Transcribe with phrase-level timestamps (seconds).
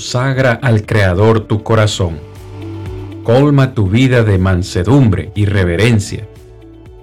[0.00, 2.18] Consagra al Creador tu corazón.
[3.22, 6.26] Colma tu vida de mansedumbre y reverencia.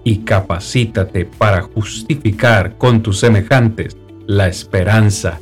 [0.03, 5.39] Y capacítate para justificar con tus semejantes la esperanza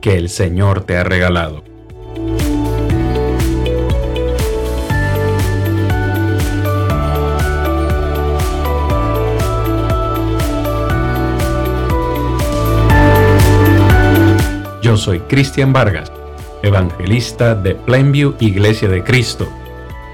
[0.00, 1.62] que el Señor te ha regalado.
[14.80, 16.10] Yo soy Cristian Vargas,
[16.64, 19.46] evangelista de Plainview Iglesia de Cristo,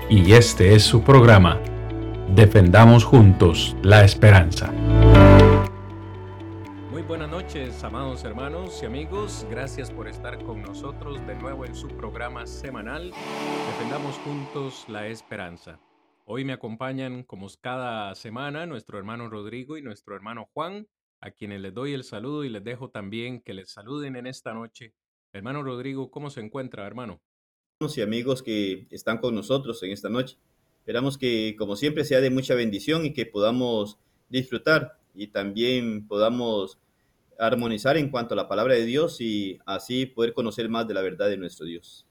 [0.09, 1.61] y este es su programa,
[2.35, 4.73] Defendamos Juntos la Esperanza.
[6.91, 9.47] Muy buenas noches, amados hermanos y amigos.
[9.49, 13.13] Gracias por estar con nosotros de nuevo en su programa semanal,
[13.69, 15.79] Defendamos Juntos la Esperanza.
[16.25, 20.89] Hoy me acompañan, como cada semana, nuestro hermano Rodrigo y nuestro hermano Juan
[21.21, 24.53] a quienes les doy el saludo y les dejo también que les saluden en esta
[24.53, 24.95] noche.
[25.33, 27.21] Hermano Rodrigo, ¿cómo se encuentra, hermano?
[27.79, 30.37] Y amigos que están con nosotros en esta noche.
[30.81, 36.79] Esperamos que, como siempre, sea de mucha bendición y que podamos disfrutar y también podamos
[37.39, 41.01] armonizar en cuanto a la palabra de Dios y así poder conocer más de la
[41.01, 42.07] verdad de nuestro Dios.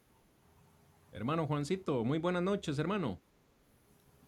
[1.11, 3.19] Hermano Juancito, muy buenas noches, hermano.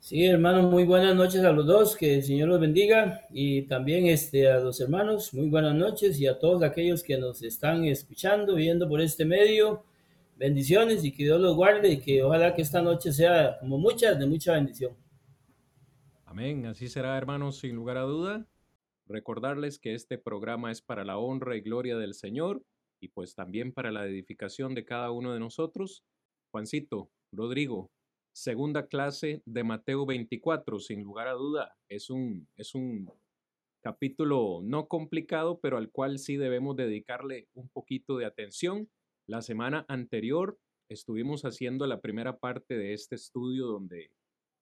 [0.02, 4.08] Sí, hermanos, muy buenas noches a los dos, que el Señor los bendiga y también
[4.08, 8.56] este, a los hermanos, muy buenas noches y a todos aquellos que nos están escuchando,
[8.56, 9.86] viendo por este medio,
[10.38, 14.18] bendiciones y que Dios los guarde y que ojalá que esta noche sea como muchas,
[14.18, 14.98] de mucha bendición.
[16.26, 18.48] Amén, así será hermanos, sin lugar a duda.
[19.06, 22.64] Recordarles que este programa es para la honra y gloria del Señor
[23.00, 26.04] y pues también para la edificación de cada uno de nosotros.
[26.50, 27.92] Juancito, Rodrigo,
[28.34, 31.76] segunda clase de Mateo 24, sin lugar a duda.
[31.90, 33.12] Es un, es un
[33.82, 38.90] capítulo no complicado, pero al cual sí debemos dedicarle un poquito de atención.
[39.28, 40.58] La semana anterior
[40.90, 44.12] estuvimos haciendo la primera parte de este estudio donde,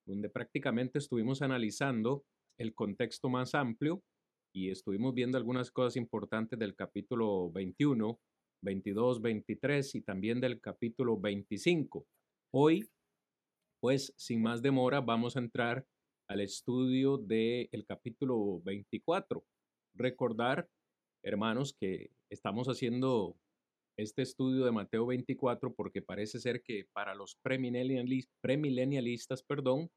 [0.05, 2.23] donde prácticamente estuvimos analizando
[2.57, 4.03] el contexto más amplio
[4.53, 8.19] y estuvimos viendo algunas cosas importantes del capítulo 21,
[8.61, 12.05] 22, 23 y también del capítulo 25.
[12.51, 12.89] Hoy
[13.79, 15.85] pues sin más demora vamos a entrar
[16.29, 19.43] al estudio del capítulo 24.
[19.95, 20.67] Recordar,
[21.23, 23.35] hermanos, que estamos haciendo
[23.97, 29.89] este estudio de Mateo 24 porque parece ser que para los premilenialistas, perdón,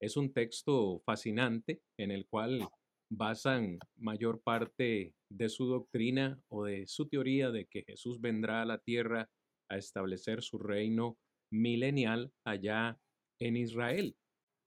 [0.00, 2.68] es un texto fascinante en el cual
[3.12, 8.66] basan mayor parte de su doctrina o de su teoría de que Jesús vendrá a
[8.66, 9.28] la tierra
[9.68, 11.18] a establecer su reino
[11.52, 12.98] milenial allá
[13.40, 14.14] en Israel.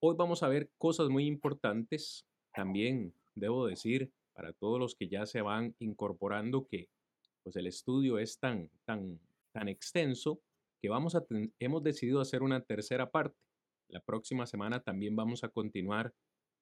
[0.01, 2.25] Hoy vamos a ver cosas muy importantes.
[2.53, 6.89] También debo decir para todos los que ya se van incorporando que
[7.43, 9.19] pues el estudio es tan tan
[9.53, 10.41] tan extenso
[10.81, 11.23] que vamos a
[11.59, 13.37] hemos decidido hacer una tercera parte.
[13.89, 16.13] La próxima semana también vamos a continuar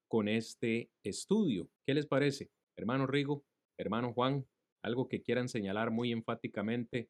[0.10, 1.70] con este estudio.
[1.86, 2.52] ¿Qué les parece?
[2.76, 3.46] Hermano Rigo,
[3.78, 4.46] hermano Juan,
[4.84, 7.10] algo que quieran señalar muy enfáticamente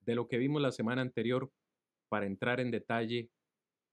[0.00, 1.52] de lo que vimos la semana anterior
[2.08, 3.30] para entrar en detalle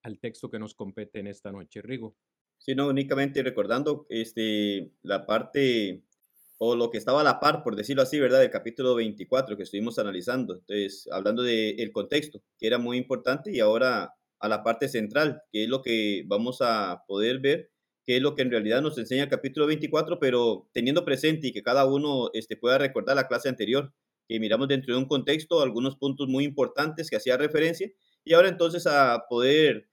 [0.07, 2.15] al texto que nos compete en esta noche, Rigo.
[2.57, 6.03] Sí, no, únicamente recordando este, la parte
[6.57, 8.39] o lo que estaba a la par, por decirlo así, ¿verdad?
[8.39, 10.55] Del capítulo 24 que estuvimos analizando.
[10.55, 15.63] Entonces, hablando del contexto, que era muy importante, y ahora a la parte central, que
[15.63, 17.69] es lo que vamos a poder ver,
[18.03, 21.51] que es lo que en realidad nos enseña el capítulo 24, pero teniendo presente y
[21.51, 23.93] que cada uno este, pueda recordar la clase anterior,
[24.27, 27.91] que miramos dentro de un contexto algunos puntos muy importantes que hacía referencia,
[28.23, 29.87] y ahora entonces a poder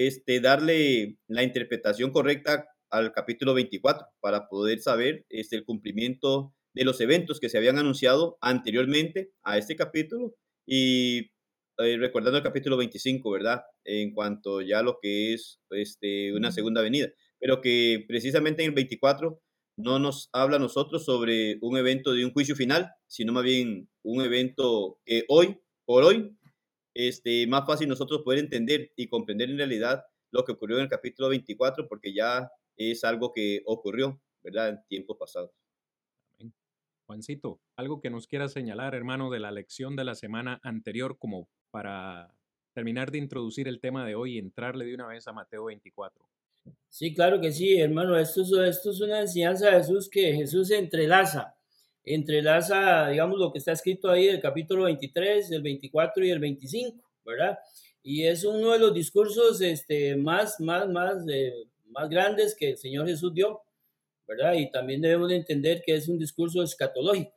[0.00, 6.84] este, darle la interpretación correcta al capítulo 24 para poder saber este, el cumplimiento de
[6.84, 10.34] los eventos que se habían anunciado anteriormente a este capítulo
[10.64, 11.32] y
[11.76, 13.60] eh, recordando el capítulo 25, ¿verdad?
[13.84, 18.70] En cuanto ya a lo que es este, una segunda venida, pero que precisamente en
[18.70, 19.38] el 24
[19.76, 23.90] no nos habla a nosotros sobre un evento de un juicio final, sino más bien
[24.02, 26.38] un evento que hoy, por hoy,
[26.94, 30.88] este, más fácil nosotros poder entender y comprender en realidad lo que ocurrió en el
[30.88, 35.50] capítulo 24, porque ya es algo que ocurrió, ¿verdad?, en tiempos pasados.
[37.06, 41.48] Juancito, algo que nos quiera señalar, hermano, de la lección de la semana anterior, como
[41.72, 42.32] para
[42.72, 46.24] terminar de introducir el tema de hoy y entrarle de una vez a Mateo 24.
[46.88, 48.16] Sí, claro que sí, hermano.
[48.16, 51.56] Esto es, esto es una enseñanza de Jesús que Jesús entrelaza
[52.04, 57.10] entrelaza, digamos, lo que está escrito ahí del capítulo 23, el 24 y el 25,
[57.24, 57.58] ¿verdad?
[58.02, 61.52] Y es uno de los discursos este, más, más, más, eh,
[61.88, 63.60] más grandes que el Señor Jesús dio,
[64.26, 64.54] ¿verdad?
[64.54, 67.32] Y también debemos de entender que es un discurso escatológico.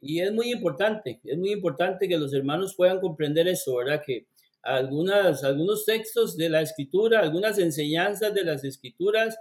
[0.00, 4.02] Y es muy importante, es muy importante que los hermanos puedan comprender eso, ¿verdad?
[4.04, 4.26] Que
[4.62, 9.36] algunas, algunos textos de la escritura, algunas enseñanzas de las escrituras,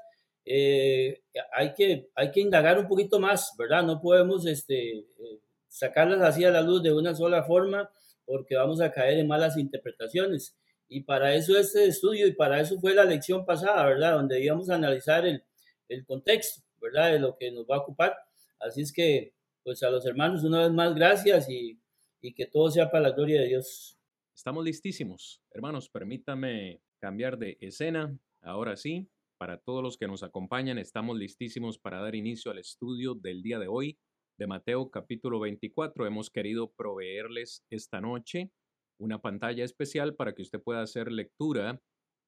[0.49, 1.21] eh,
[1.53, 3.83] hay, que, hay que indagar un poquito más, ¿verdad?
[3.83, 7.89] No podemos este, eh, sacarlas así a la luz de una sola forma
[8.25, 10.55] porque vamos a caer en malas interpretaciones.
[10.89, 14.13] Y para eso este estudio y para eso fue la lección pasada, ¿verdad?
[14.13, 15.43] Donde íbamos a analizar el,
[15.89, 17.11] el contexto, ¿verdad?
[17.11, 18.15] De lo que nos va a ocupar.
[18.59, 19.33] Así es que,
[19.63, 21.79] pues a los hermanos, una vez más, gracias y,
[22.21, 23.97] y que todo sea para la gloria de Dios.
[24.33, 25.41] Estamos listísimos.
[25.51, 28.17] Hermanos, permítame cambiar de escena.
[28.41, 33.15] Ahora sí, para todos los que nos acompañan, estamos listísimos para dar inicio al estudio
[33.15, 33.97] del día de hoy
[34.39, 36.05] de Mateo capítulo 24.
[36.05, 38.51] Hemos querido proveerles esta noche
[38.99, 41.79] una pantalla especial para que usted pueda hacer lectura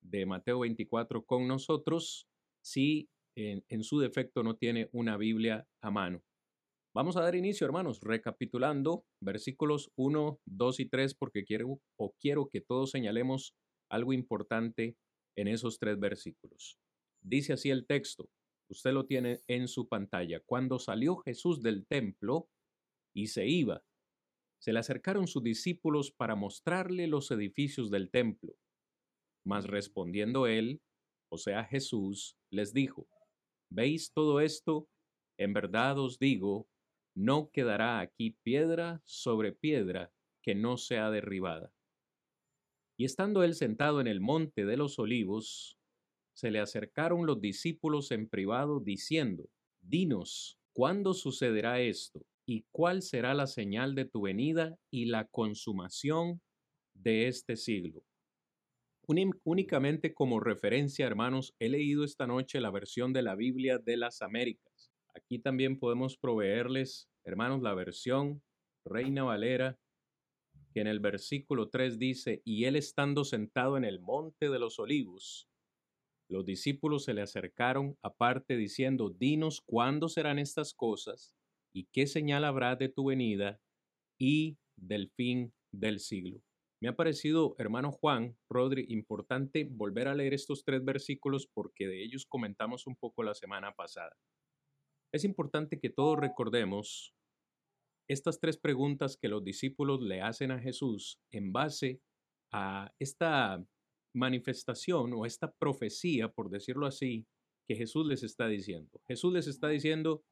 [0.02, 2.28] de Mateo 24 con nosotros
[2.64, 6.22] si en, su defecto no tiene una Biblia a mano.
[6.94, 12.50] Vamos a dar inicio, hermanos, recapitulando versículos 1, 2 y 3 porque quiero o quiero
[12.50, 13.56] que todos señalemos
[13.90, 14.98] algo importante
[15.38, 16.78] en esos tres versículos.
[17.21, 18.30] Dice así el texto,
[18.69, 20.42] usted lo tiene en su pantalla.
[20.45, 22.50] Cuando salió Jesús del templo
[23.13, 23.83] y se iba,
[24.60, 28.56] se le acercaron sus discípulos para mostrarle los edificios del templo.
[29.45, 30.81] Mas respondiendo él,
[31.31, 33.07] o sea Jesús, les dijo,
[33.71, 34.89] ¿veis todo esto?
[35.38, 36.68] En verdad os digo,
[37.16, 40.12] no quedará aquí piedra sobre piedra
[40.44, 41.74] que no sea derribada.
[42.98, 45.79] Y estando él sentado en el monte de los olivos,
[46.40, 49.50] se le acercaron los discípulos en privado diciendo,
[49.82, 52.26] Dinos, ¿cuándo sucederá esto?
[52.46, 56.42] ¿Y cuál será la señal de tu venida y la consumación
[56.94, 58.06] de este siglo?
[59.44, 64.22] Únicamente como referencia, hermanos, he leído esta noche la versión de la Biblia de las
[64.22, 64.94] Américas.
[65.14, 68.42] Aquí también podemos proveerles, hermanos, la versión
[68.86, 69.78] Reina Valera,
[70.74, 74.80] que en el versículo 3 dice, y él estando sentado en el monte de los
[74.80, 75.50] olivos,
[76.30, 81.36] los discípulos se le acercaron aparte diciendo, dinos cuándo serán estas cosas
[81.74, 83.60] y qué señal habrá de tu venida
[84.20, 86.42] y del fin del siglo.
[86.81, 92.04] Me ha parecido, hermano Juan, Rodri, importante volver a leer estos tres versículos porque de
[92.04, 94.16] ellos comentamos un poco la semana pasada.
[95.12, 97.14] Es importante que todos recordemos
[98.08, 102.02] estas tres preguntas que los discípulos le hacen a Jesús en base
[102.52, 103.64] a esta
[104.14, 107.26] manifestación o esta profecía, por decirlo así,
[107.68, 108.90] que Jesús les está diciendo.
[109.08, 110.24] Jesús les está diciendo,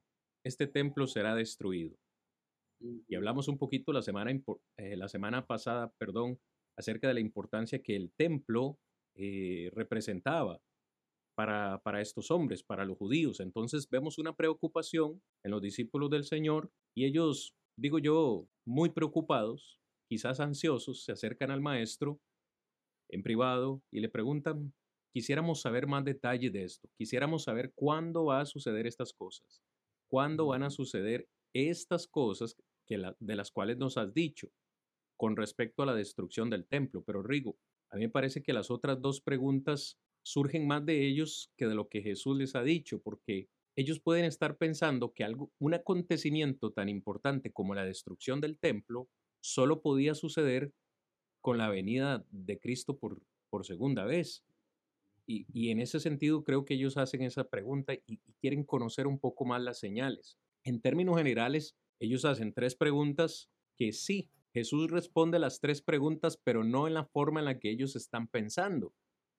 [0.43, 1.95] este templo será destruido.
[2.79, 4.31] Y hablamos un poquito la semana,
[4.77, 6.39] eh, la semana pasada, perdón,
[6.77, 8.77] acerca de la importancia que el templo
[9.15, 10.61] eh, representaba
[11.35, 13.39] para, para estos hombres, para los judíos.
[13.39, 19.79] Entonces vemos una preocupación en los discípulos del Señor y ellos, digo yo, muy preocupados,
[20.09, 22.19] quizás ansiosos, se acercan al maestro
[23.09, 24.73] en privado y le preguntan,
[25.13, 29.61] quisiéramos saber más detalles de esto, quisiéramos saber cuándo va a suceder estas cosas,
[30.09, 32.55] cuándo van a suceder estas cosas
[32.85, 34.49] que de las cuales nos has dicho
[35.17, 37.03] con respecto a la destrucción del templo.
[37.03, 37.57] Pero Rigo,
[37.89, 41.75] a mí me parece que las otras dos preguntas surgen más de ellos que de
[41.75, 46.71] lo que Jesús les ha dicho, porque ellos pueden estar pensando que algo, un acontecimiento
[46.71, 49.09] tan importante como la destrucción del templo
[49.39, 50.73] solo podía suceder
[51.47, 54.43] con la venida de Cristo por, por segunda vez.
[55.25, 59.07] Y, y, en ese sentido creo que ellos hacen esa pregunta y, y, quieren conocer
[59.07, 60.37] un poco más las señales.
[60.65, 66.65] En términos generales, ellos hacen tres preguntas que sí, Jesús responde las tres preguntas, pero
[66.65, 68.93] no en la forma en la que ellos están pensando.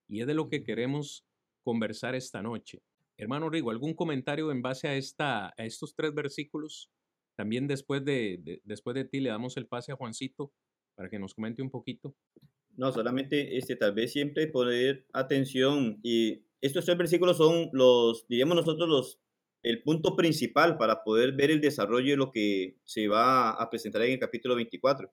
[0.07, 1.27] Y es de lo que queremos
[1.61, 2.81] conversar esta noche.
[3.17, 6.89] Hermano Rigo, ¿algún comentario en base a, esta, a estos tres versículos?
[7.35, 10.51] También después de, de, después de ti le damos el pase a Juancito
[10.99, 12.13] para que nos comente un poquito.
[12.75, 18.57] No, solamente este, tal vez siempre poner atención y estos tres versículos son los, diríamos
[18.57, 19.19] nosotros, los,
[19.63, 24.01] el punto principal para poder ver el desarrollo de lo que se va a presentar
[24.01, 25.09] en el capítulo 24.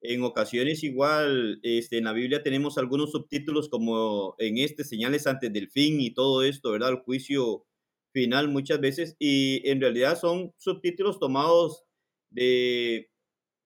[0.00, 5.52] En ocasiones igual, este, en la Biblia tenemos algunos subtítulos como en este, señales antes
[5.52, 6.92] del fin y todo esto, ¿verdad?
[6.92, 7.66] El juicio
[8.14, 11.84] final muchas veces y en realidad son subtítulos tomados
[12.30, 13.10] de,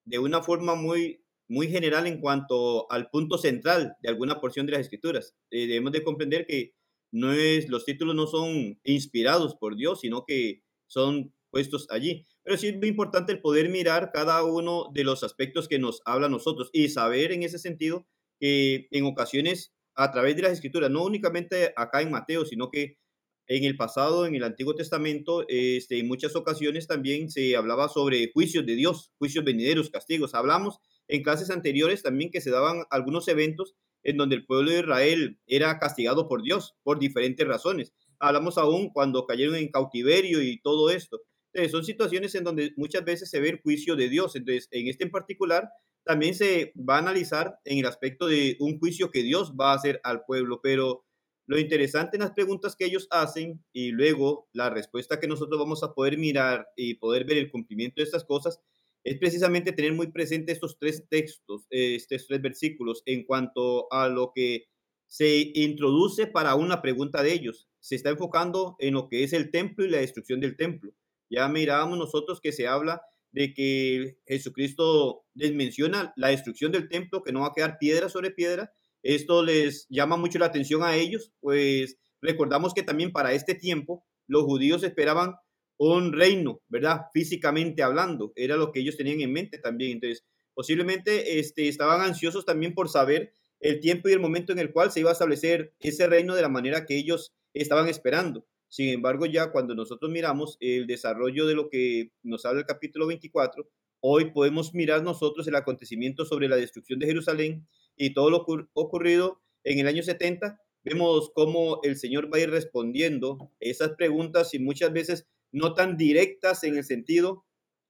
[0.05, 4.73] de una forma muy muy general en cuanto al punto central de alguna porción de
[4.73, 5.35] las escrituras.
[5.51, 6.73] Eh, debemos de comprender que
[7.13, 12.27] no es, los títulos no son inspirados por Dios, sino que son puestos allí.
[12.43, 16.03] Pero sí es muy importante el poder mirar cada uno de los aspectos que nos
[16.05, 18.07] habla a nosotros y saber en ese sentido
[18.41, 22.99] que en ocasiones a través de las escrituras, no únicamente acá en Mateo, sino que
[23.47, 28.31] en el pasado, en el Antiguo Testamento, este, en muchas ocasiones también se hablaba sobre
[28.33, 30.35] juicios de Dios, juicios venideros, castigos.
[30.35, 34.81] Hablamos en clases anteriores también que se daban algunos eventos en donde el pueblo de
[34.81, 37.93] Israel era castigado por Dios por diferentes razones.
[38.19, 41.21] Hablamos aún cuando cayeron en cautiverio y todo esto.
[41.53, 44.37] Entonces, son situaciones en donde muchas veces se ve el juicio de Dios.
[44.37, 45.71] Entonces, en este en particular,
[46.05, 49.77] también se va a analizar en el aspecto de un juicio que Dios va a
[49.77, 51.05] hacer al pueblo, pero
[51.47, 55.83] lo interesante en las preguntas que ellos hacen y luego la respuesta que nosotros vamos
[55.83, 58.61] a poder mirar y poder ver el cumplimiento de estas cosas
[59.05, 64.33] es precisamente tener muy presente estos tres textos, estos tres versículos en cuanto a lo
[64.35, 64.65] que
[65.07, 67.69] se introduce para una pregunta de ellos.
[67.81, 70.93] Se está enfocando en lo que es el templo y la destrucción del templo.
[71.31, 77.23] Ya mirábamos nosotros que se habla de que Jesucristo les menciona la destrucción del templo,
[77.23, 80.97] que no va a quedar piedra sobre piedra, esto les llama mucho la atención a
[80.97, 85.35] ellos, pues recordamos que también para este tiempo los judíos esperaban
[85.77, 87.03] un reino, ¿verdad?
[87.13, 89.93] Físicamente hablando, era lo que ellos tenían en mente también.
[89.93, 94.73] Entonces, posiblemente este, estaban ansiosos también por saber el tiempo y el momento en el
[94.73, 98.47] cual se iba a establecer ese reino de la manera que ellos estaban esperando.
[98.69, 103.07] Sin embargo, ya cuando nosotros miramos el desarrollo de lo que nos habla el capítulo
[103.07, 103.69] 24,
[104.01, 107.67] hoy podemos mirar nosotros el acontecimiento sobre la destrucción de Jerusalén
[107.97, 112.51] y todo lo ocurrido en el año 70, vemos cómo el Señor va a ir
[112.51, 117.47] respondiendo esas preguntas y muchas veces no tan directas en el sentido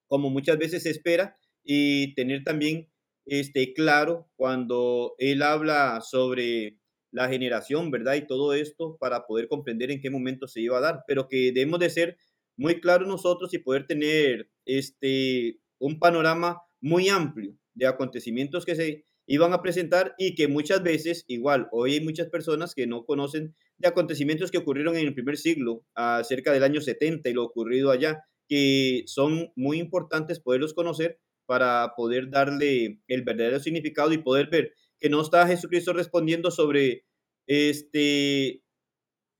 [0.06, 2.90] como muchas veces se espera y tener también
[3.26, 6.78] este claro cuando él habla sobre
[7.10, 8.14] la generación, ¿verdad?
[8.16, 11.52] Y todo esto para poder comprender en qué momento se iba a dar, pero que
[11.52, 12.16] debemos de ser
[12.56, 19.04] muy claros nosotros y poder tener este un panorama muy amplio de acontecimientos que se
[19.26, 23.54] iban a presentar y que muchas veces, igual, hoy hay muchas personas que no conocen
[23.78, 25.84] de acontecimientos que ocurrieron en el primer siglo,
[26.22, 31.92] cerca del año 70 y lo ocurrido allá, que son muy importantes poderlos conocer para
[31.96, 37.04] poder darle el verdadero significado y poder ver que no está Jesucristo respondiendo sobre
[37.46, 38.62] este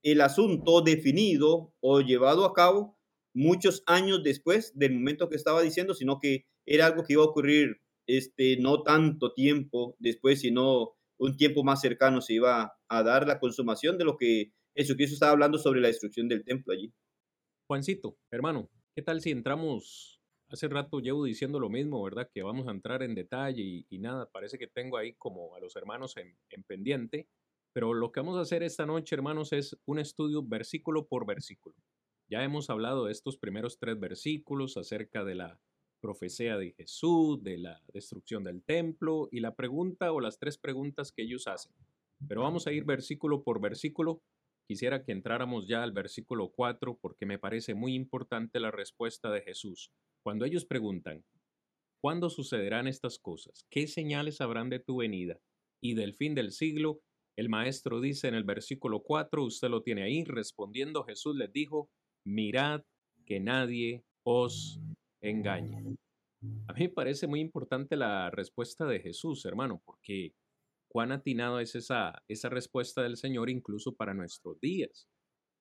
[0.03, 2.99] el asunto definido o llevado a cabo
[3.35, 7.26] muchos años después del momento que estaba diciendo, sino que era algo que iba a
[7.26, 10.93] ocurrir este, no tanto tiempo después, sino
[11.25, 15.33] un tiempo más cercano se iba a dar la consumación de lo que Jesucristo estaba
[15.33, 16.93] hablando sobre la destrucción del templo allí.
[17.66, 20.21] Juancito, hermano, ¿qué tal si entramos?
[20.49, 22.28] Hace rato llevo diciendo lo mismo, ¿verdad?
[22.33, 25.75] Que vamos a entrar en detalle y, nada, parece que tengo ahí como a los
[25.76, 27.26] hermanos en, en pendiente,
[27.73, 31.75] pero lo que vamos a hacer esta noche, hermanos, es un estudio versículo por versículo.
[32.28, 35.61] Ya hemos hablado de estos primeros tres versículos acerca de la
[36.05, 41.11] profecía de Jesús, de la destrucción del templo y la pregunta o las tres preguntas
[41.11, 41.73] que ellos hacen.
[42.29, 44.21] Pero vamos a ir versículo por versículo.
[44.69, 49.41] Quisiera que entráramos ya al versículo 4 porque me parece muy importante la respuesta de
[49.41, 49.93] Jesús.
[50.23, 51.25] Cuando ellos preguntan,
[52.03, 53.65] ¿cuándo sucederán estas cosas?
[53.71, 55.41] ¿Qué señales habrán de tu venida
[55.83, 57.01] y del fin del siglo?
[57.35, 61.89] El maestro dice en el versículo 4, usted lo tiene ahí, respondiendo Jesús les dijo,
[62.27, 62.83] mirad
[63.25, 64.79] que nadie os
[65.31, 65.97] engañe.
[66.69, 70.35] A mí me parece muy importante la respuesta de Jesús, hermano, porque
[70.88, 75.09] cuán atinado es esa, esa respuesta del Señor incluso para nuestros días.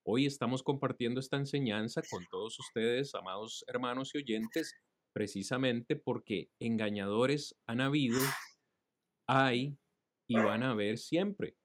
[0.06, 4.74] Hoy estamos compartiendo esta enseñanza con todos ustedes, amados hermanos y oyentes,
[5.14, 8.20] precisamente porque engañadores han habido,
[9.26, 9.78] hay
[10.28, 11.56] y van a haber siempre.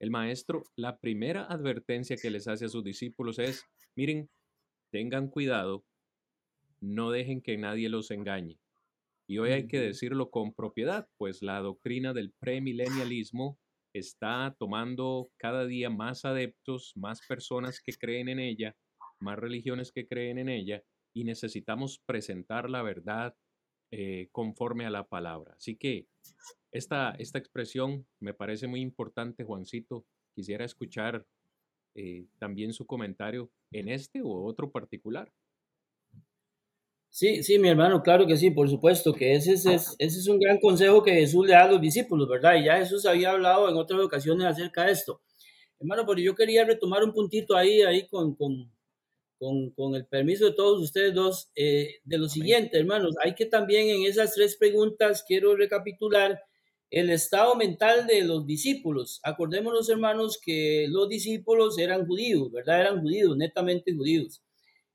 [0.00, 3.64] El maestro, la primera advertencia que les hace a sus discípulos es,
[3.96, 4.28] miren,
[4.90, 5.84] tengan cuidado
[6.80, 8.58] no dejen que nadie los engañe.
[9.28, 13.58] Y hoy hay que decirlo con propiedad, pues la doctrina del premilenialismo
[13.92, 18.76] está tomando cada día más adeptos, más personas que creen en ella,
[19.20, 20.82] más religiones que creen en ella,
[21.14, 23.34] y necesitamos presentar la verdad
[23.90, 25.54] eh, conforme a la palabra.
[25.56, 26.06] Así que
[26.70, 30.04] esta, esta expresión me parece muy importante, Juancito.
[30.34, 31.26] Quisiera escuchar
[31.94, 35.32] eh, también su comentario en este u otro particular.
[37.10, 40.38] Sí, sí, mi hermano, claro que sí, por supuesto, que ese es, ese es un
[40.38, 42.56] gran consejo que Jesús le da a los discípulos, ¿verdad?
[42.56, 45.20] Y ya Jesús había hablado en otras ocasiones acerca de esto.
[45.80, 48.72] Hermano, pero yo quería retomar un puntito ahí, ahí con, con,
[49.38, 53.46] con, con el permiso de todos ustedes dos, eh, de lo siguiente, hermanos, hay que
[53.46, 56.40] también en esas tres preguntas, quiero recapitular
[56.90, 59.20] el estado mental de los discípulos.
[59.24, 62.80] Acordémonos, hermanos, que los discípulos eran judíos, ¿verdad?
[62.82, 64.42] Eran judíos, netamente judíos.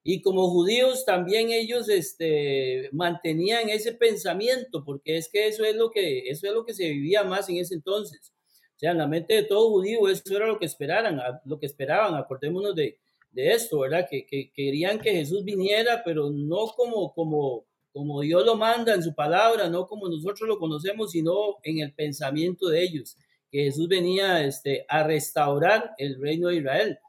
[0.03, 5.91] Y como judíos también ellos este, mantenían ese pensamiento, porque es que eso es, lo
[5.91, 8.33] que eso es lo que se vivía más en ese entonces.
[8.75, 11.67] O sea, en la mente de todo judío eso era lo que esperaran, lo que
[11.67, 12.15] esperaban.
[12.15, 12.97] Acordémonos de,
[13.31, 14.07] de esto, ¿verdad?
[14.09, 19.03] Que, que, querían que Jesús viniera, pero no como, como, como Dios lo manda en
[19.03, 23.17] su palabra, no como nosotros lo conocemos, sino en el pensamiento de ellos,
[23.49, 26.99] que Jesús venía este, a restaurar el reino de Israel.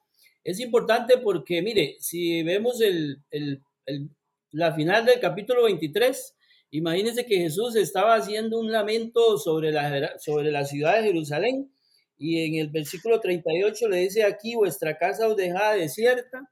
[0.44, 3.62] Es importante porque, mire, si vemos el, el,
[4.50, 6.36] la final del capítulo 23,
[6.72, 11.72] imagínense que Jesús estaba haciendo un lamento sobre la, sobre la ciudad de Jerusalén
[12.18, 16.50] y en el versículo 38 le dice aquí, vuestra casa os deja desierta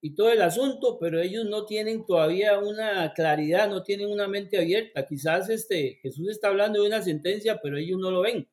[0.00, 4.58] y todo el asunto, pero ellos no tienen todavía una claridad, no tienen una mente
[4.58, 5.06] abierta.
[5.06, 8.48] Quizás este, Jesús está hablando de una sentencia, pero ellos no lo ven.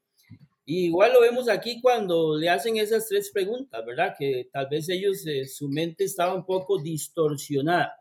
[0.66, 4.16] Y igual lo vemos aquí cuando le hacen esas tres preguntas, ¿verdad?
[4.18, 7.94] Que tal vez ellos, eh, su mente estaba un poco distorsionada.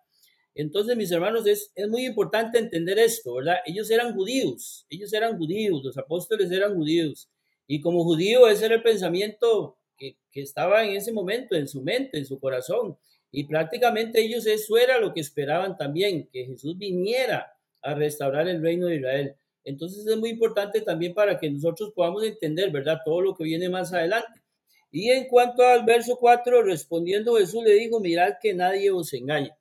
[0.54, 3.56] Entonces, mis hermanos, es, es muy importante entender esto, ¿verdad?
[3.66, 7.30] Ellos eran judíos, ellos eran judíos, los apóstoles eran judíos.
[7.66, 11.82] Y como judío, ese era el pensamiento que, que estaba en ese momento en su
[11.82, 12.96] mente, en su corazón.
[13.32, 17.50] Y prácticamente ellos eso era lo que esperaban también, que Jesús viniera
[17.80, 19.36] a restaurar el reino de Israel.
[19.64, 23.00] Entonces es muy importante también para que nosotros podamos entender, ¿verdad?
[23.04, 24.42] Todo lo que viene más adelante.
[24.90, 29.52] Y en cuanto al verso 4, respondiendo Jesús le dijo, mirad que nadie os engañe.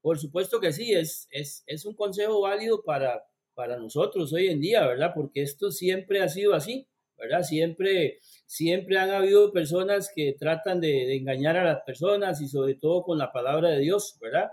[0.00, 3.24] Por supuesto que sí, es, es, es un consejo válido para,
[3.54, 5.12] para nosotros hoy en día, ¿verdad?
[5.14, 6.86] Porque esto siempre ha sido así,
[7.16, 7.42] ¿verdad?
[7.42, 12.76] Siempre, siempre han habido personas que tratan de, de engañar a las personas y sobre
[12.76, 14.50] todo con la palabra de Dios, ¿verdad?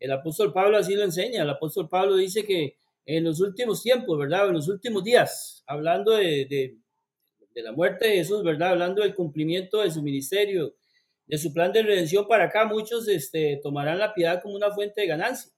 [0.00, 1.42] El apóstol Pablo así lo enseña.
[1.42, 2.76] El apóstol Pablo dice que
[3.08, 4.48] en los últimos tiempos, ¿verdad?
[4.48, 6.76] En los últimos días, hablando de, de,
[7.54, 8.72] de, la muerte de Jesús, ¿verdad?
[8.72, 10.74] Hablando del cumplimiento de su ministerio,
[11.26, 15.00] de su plan de redención para acá, muchos este, tomarán la piedad como una fuente
[15.00, 15.50] de ganancia.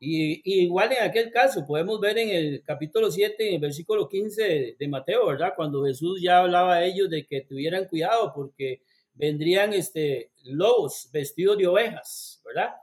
[0.00, 4.74] Y, igual en aquel caso, podemos ver en el capítulo 7, en el versículo 15
[4.76, 5.52] de, Mateo, ¿verdad?
[5.54, 8.82] Cuando Jesús ya hablaba a ellos de que tuvieran cuidado porque
[9.14, 12.74] vendrían este, lobos vestidos de ovejas, ¿verdad?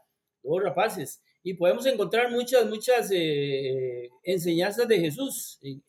[0.44, 1.22] Lobos rapaces.
[1.48, 5.82] Y podemos encontrar muchas, muchas eh, enseñanzas de Jesús en,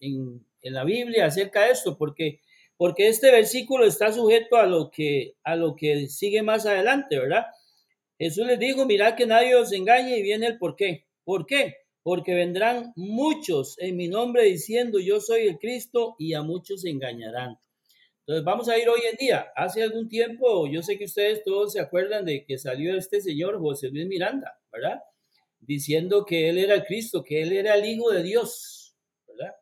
[0.62, 2.42] en, la Biblia acerca de esto, porque,
[2.76, 7.46] porque este versículo está sujeto a lo, que, a lo que sigue más adelante, ¿verdad?
[8.20, 11.08] Jesús les dijo, mirad que nadie os engañe y viene el por qué.
[11.24, 11.74] ¿Por qué?
[12.04, 17.58] Porque vendrán muchos en mi nombre diciendo yo soy el Cristo y a muchos engañarán.
[18.20, 19.48] Entonces vamos a ir hoy en día.
[19.56, 23.58] Hace algún tiempo, yo sé que ustedes todos se acuerdan de que salió este señor
[23.58, 25.00] José Luis Miranda, ¿verdad?
[25.60, 29.54] Diciendo que él era el Cristo, que él era el Hijo de Dios, ¿verdad?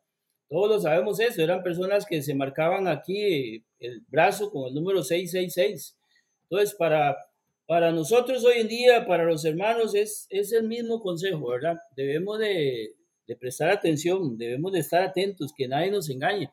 [0.49, 5.03] Todos lo sabemos eso, eran personas que se marcaban aquí el brazo con el número
[5.03, 5.97] 666.
[6.43, 7.17] Entonces, para,
[7.65, 11.77] para nosotros hoy en día, para los hermanos, es, es el mismo consejo, ¿verdad?
[11.95, 12.93] Debemos de,
[13.27, 16.49] de prestar atención, debemos de estar atentos, que nadie nos engañe.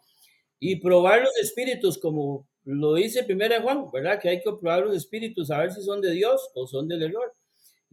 [0.58, 4.20] Y probar los espíritus, como lo dice primero Juan, ¿verdad?
[4.20, 7.02] Que hay que probar los espíritus, a ver si son de Dios o son del
[7.02, 7.34] error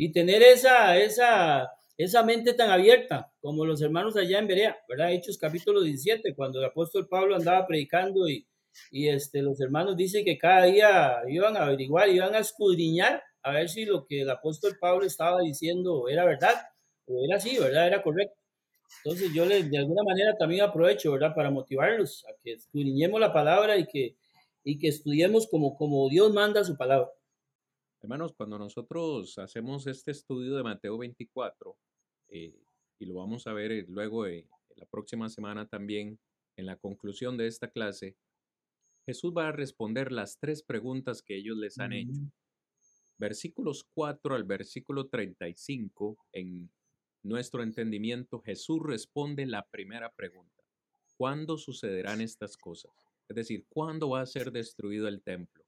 [0.01, 5.11] y tener esa, esa, esa mente tan abierta como los hermanos allá en Berea, ¿verdad?
[5.11, 8.47] Hechos capítulo 17, cuando el apóstol Pablo andaba predicando y,
[8.89, 13.51] y este, los hermanos dicen que cada día iban a averiguar, iban a escudriñar a
[13.51, 16.55] ver si lo que el apóstol Pablo estaba diciendo era verdad
[17.05, 17.85] o era así, ¿verdad?
[17.85, 18.39] Era correcto.
[19.03, 21.35] Entonces yo les, de alguna manera también aprovecho, ¿verdad?
[21.35, 24.15] Para motivarlos a que escudriñemos la palabra y que,
[24.63, 27.11] y que estudiemos como, como Dios manda su palabra.
[28.01, 31.77] Hermanos, cuando nosotros hacemos este estudio de Mateo 24,
[32.29, 32.59] eh,
[32.97, 36.19] y lo vamos a ver eh, luego eh, la próxima semana también,
[36.55, 38.15] en la conclusión de esta clase,
[39.05, 42.21] Jesús va a responder las tres preguntas que ellos les han hecho.
[42.21, 42.31] Mm.
[43.19, 46.71] Versículos 4 al versículo 35, en
[47.21, 50.63] nuestro entendimiento, Jesús responde la primera pregunta.
[51.17, 52.91] ¿Cuándo sucederán estas cosas?
[53.29, 55.63] Es decir, ¿cuándo va a ser destruido el templo?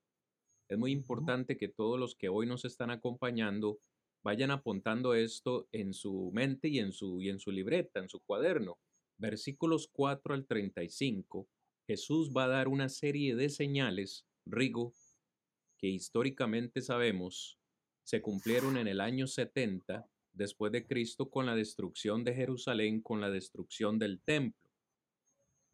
[0.74, 3.78] Es muy importante que todos los que hoy nos están acompañando
[4.24, 8.20] vayan apuntando esto en su mente y en su, y en su libreta, en su
[8.22, 8.80] cuaderno.
[9.20, 11.48] Versículos 4 al 35,
[11.86, 14.96] Jesús va a dar una serie de señales, Rigo,
[15.78, 17.60] que históricamente sabemos
[18.02, 23.22] se cumplieron en el año 70 después de Cristo con la destrucción de Jerusalén, con
[23.22, 24.72] la destrucción del templo.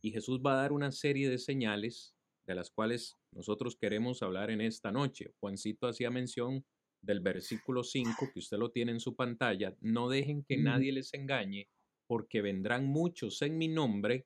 [0.02, 2.19] Y Jesús va a dar una serie de señales
[2.50, 5.32] de las cuales nosotros queremos hablar en esta noche.
[5.40, 6.66] Juancito hacía mención
[7.00, 9.76] del versículo 5, que usted lo tiene en su pantalla.
[9.82, 11.70] No dejen que nadie les engañe,
[12.08, 14.26] porque vendrán muchos en mi nombre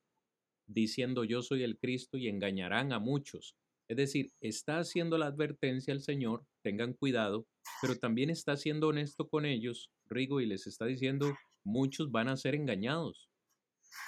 [0.68, 3.58] diciendo yo soy el Cristo y engañarán a muchos.
[3.90, 7.46] Es decir, está haciendo la advertencia al Señor, tengan cuidado,
[7.82, 12.38] pero también está siendo honesto con ellos, Rigo, y les está diciendo, muchos van a
[12.38, 13.30] ser engañados.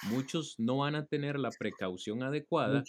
[0.08, 2.82] Muchos no van a tener la precaución adecuada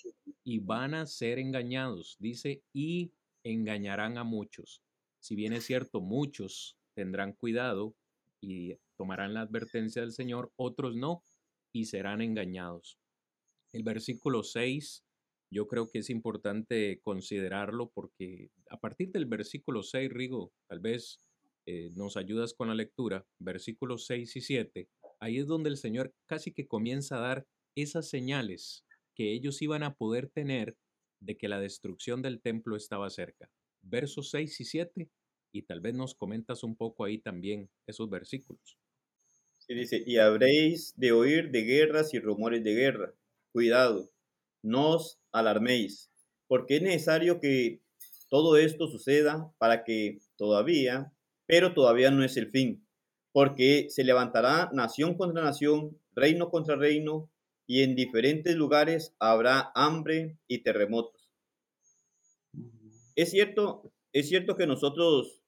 [0.48, 2.16] y van a ser engañados.
[2.20, 3.12] Dice, y
[3.44, 4.82] engañarán a muchos.
[5.20, 7.98] Si bien es cierto, muchos tendrán cuidado
[8.40, 11.22] y tomarán la advertencia del Señor, otros no
[11.74, 12.98] y serán engañados.
[13.74, 15.04] El versículo 6
[15.52, 21.20] yo creo que es importante considerarlo porque a partir del versículo 6, Rigo, tal vez
[21.66, 26.14] eh, nos ayudas con la lectura, versículos 6 y 7, ahí es donde el Señor
[26.26, 28.87] casi que comienza a dar esas señales
[29.18, 30.78] que ellos iban a poder tener
[31.20, 33.50] de que la destrucción del templo estaba cerca.
[33.82, 35.10] Versos 6 y 7,
[35.52, 38.78] y tal vez nos comentas un poco ahí también esos versículos.
[39.68, 43.14] Y dice, y habréis de oír de guerras y rumores de guerra.
[43.52, 44.12] Cuidado,
[44.62, 46.12] no os alarméis,
[46.48, 47.82] porque es necesario que
[48.30, 51.12] todo esto suceda para que todavía,
[51.48, 52.88] pero todavía no es el fin,
[53.32, 57.32] porque se levantará nación contra nación, reino contra reino,
[57.68, 61.30] y en diferentes lugares habrá hambre y terremotos.
[63.16, 65.42] Es cierto, es cierto que nosotros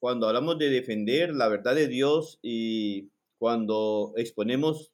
[0.00, 4.92] cuando hablamos de defender la verdad de Dios y cuando exponemos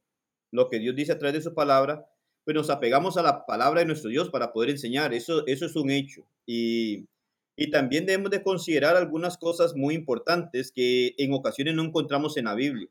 [0.50, 2.10] lo que Dios dice a través de su palabra,
[2.44, 5.14] pues nos apegamos a la palabra de nuestro Dios para poder enseñar.
[5.14, 6.26] Eso, eso es un hecho.
[6.44, 7.06] Y,
[7.56, 12.46] y también debemos de considerar algunas cosas muy importantes que en ocasiones no encontramos en
[12.46, 12.88] la Biblia.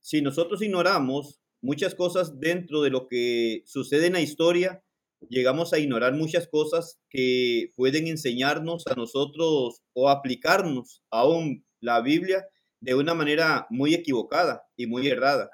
[0.00, 4.82] Si nosotros ignoramos muchas cosas dentro de lo que sucede en la historia,
[5.28, 12.46] llegamos a ignorar muchas cosas que pueden enseñarnos a nosotros o aplicarnos aún la Biblia
[12.80, 15.50] de una manera muy equivocada y muy errada.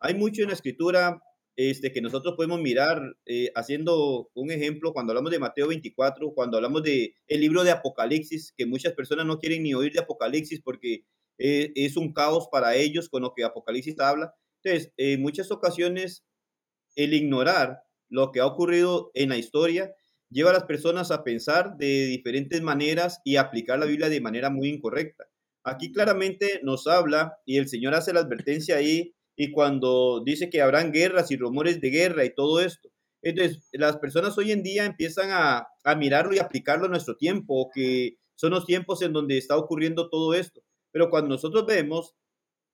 [0.00, 1.22] Hay mucho en la escritura
[1.56, 6.58] este, que nosotros podemos mirar eh, haciendo un ejemplo cuando hablamos de Mateo 24, cuando
[6.58, 10.60] hablamos de el libro de Apocalipsis, que muchas personas no quieren ni oír de Apocalipsis
[10.62, 11.04] porque
[11.38, 14.34] eh, es un caos para ellos con lo que Apocalipsis habla.
[14.66, 16.24] Entonces, en muchas ocasiones,
[16.96, 19.94] el ignorar lo que ha ocurrido en la historia
[20.28, 24.50] lleva a las personas a pensar de diferentes maneras y aplicar la Biblia de manera
[24.50, 25.28] muy incorrecta.
[25.62, 30.62] Aquí claramente nos habla y el Señor hace la advertencia ahí y cuando dice que
[30.62, 32.88] habrán guerras y rumores de guerra y todo esto.
[33.22, 37.70] Entonces, las personas hoy en día empiezan a, a mirarlo y aplicarlo a nuestro tiempo,
[37.72, 40.60] que son los tiempos en donde está ocurriendo todo esto.
[40.90, 42.16] Pero cuando nosotros vemos,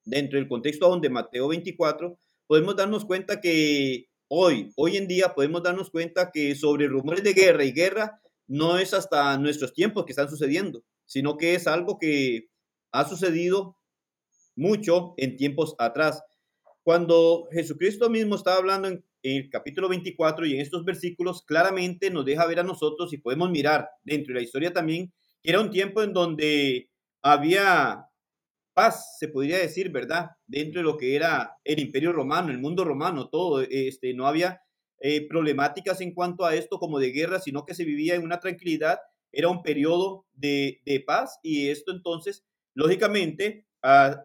[0.05, 5.35] dentro del contexto aún de Mateo 24, podemos darnos cuenta que hoy, hoy en día,
[5.35, 10.05] podemos darnos cuenta que sobre rumores de guerra y guerra no es hasta nuestros tiempos
[10.05, 12.49] que están sucediendo, sino que es algo que
[12.93, 13.79] ha sucedido
[14.55, 16.23] mucho en tiempos atrás.
[16.83, 22.25] Cuando Jesucristo mismo estaba hablando en, el capítulo 24 y en estos versículos, claramente nos
[22.25, 25.12] deja ver a nosotros y podemos mirar dentro de la historia también
[25.43, 28.07] que era un tiempo en donde había
[28.75, 30.31] paz, se podría decir, ¿verdad?
[30.47, 34.63] Dentro de lo que era el imperio romano, el mundo romano, todo, este, no había
[35.01, 38.41] eh, problemáticas en cuanto a esto como de guerra, sino que se vivía en una
[38.41, 39.01] tranquilidad,
[39.33, 44.23] era un periodo de, de paz y esto entonces, lógicamente, ah,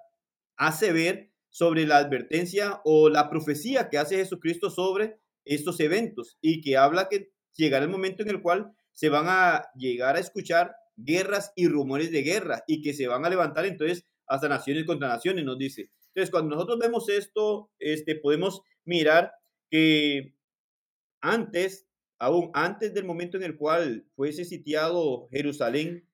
[0.58, 6.62] hace ver sobre la advertencia o la profecía que hace Jesucristo sobre estos eventos y
[6.62, 10.76] que habla que llegará el momento en el cual se van a llegar a escuchar
[10.96, 15.08] guerras y rumores de guerra y que se van a levantar entonces hasta naciones contra
[15.08, 15.90] naciones, nos dice.
[16.10, 19.32] Entonces, cuando nosotros vemos esto, este, podemos mirar
[19.70, 20.34] que
[21.22, 21.88] antes,
[22.20, 26.08] aún antes del momento en el cual fuese sitiado Jerusalén,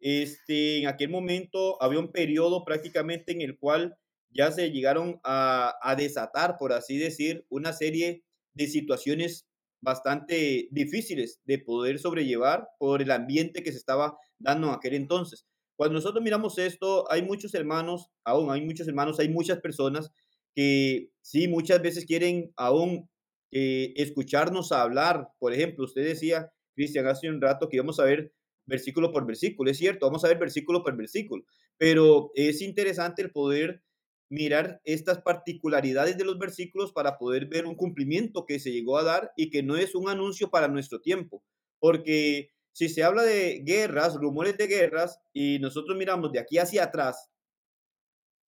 [0.00, 3.96] este, en aquel momento había un periodo prácticamente en el cual
[4.30, 9.46] ya se llegaron a, desatar, por así decir, una serie de situaciones
[9.80, 15.46] bastante difíciles de poder sobrellevar por el ambiente que se estaba dando en aquel entonces.
[15.76, 20.10] Cuando nosotros miramos esto, hay muchos hermanos, aún hay muchos hermanos, hay muchas personas
[20.54, 23.08] que sí, muchas veces quieren aún
[23.52, 25.28] eh, escucharnos hablar.
[25.38, 28.32] Por ejemplo, usted decía, Cristian, hace un rato que íbamos a ver
[28.66, 29.70] versículo por versículo.
[29.70, 31.44] Es cierto, vamos a ver versículo por versículo,
[31.78, 33.82] pero es interesante el poder
[34.28, 39.04] mirar estas particularidades de los versículos para poder ver un cumplimiento que se llegó a
[39.04, 41.44] dar y que no es un anuncio para nuestro tiempo,
[41.78, 46.84] porque si se habla de guerras, rumores de guerras, y nosotros miramos de aquí hacia
[46.84, 47.30] atrás,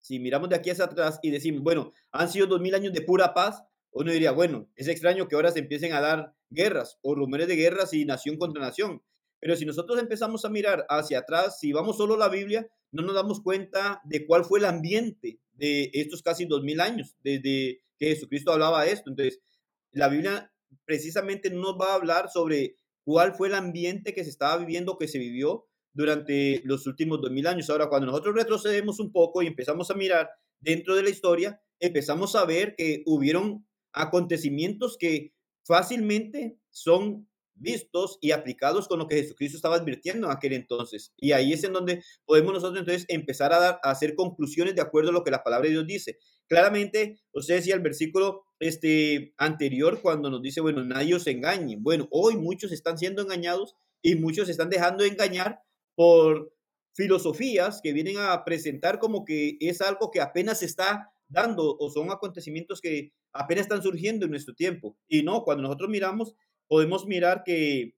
[0.03, 3.01] si miramos de aquí hacia atrás y decimos, bueno, han sido dos mil años de
[3.01, 7.15] pura paz, uno diría, bueno, es extraño que ahora se empiecen a dar guerras o
[7.15, 9.03] rumores de guerras y nación contra nación.
[9.41, 13.03] Pero si nosotros empezamos a mirar hacia atrás, si vamos solo a la Biblia, no
[13.05, 17.81] nos damos cuenta de cuál fue el ambiente de estos casi dos mil años, desde
[17.99, 19.09] que Jesucristo hablaba de esto.
[19.09, 19.41] Entonces,
[19.91, 20.53] la Biblia
[20.85, 22.77] precisamente nos va a hablar sobre
[23.09, 27.31] cuál fue el ambiente que se estaba viviendo, que se vivió durante los últimos dos
[27.31, 27.71] mil años.
[27.71, 30.29] Ahora, cuando nosotros retrocedemos un poco y empezamos a mirar
[30.61, 35.33] dentro de la historia, empezamos a ver que hubieron acontecimientos que
[35.65, 41.15] fácilmente son vistos y aplicados con lo que Jesucristo estaba advirtiendo en aquel entonces.
[41.17, 44.83] Y ahí es en donde podemos nosotros entonces empezar a, dar, a hacer conclusiones de
[44.83, 46.19] acuerdo a lo que la palabra de Dios dice.
[46.49, 51.77] Claramente, usted decía el versículo este, anterior cuando nos dice, bueno, nadie os engañe.
[51.79, 55.61] Bueno, hoy muchos están siendo engañados y muchos se están dejando de engañar
[55.95, 56.53] por
[56.95, 61.91] filosofías que vienen a presentar como que es algo que apenas se está dando o
[61.91, 64.97] son acontecimientos que apenas están surgiendo en nuestro tiempo.
[65.07, 66.35] Y no, cuando nosotros miramos,
[66.67, 67.95] podemos mirar que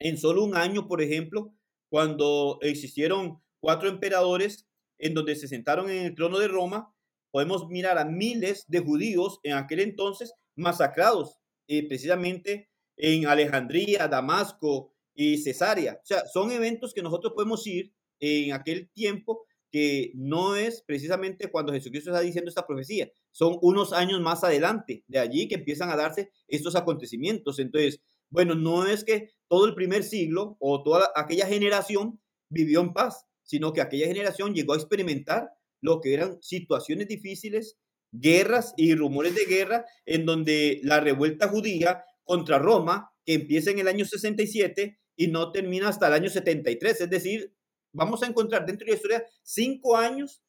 [0.00, 1.54] en solo un año, por ejemplo,
[1.90, 6.94] cuando existieron cuatro emperadores en donde se sentaron en el trono de Roma,
[7.38, 14.92] podemos mirar a miles de judíos en aquel entonces masacrados, eh, precisamente en Alejandría, Damasco
[15.14, 16.00] y Cesarea.
[16.02, 21.48] O sea, son eventos que nosotros podemos ir en aquel tiempo que no es precisamente
[21.48, 25.90] cuando Jesucristo está diciendo esta profecía, son unos años más adelante de allí que empiezan
[25.90, 27.60] a darse estos acontecimientos.
[27.60, 32.92] Entonces, bueno, no es que todo el primer siglo o toda aquella generación vivió en
[32.92, 37.76] paz, sino que aquella generación llegó a experimentar lo que eran situaciones difíciles,
[38.12, 43.78] guerras y rumores de guerra, en donde la revuelta judía contra Roma, que empieza en
[43.78, 47.54] el año 67 y no termina hasta el año 73, es decir,
[47.92, 50.42] vamos a encontrar dentro de la historia cinco años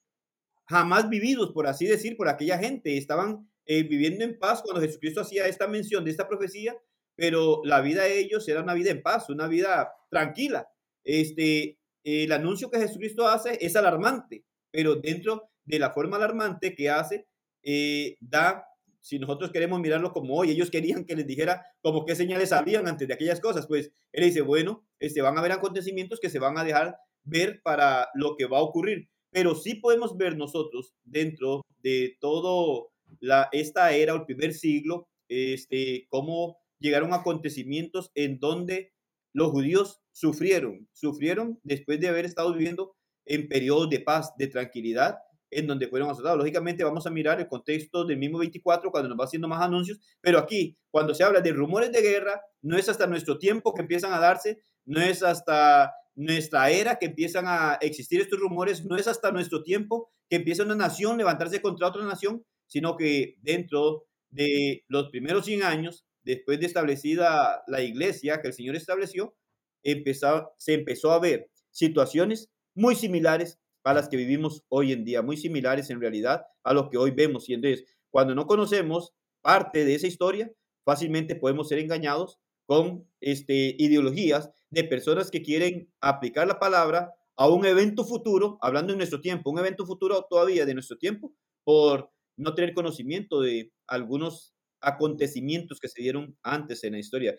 [0.70, 2.98] jamás vividos, por así decir, por aquella gente.
[2.98, 6.78] Estaban eh, viviendo en paz cuando Jesucristo hacía esta mención de esta profecía,
[7.16, 10.70] pero la vida de ellos era una vida en paz, una vida tranquila.
[11.04, 16.90] Este, el anuncio que Jesucristo hace es alarmante, pero dentro de la forma alarmante que
[16.90, 17.28] hace,
[17.64, 18.66] eh, da,
[19.02, 22.88] si nosotros queremos mirarlo como hoy, ellos querían que les dijera como qué señales habían
[22.88, 26.40] antes de aquellas cosas, pues él dice, bueno, este, van a haber acontecimientos que se
[26.40, 30.94] van a dejar ver para lo que va a ocurrir, pero sí podemos ver nosotros
[31.04, 38.94] dentro de todo la, esta era el primer siglo, este, cómo llegaron acontecimientos en donde
[39.34, 42.96] los judíos sufrieron, sufrieron después de haber estado viviendo
[43.30, 45.20] en periodos de paz, de tranquilidad,
[45.52, 46.38] en donde fueron azotados.
[46.38, 50.00] Lógicamente vamos a mirar el contexto del mismo 24 cuando nos va haciendo más anuncios,
[50.20, 53.82] pero aquí cuando se habla de rumores de guerra, no es hasta nuestro tiempo que
[53.82, 58.98] empiezan a darse, no es hasta nuestra era que empiezan a existir estos rumores, no
[58.98, 64.06] es hasta nuestro tiempo que empieza una nación levantarse contra otra nación, sino que dentro
[64.30, 69.36] de los primeros 100 años, después de establecida la iglesia que el Señor estableció,
[69.84, 75.22] empezó, se empezó a ver situaciones muy similares a las que vivimos hoy en día,
[75.22, 77.50] muy similares en realidad a lo que hoy vemos.
[77.50, 80.52] Y entonces, cuando no conocemos parte de esa historia,
[80.86, 87.48] fácilmente podemos ser engañados con este, ideologías de personas que quieren aplicar la palabra a
[87.50, 92.12] un evento futuro, hablando en nuestro tiempo, un evento futuro todavía de nuestro tiempo, por
[92.38, 97.36] no tener conocimiento de algunos acontecimientos que se dieron antes en la historia.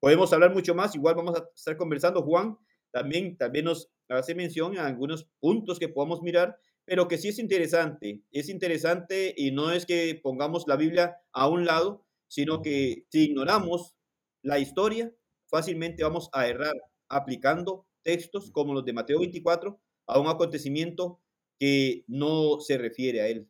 [0.00, 2.22] Podemos hablar mucho más, igual vamos a estar conversando.
[2.22, 2.56] Juan
[2.92, 7.38] también, también nos hace mención a algunos puntos que podamos mirar, pero que sí es
[7.38, 8.22] interesante.
[8.32, 13.24] Es interesante y no es que pongamos la Biblia a un lado, sino que si
[13.26, 13.94] ignoramos
[14.42, 15.12] la historia,
[15.48, 16.74] fácilmente vamos a errar
[17.08, 21.20] aplicando textos como los de Mateo 24 a un acontecimiento
[21.58, 23.48] que no se refiere a él.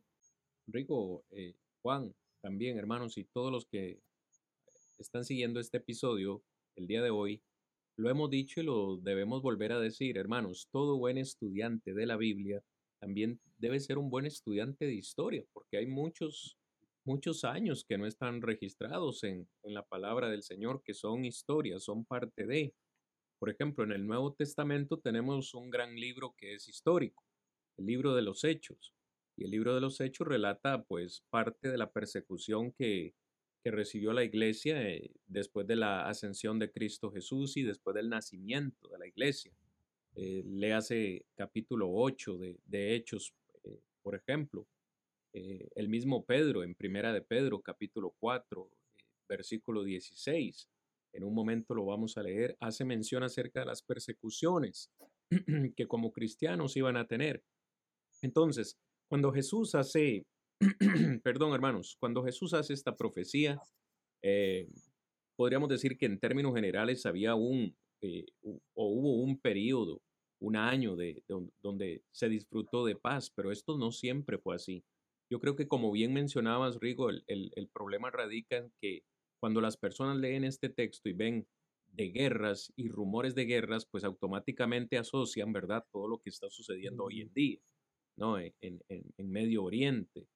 [0.66, 4.00] Rico, eh, Juan, también hermanos y todos los que
[4.98, 6.42] están siguiendo este episodio
[6.76, 7.42] el día de hoy,
[7.96, 12.16] lo hemos dicho y lo debemos volver a decir, hermanos, todo buen estudiante de la
[12.16, 12.62] Biblia
[13.00, 16.58] también debe ser un buen estudiante de historia, porque hay muchos
[17.06, 22.04] muchos años que no están registrados en, la palabra del Señor, que son historias, son
[22.04, 22.74] parte de.
[23.38, 27.22] Por ejemplo, en el Nuevo Testamento tenemos un gran libro que es histórico,
[27.78, 28.92] el libro de los Hechos.
[29.38, 33.14] Y el libro de los Hechos relata pues parte de la persecución que,
[33.66, 38.08] que recibió la iglesia eh, después de la ascensión de Cristo Jesús y después del
[38.08, 39.52] nacimiento de la iglesia.
[40.14, 44.68] Eh, le hace capítulo 8 de, de Hechos, eh, por ejemplo.
[45.32, 50.70] El mismo Pedro, en Primera de Pedro, capítulo 4, eh, versículo 16,
[51.14, 54.92] en un momento lo vamos a leer, hace mención acerca de las persecuciones
[55.76, 57.42] que como cristianos iban a tener.
[58.22, 60.24] Entonces, cuando Jesús hace,
[61.22, 63.60] perdón hermanos, cuando Jesús hace esta profecía,
[64.22, 64.68] eh,
[65.36, 67.76] podríamos decir que en términos generales había un,
[68.74, 70.00] o hubo un periodo,
[70.40, 71.22] un año de,
[71.62, 74.84] donde se disfrutó de paz, pero esto no siempre fue así.
[75.30, 79.02] Yo creo que como bien mencionabas, Rigo, el, el, problema radica en que
[79.40, 81.46] cuando las personas leen este texto y ven
[81.88, 87.04] de guerras y rumores de guerras, pues automáticamente asocian, ¿verdad?, todo lo que está sucediendo
[87.04, 87.58] hoy en día,
[88.16, 88.38] ¿no?
[88.38, 90.28] En, en, en Medio Oriente.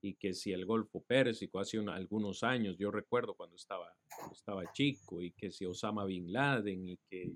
[0.00, 3.94] Y que si el Golfo Pérsico hace algunos años, yo recuerdo cuando estaba,
[4.32, 7.32] estaba chico, y que si Osama Bin Laden y que,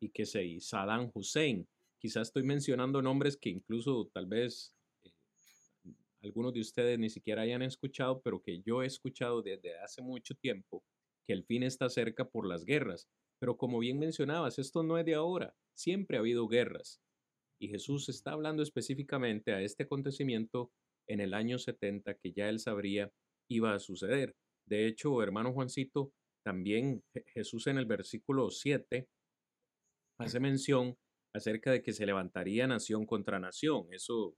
[0.00, 1.66] y que si Saddam Hussein,
[1.98, 4.74] quizás estoy mencionando nombres que incluso tal vez
[5.04, 5.12] eh,
[6.22, 10.34] algunos de ustedes ni siquiera hayan escuchado, pero que yo he escuchado desde hace mucho
[10.34, 10.84] tiempo,
[11.24, 13.08] que el fin está cerca por las guerras.
[13.38, 17.00] Pero como bien mencionabas, esto no es de ahora, siempre ha habido guerras.
[17.58, 20.70] Y Jesús está hablando específicamente a este acontecimiento
[21.06, 23.12] en el año 70 que ya él sabría
[23.48, 24.34] iba a suceder.
[24.66, 26.12] De hecho, hermano Juancito,
[26.44, 29.08] también Jesús en el versículo 7
[30.18, 30.96] hace mención
[31.32, 33.86] acerca de que se levantaría nación contra nación.
[33.90, 34.36] Eso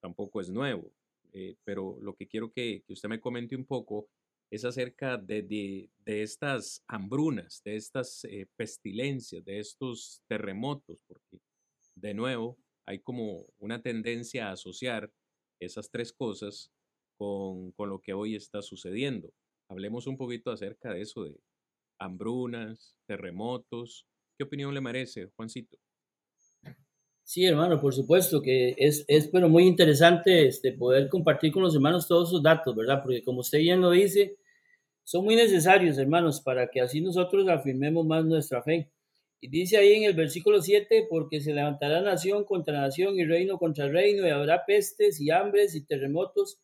[0.00, 0.92] tampoco es nuevo,
[1.32, 4.08] eh, pero lo que quiero que, usted me comente un poco
[4.50, 11.40] es acerca de, de, estas hambrunas, de estas eh, pestilencias, de estos terremotos, porque
[11.94, 15.12] de nuevo hay como una tendencia a asociar
[15.60, 16.70] esas tres cosas
[17.16, 19.32] con, lo que hoy está sucediendo.
[19.68, 21.38] Hablemos un poquito acerca de eso, de
[21.98, 24.06] hambrunas, terremotos.
[24.36, 25.76] ¿Qué opinión le merece, Juancito?
[27.24, 31.74] Sí, hermano, por supuesto que es, es pero muy interesante este, poder compartir con los
[31.74, 33.02] hermanos todos esos datos, ¿verdad?
[33.02, 34.38] Porque como usted bien lo dice,
[35.04, 38.90] son muy necesarios, hermanos, para que así nosotros afirmemos más nuestra fe.
[39.40, 43.58] Y dice ahí en el versículo 7, porque se levantará nación contra nación y reino
[43.58, 46.58] contra reino, y habrá pestes y hambres y terremotos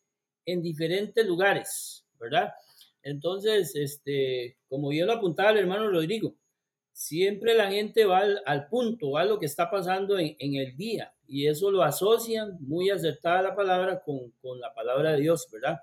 [0.45, 2.53] en diferentes lugares, ¿verdad?
[3.01, 6.35] Entonces, este, como yo lo apuntaba el hermano Rodrigo,
[6.91, 11.13] siempre la gente va al, punto, va a lo que está pasando en, el día,
[11.27, 15.79] y eso lo asocian, muy acertada la palabra, con, con la palabra de Dios, ¿verdad?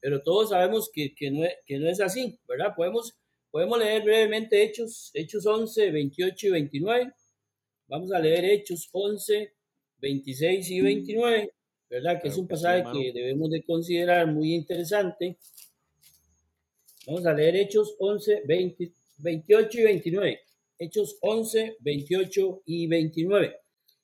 [0.00, 2.74] Pero todos sabemos que, que, no, que no es así, ¿verdad?
[2.76, 3.16] Podemos
[3.56, 7.12] Podemos leer brevemente Hechos, Hechos 11, 28 y 29.
[7.88, 9.50] Vamos a leer Hechos 11,
[9.96, 11.54] 26 y 29,
[11.88, 12.20] ¿verdad?
[12.20, 15.38] Que es un pasaje que debemos de considerar muy interesante.
[17.06, 20.40] Vamos a leer Hechos 11, 20, 28 y 29.
[20.78, 23.56] Hechos 11, 28 y 29.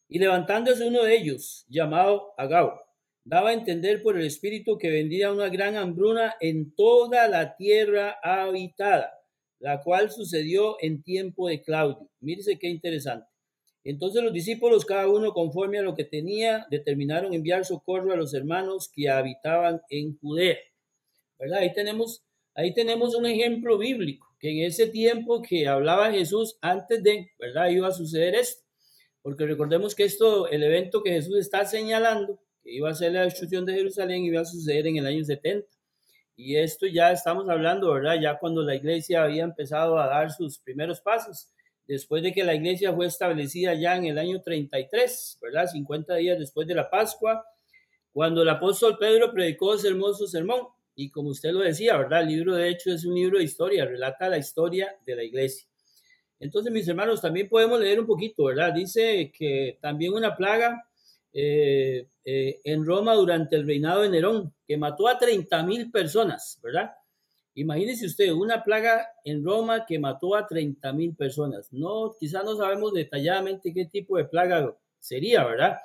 [0.09, 2.81] Y levantándose uno de ellos, llamado Agao,
[3.23, 8.17] daba a entender por el Espíritu que vendría una gran hambruna en toda la tierra
[8.23, 9.19] habitada
[9.62, 12.11] la cual sucedió en tiempo de Claudio.
[12.18, 13.29] Mírese qué interesante.
[13.85, 18.35] Entonces los discípulos, cada uno conforme a lo que tenía, determinaron enviar socorro a los
[18.35, 20.59] hermanos que habitaban en Judea.
[21.61, 27.01] Ahí tenemos, ahí tenemos un ejemplo bíblico, que en ese tiempo que hablaba Jesús antes
[27.01, 27.70] de, ¿verdad?
[27.70, 28.64] Iba a suceder esto.
[29.22, 33.22] Porque recordemos que esto, el evento que Jesús está señalando, que iba a ser la
[33.22, 35.68] destrucción de Jerusalén, iba a suceder en el año 70.
[36.37, 38.16] Y esto ya estamos hablando, ¿verdad?
[38.21, 41.53] Ya cuando la iglesia había empezado a dar sus primeros pasos,
[41.87, 45.66] después de que la iglesia fue establecida ya en el año 33, ¿verdad?
[45.66, 47.45] 50 días después de la Pascua,
[48.12, 50.68] cuando el apóstol Pedro predicó ese hermoso sermón.
[50.95, 52.23] Y como usted lo decía, ¿verdad?
[52.23, 55.66] El libro de Hechos es un libro de historia, relata la historia de la iglesia.
[56.38, 58.73] Entonces, mis hermanos, también podemos leer un poquito, ¿verdad?
[58.75, 60.85] Dice que también una plaga
[61.33, 66.59] eh, eh, en Roma durante el reinado de Nerón, que mató a 30 mil personas,
[66.62, 66.92] ¿verdad?
[67.55, 71.73] Imagínese usted, una plaga en Roma que mató a 30 mil personas.
[71.73, 75.77] No, quizás no sabemos detalladamente qué tipo de plaga sería, ¿verdad?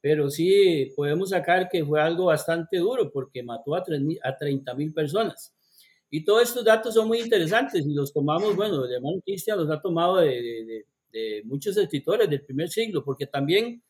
[0.00, 3.84] Pero sí podemos sacar que fue algo bastante duro porque mató a,
[4.22, 5.54] a 30 mil personas.
[6.10, 9.70] Y todos estos datos son muy interesantes y los tomamos, bueno, el hermano Cristian los
[9.70, 13.82] ha tomado de, de muchos escritores del primer siglo, porque también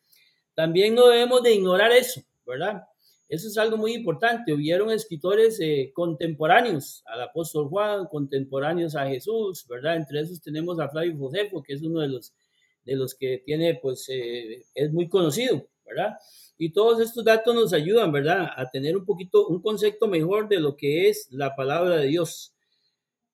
[0.55, 2.83] también no debemos de ignorar eso, ¿verdad?
[3.29, 4.53] Eso es algo muy importante.
[4.53, 9.97] Hubieron escritores eh, contemporáneos al apóstol Juan, contemporáneos a Jesús, ¿verdad?
[9.97, 12.35] Entre esos tenemos a Flavio Josefo, que es uno de los,
[12.85, 16.17] de los que tiene, pues, eh, es muy conocido, ¿verdad?
[16.59, 18.51] Y todos estos datos nos ayudan, ¿verdad?
[18.57, 22.55] A tener un poquito, un concepto mejor de lo que es la palabra de Dios.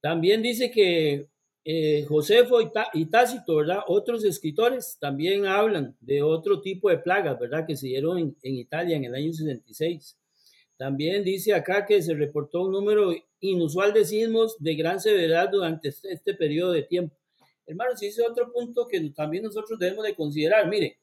[0.01, 1.29] También dice que
[1.65, 2.59] eh, Josefo
[2.95, 3.81] y, Tácito, ¿verdad?
[3.87, 7.67] Otros escritores también hablan de otro tipo de plagas, ¿verdad?
[7.67, 10.17] Que se dieron en, Italia en el año 66.
[10.77, 15.89] También dice acá que se reportó un número inusual de sismos de gran severidad durante
[15.89, 17.15] este, este periodo de tiempo.
[17.67, 20.67] Hermanos, ese es otro punto que también nosotros debemos de considerar.
[20.69, 20.99] Mire,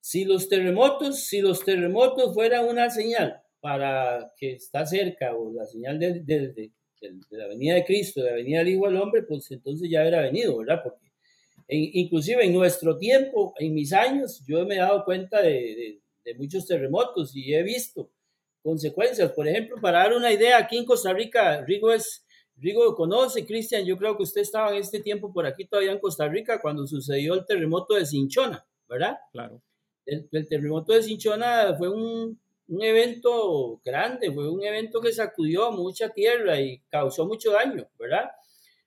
[0.00, 5.64] si los terremotos, si los terremotos fueran una señal para que está cerca o la
[5.66, 6.72] señal de, de,
[7.30, 10.22] la venida de Cristo, de la venida del Hijo al Hombre, pues entonces ya hubiera
[10.22, 10.82] venido, ¿verdad?
[10.82, 11.12] Porque
[11.68, 16.66] inclusive en nuestro tiempo, en mis años, yo me he dado cuenta de, de, muchos
[16.66, 18.10] terremotos y he visto
[18.62, 19.32] consecuencias.
[19.32, 22.24] Por ejemplo, para dar una idea, aquí en Costa Rica, Rigo es,
[22.56, 25.98] Rigo conoce, Cristian, yo creo que usted estaba en este tiempo por aquí todavía en
[25.98, 29.16] Costa Rica cuando sucedió el terremoto de Cinchona, ¿verdad?
[29.32, 29.62] Claro.
[30.04, 32.38] El, el terremoto de Cinchona fue un,
[32.72, 38.30] un evento grande, fue un evento que sacudió mucha tierra y causó mucho daño, ¿verdad?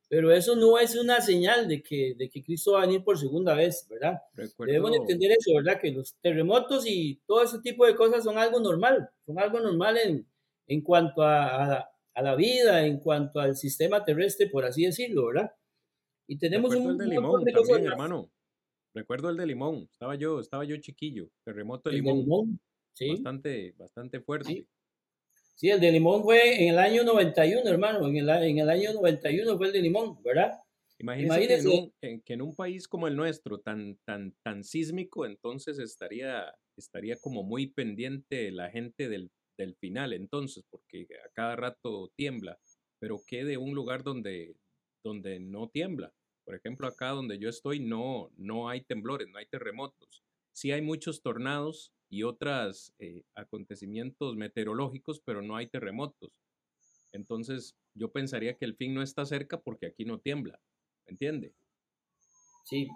[0.09, 3.19] Pero eso no es una señal de que, de que Cristo va a venir por
[3.19, 4.17] segunda vez, ¿verdad?
[4.57, 5.79] Debemos entender eso, ¿verdad?
[5.79, 9.97] Que los terremotos y todo ese tipo de cosas son algo normal, son algo normal
[9.97, 10.27] en,
[10.65, 15.51] en cuanto a, a, la vida, en cuanto al sistema terrestre, por así decirlo, ¿verdad?
[16.27, 18.31] Y tenemos un el de Limón también, hermano.
[18.95, 22.19] Recuerdo el de Limón, estaba yo, estaba yo chiquillo, terremoto de Limón.
[22.19, 22.59] limón
[22.95, 23.09] sí.
[23.09, 24.65] Bastante, bastante fuerte.
[25.55, 25.69] Sí.
[25.69, 29.57] el de Limón fue en el año 91, hermano, en el, en el año 91
[29.57, 30.59] fue el de Limón, ¿verdad?
[30.97, 37.17] Imagínese, Que, en un, país como el nuestro, tan, tan, tan sísmico, entonces estaría, estaría
[37.17, 42.57] como muy pendiente la gente del, del final, entonces, porque a cada rato tiembla,
[42.99, 44.55] pero que de un lugar donde,
[45.03, 46.13] donde no tiembla.
[46.45, 50.24] Por ejemplo, acá donde yo estoy no, no hay temblores, no hay terremotos.
[50.55, 56.31] Sí hay muchos tornados y otros eh, acontecimientos meteorológicos, pero no hay terremotos.
[57.11, 60.57] Entonces, yo pensaría que el fin no está cerca porque aquí no tiembla.
[61.05, 61.53] ¿Me entiende?
[62.63, 62.87] Sí.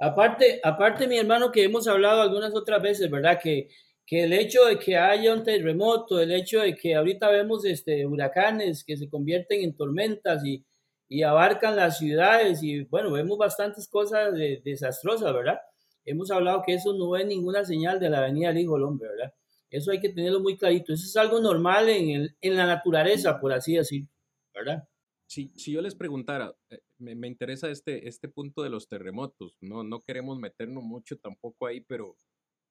[0.00, 3.38] Aparte, aparte, mi hermano, que hemos hablado algunas otras veces, ¿verdad?
[3.38, 3.68] Que,
[4.06, 8.06] que el hecho de que haya un terremoto, el hecho de que ahorita vemos este,
[8.06, 14.32] huracanes que se convierten en tormentas y abarcan las ciudades y bueno, vemos bastantes cosas
[14.64, 15.58] desastrosas, ¿verdad?
[16.04, 19.08] Hemos hablado que eso no es ninguna señal de la venida del Hijo del Hombre,
[19.08, 19.34] ¿verdad?
[19.70, 20.92] Eso hay que tenerlo muy clarito.
[20.92, 24.08] Eso es algo normal en, el, en la naturaleza, por así decirlo,
[24.54, 24.88] ¿verdad?
[25.26, 29.56] Si, si yo les preguntara, eh, me, me, interesa este, este punto de los terremotos,
[29.60, 32.16] no, no queremos meternos mucho tampoco ahí, pero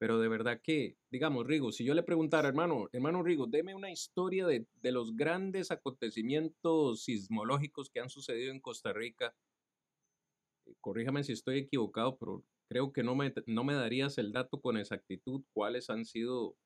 [0.04, 3.90] pero de verdad que, digamos, Rigo, si yo le preguntara, hermano, hermano Rigo, deme una
[3.90, 9.34] historia de, los grandes acontecimientos sismológicos que han sucedido en Costa Rica.
[10.82, 12.44] Corríjame si estoy equivocado, pero
[12.74, 16.58] creo que no me, no me darías el dato con exactitud cuáles han sido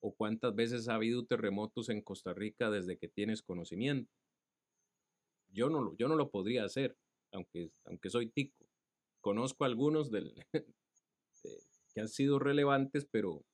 [0.00, 4.12] o cuántas veces ha habido terremotos en Costa Rica desde que tienes conocimiento.
[5.52, 6.96] Yo no, yo no lo podría hacer,
[7.30, 8.68] aunque, aunque soy tico.
[9.20, 10.34] Conozco algunos del,
[11.96, 13.44] han sido relevantes, pero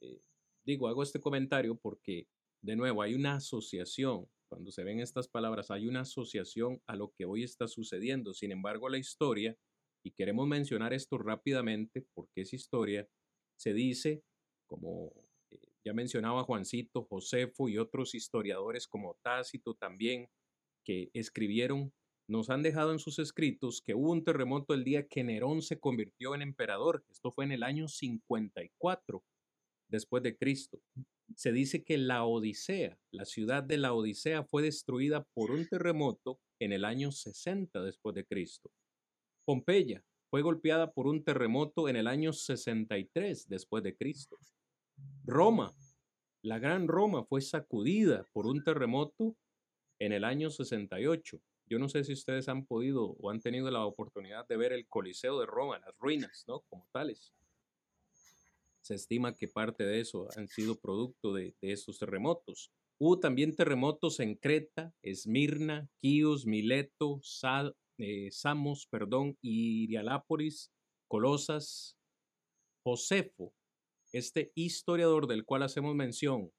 [0.00, 0.22] eh,
[0.64, 2.26] digo, hago este comentario porque,
[2.62, 7.12] de nuevo, hay una asociación, cuando se ven estas palabras, hay una asociación a lo
[7.12, 8.32] que hoy está sucediendo.
[8.32, 9.58] Sin embargo, la historia,
[10.04, 13.08] y queremos mencionar esto rápidamente porque es historia,
[13.56, 14.22] se dice,
[14.66, 15.12] como
[15.50, 20.28] eh, ya mencionaba Juancito, Josefo y otros historiadores como Tácito también,
[20.84, 21.92] que escribieron
[22.28, 25.78] nos han dejado en sus escritos que hubo un terremoto el día que Nerón se
[25.78, 27.04] convirtió en emperador.
[27.10, 29.22] Esto fue en el año 54
[29.88, 30.80] después de Cristo.
[31.36, 36.40] Se dice que la Odisea, la ciudad de la Odisea, fue destruida por un terremoto
[36.60, 38.70] en el año 60 después de Cristo.
[39.44, 44.38] Pompeya fue golpeada por un terremoto en el año 63 después de Cristo.
[45.24, 45.72] Roma,
[46.42, 49.36] la gran Roma, fue sacudida por un terremoto
[49.98, 51.40] en el año 68.
[51.66, 54.86] Yo no sé si ustedes han podido o han tenido la oportunidad de ver el
[54.88, 56.60] Coliseo de Roma, las ruinas, ¿no?
[56.68, 57.32] Como tales.
[58.80, 62.72] Se estima que parte de eso han sido producto de, estos terremotos.
[62.98, 67.20] Hubo también terremotos en Creta, Esmirna, Quíos, Mileto,
[67.98, 70.72] eh, Samos, perdón, Irialápolis,
[71.08, 71.96] Colosas,
[72.84, 73.52] Josefo,
[74.12, 76.50] este historiador del cual hacemos mención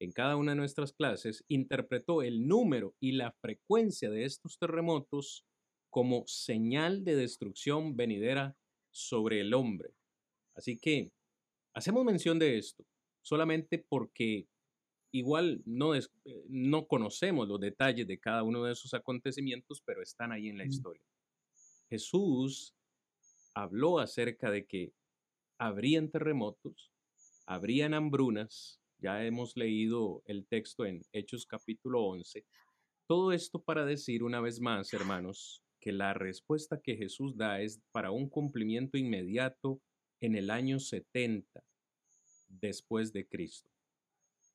[0.00, 5.44] en cada una de nuestras clases, interpretó el número y la frecuencia de estos terremotos
[5.90, 8.56] como señal de destrucción venidera
[8.90, 9.94] sobre el hombre.
[10.56, 11.12] Así que
[11.74, 12.84] hacemos mención de esto
[13.22, 14.46] solamente porque
[15.12, 16.02] igual no, eh,
[16.48, 20.64] no conocemos los detalles de cada uno de esos acontecimientos, pero están ahí en la
[20.64, 21.02] historia.
[21.88, 22.74] Jesús
[23.54, 24.92] habló acerca de que
[25.58, 26.92] habrían terremotos,
[27.46, 32.44] habrían hambrunas, ya hemos leído el texto en Hechos capítulo 11.
[33.06, 37.80] Todo esto para decir una vez más, hermanos, que la respuesta que Jesús da es
[37.92, 39.80] para un cumplimiento inmediato
[40.20, 41.64] en el año 70
[42.48, 43.69] después de Cristo.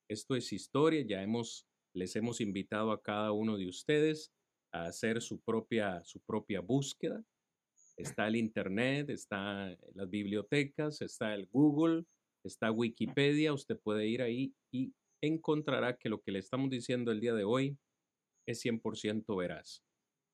[0.07, 4.31] Esto es historia, ya hemos les hemos invitado a cada uno de ustedes
[4.73, 7.23] a hacer su propia su propia búsqueda.
[7.97, 12.05] Está el internet, está las bibliotecas, está el Google,
[12.43, 17.21] está Wikipedia, usted puede ir ahí y encontrará que lo que le estamos diciendo el
[17.21, 17.77] día de hoy
[18.45, 19.81] es 100% veraz.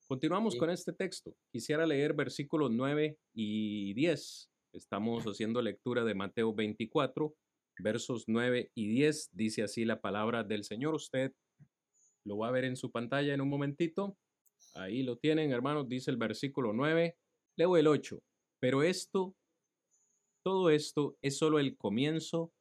[0.08, 1.38] Continuamos con este texto.
[1.54, 4.50] Quisiera leer versículos 9 y 10.
[4.74, 7.34] Estamos haciendo lectura de Mateo 24,
[7.80, 9.30] versos 9 y 10.
[9.34, 10.96] Dice así la palabra del Señor.
[10.96, 11.34] Usted
[12.26, 14.18] lo va a ver en su pantalla en un momentito.
[14.76, 15.88] Ahí lo tienen, hermanos.
[15.88, 17.18] Dice el versículo 9.
[17.58, 18.22] Leo el 8.
[18.60, 19.36] Pero esto
[20.44, 22.52] todo esto es solo el comienzo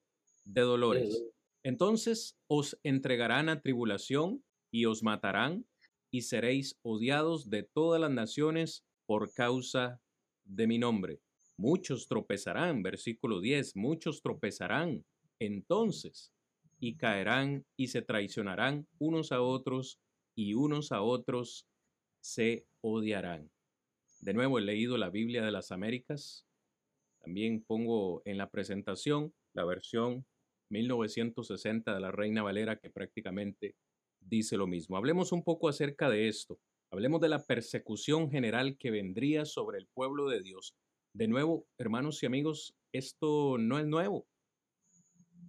[0.44, 1.22] de dolores.
[1.62, 5.66] Entonces os entregarán a tribulación y os matarán
[6.10, 10.00] y seréis odiados de todas las naciones por causa
[10.44, 11.20] de mi nombre.
[11.60, 15.04] Muchos tropezarán, versículo 10, muchos tropezarán
[15.38, 16.32] entonces
[16.78, 20.00] y caerán y se traicionarán unos a otros
[20.34, 21.66] y unos a otros
[22.18, 23.50] se odiarán.
[24.20, 26.46] De nuevo he leído la Biblia de las Américas.
[27.18, 30.24] También pongo en la presentación la versión
[30.70, 33.76] 1960 de la Reina Valera que prácticamente
[34.18, 34.96] dice lo mismo.
[34.96, 36.58] Hablemos un poco acerca de esto.
[36.90, 40.74] Hablemos de la persecución general que vendría sobre el pueblo de Dios.
[41.12, 44.28] De nuevo, hermanos y amigos, esto no es nuevo.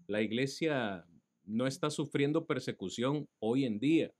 [0.08, 1.06] La iglesia
[1.44, 4.12] no está sufriendo persecución hoy en día,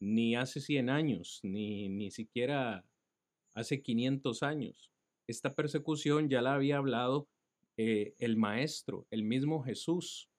[0.00, 2.86] ni hace 100 años, ni, ni siquiera
[3.54, 4.90] hace 500 años.
[5.28, 7.28] Esta persecución ya la había hablado
[7.76, 10.30] eh, el Maestro, el mismo Jesús.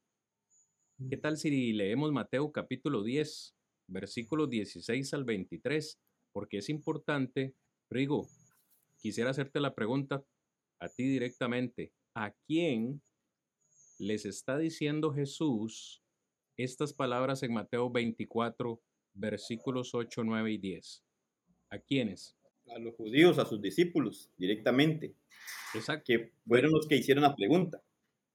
[1.10, 1.22] ¿Qué mm.
[1.22, 3.56] tal si leemos Mateo capítulo 10,
[3.88, 6.00] versículos 16 al 23?
[6.32, 7.54] Porque es importante,
[7.90, 8.28] Rigo,
[9.04, 10.24] quisiera hacerte la pregunta
[10.80, 11.92] a ti directamente.
[12.16, 13.02] ¿A quién
[14.00, 16.02] les está diciendo Jesús
[16.56, 18.82] estas palabras en Mateo 24,
[19.14, 21.04] versículos 8, 9 y 10?
[21.70, 22.38] ¿A quiénes?
[22.74, 25.14] A los judíos, a sus discípulos, directamente.
[25.76, 26.06] Exacto.
[26.08, 27.84] Que fueron los que hicieron la pregunta.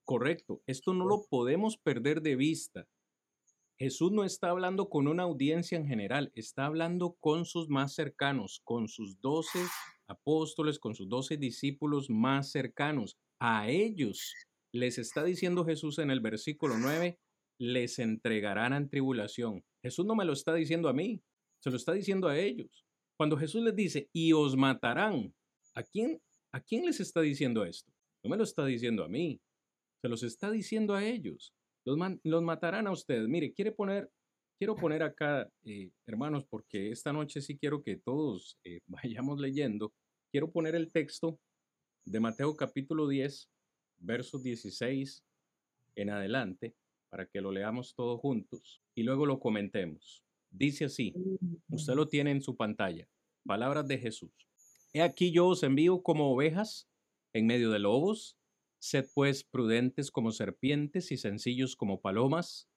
[0.05, 0.61] Correcto.
[0.67, 2.87] Esto no lo podemos perder de vista.
[3.79, 8.61] Jesús no está hablando con una audiencia en general, está hablando con sus más cercanos,
[8.65, 9.59] con sus doce
[10.09, 13.17] apóstoles, con sus doce discípulos más cercanos.
[13.39, 14.33] A ellos
[14.73, 17.17] les está diciendo Jesús en el versículo 9,
[17.59, 19.63] les entregarán en tribulación.
[19.81, 21.21] Jesús no me lo está diciendo a mí,
[21.61, 22.85] se lo está diciendo a ellos.
[23.17, 25.33] Cuando Jesús les dice, y os matarán,
[25.75, 27.91] ¿a quién, ¿a quién les está diciendo esto?
[28.23, 29.41] No me lo está diciendo a mí,
[30.01, 31.53] se los está diciendo a ellos.
[31.85, 33.27] Los, los matarán a ustedes.
[33.27, 34.09] Mire, quiere poner,
[34.59, 39.93] quiero poner acá, eh, hermanos, porque esta noche sí quiero que todos eh, vayamos leyendo.
[40.31, 41.39] Quiero poner el texto
[42.05, 43.49] de Mateo capítulo 10,
[43.99, 45.23] versos 16
[45.95, 46.75] en adelante,
[47.09, 50.23] para que lo leamos todos juntos y luego lo comentemos.
[50.51, 51.13] Dice así,
[51.69, 53.07] usted lo tiene en su pantalla,
[53.45, 54.31] palabras de Jesús.
[54.93, 56.89] He aquí yo os envío como ovejas
[57.33, 58.37] en medio de lobos,
[58.79, 62.67] sed pues prudentes como serpientes y sencillos como palomas,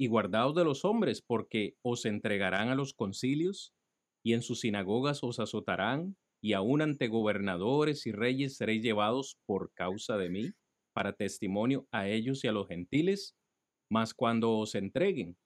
[0.00, 3.74] y guardaos de los hombres, porque os entregarán a los concilios,
[4.24, 9.74] y en sus sinagogas os azotarán, y aun ante gobernadores y reyes seréis llevados por
[9.74, 10.52] causa de mí,
[10.94, 13.36] para testimonio a ellos y a los gentiles,
[13.90, 15.36] mas cuando os entreguen,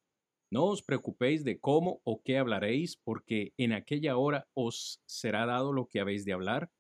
[0.53, 5.73] no os preocupéis de cómo o qué hablaréis, porque en aquella hora os será dado
[5.73, 6.71] lo que habéis de hablar,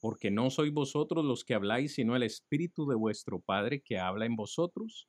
[0.00, 4.24] porque no sois vosotros los que habláis, sino el Espíritu de vuestro Padre que habla
[4.24, 5.08] en vosotros.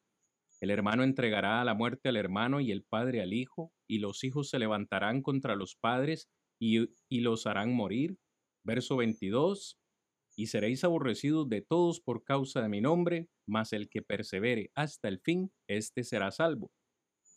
[0.61, 4.23] El hermano entregará a la muerte al hermano y el padre al hijo, y los
[4.23, 6.29] hijos se levantarán contra los padres
[6.59, 8.17] y, y los harán morir.
[8.63, 9.77] Verso 22.
[10.35, 15.07] Y seréis aborrecidos de todos por causa de mi nombre, mas el que persevere hasta
[15.09, 16.71] el fin, éste será salvo.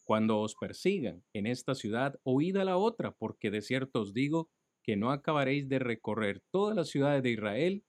[0.05, 4.49] Cuando os persigan en esta ciudad, oíd a la otra, porque de cierto os digo
[4.85, 7.85] que no acabaréis de recorrer todas las ciudades de Israel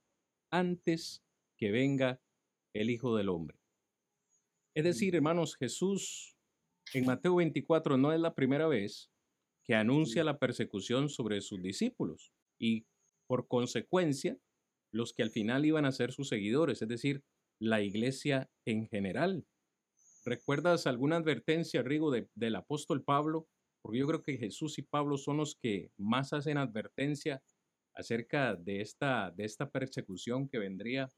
[0.51, 1.23] antes
[1.57, 2.19] que venga
[2.73, 3.59] el Hijo del Hombre.
[4.77, 6.37] Es decir, hermanos, Jesús
[6.93, 9.09] en Mateo 24 no es la primera vez
[9.63, 12.85] que anuncia la persecución sobre sus discípulos y
[13.25, 14.37] por consecuencia
[14.91, 17.23] los que al final iban a ser sus seguidores, es decir,
[17.57, 19.47] la iglesia en general.
[20.23, 23.47] ¿Recuerdas alguna advertencia, Rigo, del apóstol Pablo?
[23.81, 27.41] Porque yo creo que Jesús y Pablo son los que más hacen advertencia
[27.95, 31.09] acerca de esta, de esta persecución que vendría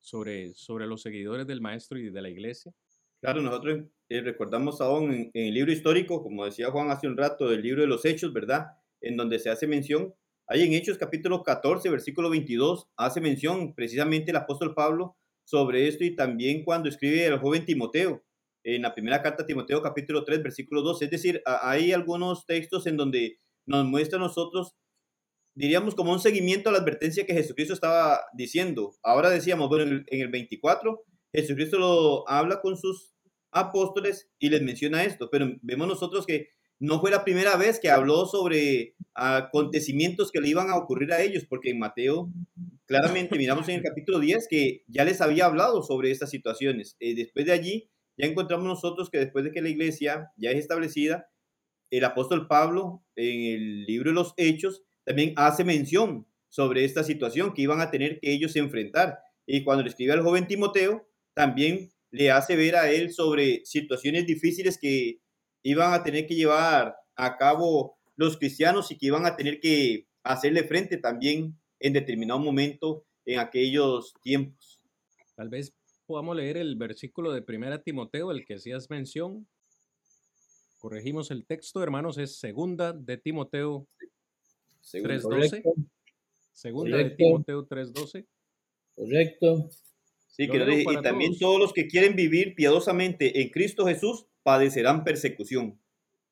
[0.00, 2.74] sobre, sobre los seguidores del Maestro y de la iglesia.
[3.20, 7.16] Claro, nosotros eh, recordamos aún en, en, el libro histórico, como decía Juan hace un
[7.16, 8.66] rato, del libro de los Hechos, ¿verdad?
[9.00, 10.14] En donde se hace mención,
[10.48, 16.04] ahí en Hechos capítulo 14, versículo 22, hace mención precisamente el apóstol Pablo sobre esto
[16.04, 18.22] y también cuando escribe al joven Timoteo,
[18.66, 21.02] en la primera carta a Timoteo capítulo 3, versículo 2.
[21.02, 24.74] Es decir, hay algunos textos en donde nos muestra a nosotros,
[25.54, 28.92] diríamos, como un seguimiento a la advertencia que Jesucristo estaba diciendo.
[29.04, 31.04] Ahora decíamos, bueno, en el, 24,
[31.36, 33.14] Jesucristo lo habla con sus
[33.50, 37.90] apóstoles y les menciona esto, pero vemos nosotros que no fue la primera vez que
[37.90, 42.30] habló sobre acontecimientos que le iban a ocurrir a ellos, porque en Mateo
[42.86, 46.96] claramente miramos en el capítulo 10 que ya les había hablado sobre estas situaciones.
[47.00, 50.58] Eh, después de allí, ya encontramos nosotros que después de que la iglesia ya es
[50.58, 51.28] establecida,
[51.90, 57.54] el apóstol Pablo en el libro de los Hechos también hace mención sobre esta situación
[57.54, 59.18] que iban a tener que ellos enfrentar.
[59.46, 64.26] Y cuando le escribe al joven Timoteo, también le hace ver a él sobre situaciones
[64.26, 65.20] difíciles que
[65.62, 70.06] iban a tener que llevar a cabo los cristianos y que iban a tener que
[70.22, 74.80] hacerle frente también en determinado momento en aquellos tiempos.
[75.34, 75.74] Tal vez
[76.06, 79.46] podamos leer el versículo de Primera Timoteo, el que hacías mención.
[80.78, 83.86] Corregimos el texto, hermanos, es segunda de Timoteo
[84.90, 85.62] 3.12.
[86.54, 88.26] Segunda de Timoteo 3.12.
[88.94, 89.68] Correcto.
[90.36, 91.58] Sí, que y también todos.
[91.58, 95.80] los que quieren vivir piadosamente en Cristo Jesús padecerán persecución.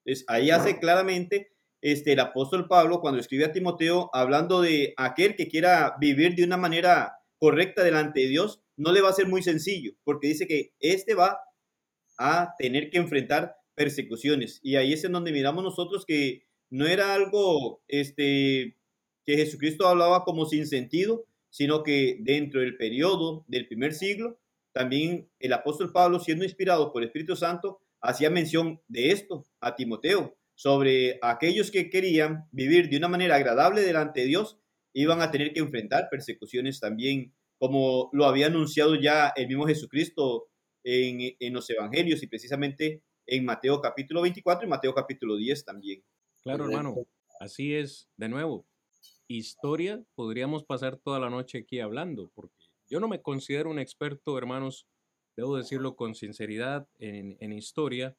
[0.05, 5.36] Entonces, ahí hace claramente este, el apóstol Pablo cuando escribe a Timoteo hablando de aquel
[5.36, 9.26] que quiera vivir de una manera correcta delante de Dios, no le va a ser
[9.26, 11.38] muy sencillo, porque dice que este va
[12.18, 14.61] a tener que enfrentar persecuciones.
[14.62, 18.76] Y ahí es en donde miramos nosotros que no era algo este,
[19.24, 21.24] que Jesucristo hablaba como sin sentido,
[21.55, 24.40] sino que dentro del periodo del primer siglo,
[24.72, 29.76] también el apóstol Pablo, siendo inspirado por el Espíritu Santo, hacía mención de esto a
[29.76, 34.59] Timoteo, sobre aquellos que querían vivir de una manera agradable delante de Dios,
[34.94, 40.48] iban a tener que enfrentar persecuciones también, como lo había anunciado ya el mismo Jesucristo
[40.82, 46.02] en, en los evangelios y precisamente en Mateo capítulo 24 y Mateo capítulo 10 también.
[46.42, 46.96] Claro, hermano,
[47.38, 48.66] así es, de nuevo,
[49.28, 52.54] historia, podríamos pasar toda la noche aquí hablando, porque
[52.88, 54.86] yo no me considero un experto, hermanos,
[55.36, 58.16] debo decirlo con sinceridad, en, en historia,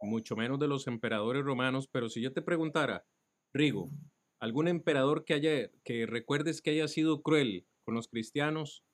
[0.00, 3.04] mucho menos de los emperadores romanos, pero si yo te preguntara,
[3.52, 3.90] Rigo,
[4.38, 8.84] algún emperador que haya, que recuerdes que haya sido cruel con los cristianos,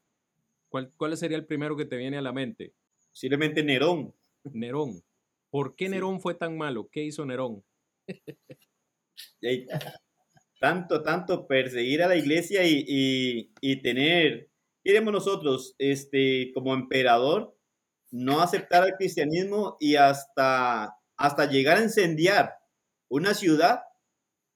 [0.68, 2.74] ¿cuál, cuál sería el primero que te viene a la mente?
[3.10, 4.14] Posiblemente Nerón.
[4.44, 5.02] Nerón.
[5.50, 6.88] ¿Por qué Nerón fue tan malo?
[6.90, 7.64] ¿Qué hizo Nerón?
[10.60, 14.50] tanto, tanto perseguir a la iglesia y, y, tener,
[14.82, 17.56] queremos nosotros, este, como emperador,
[18.10, 22.54] no aceptar al cristianismo y hasta, hasta llegar a incendiar
[23.08, 23.80] una ciudad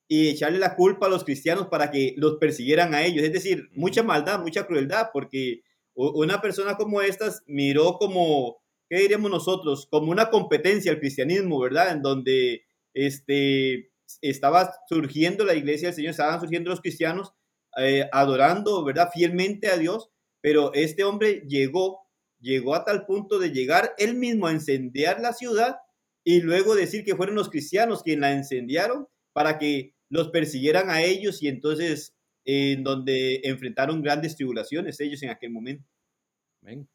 [0.09, 3.23] y echarle la culpa a los cristianos para que los persiguieran a ellos.
[3.23, 5.63] Es decir, mucha maldad, mucha crueldad, porque
[5.95, 9.87] una persona como estas miró como, ¿qué diríamos nosotros?
[9.91, 11.93] Como una competencia al cristianismo, ¿verdad?
[11.93, 13.90] En donde este,
[14.21, 17.33] estaba surgiendo la iglesia del Señor, estaban surgiendo los cristianos
[17.77, 19.11] eh, adorando, ¿verdad?
[19.13, 22.01] Fielmente a Dios, pero este hombre llegó,
[22.41, 25.77] llegó a tal punto de llegar él mismo a incendiar la ciudad
[26.25, 31.03] y luego decir que fueron los cristianos quienes la incendiaron para que los persiguieran a
[31.03, 35.89] ellos y entonces en donde enfrentaron grandes tribulaciones ellos en aquel momento.
[36.63, 36.89] Amén.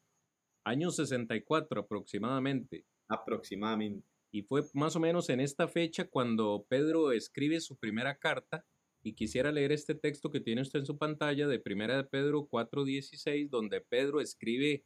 [0.64, 2.84] Año 64 aproximadamente.
[3.08, 4.06] Aproximadamente.
[4.36, 8.66] Y fue más o menos en esta fecha cuando Pedro escribe su primera carta
[9.02, 12.46] y quisiera leer este texto que tiene usted en su pantalla de Primera de Pedro
[12.46, 14.84] 4:16, donde Pedro escribe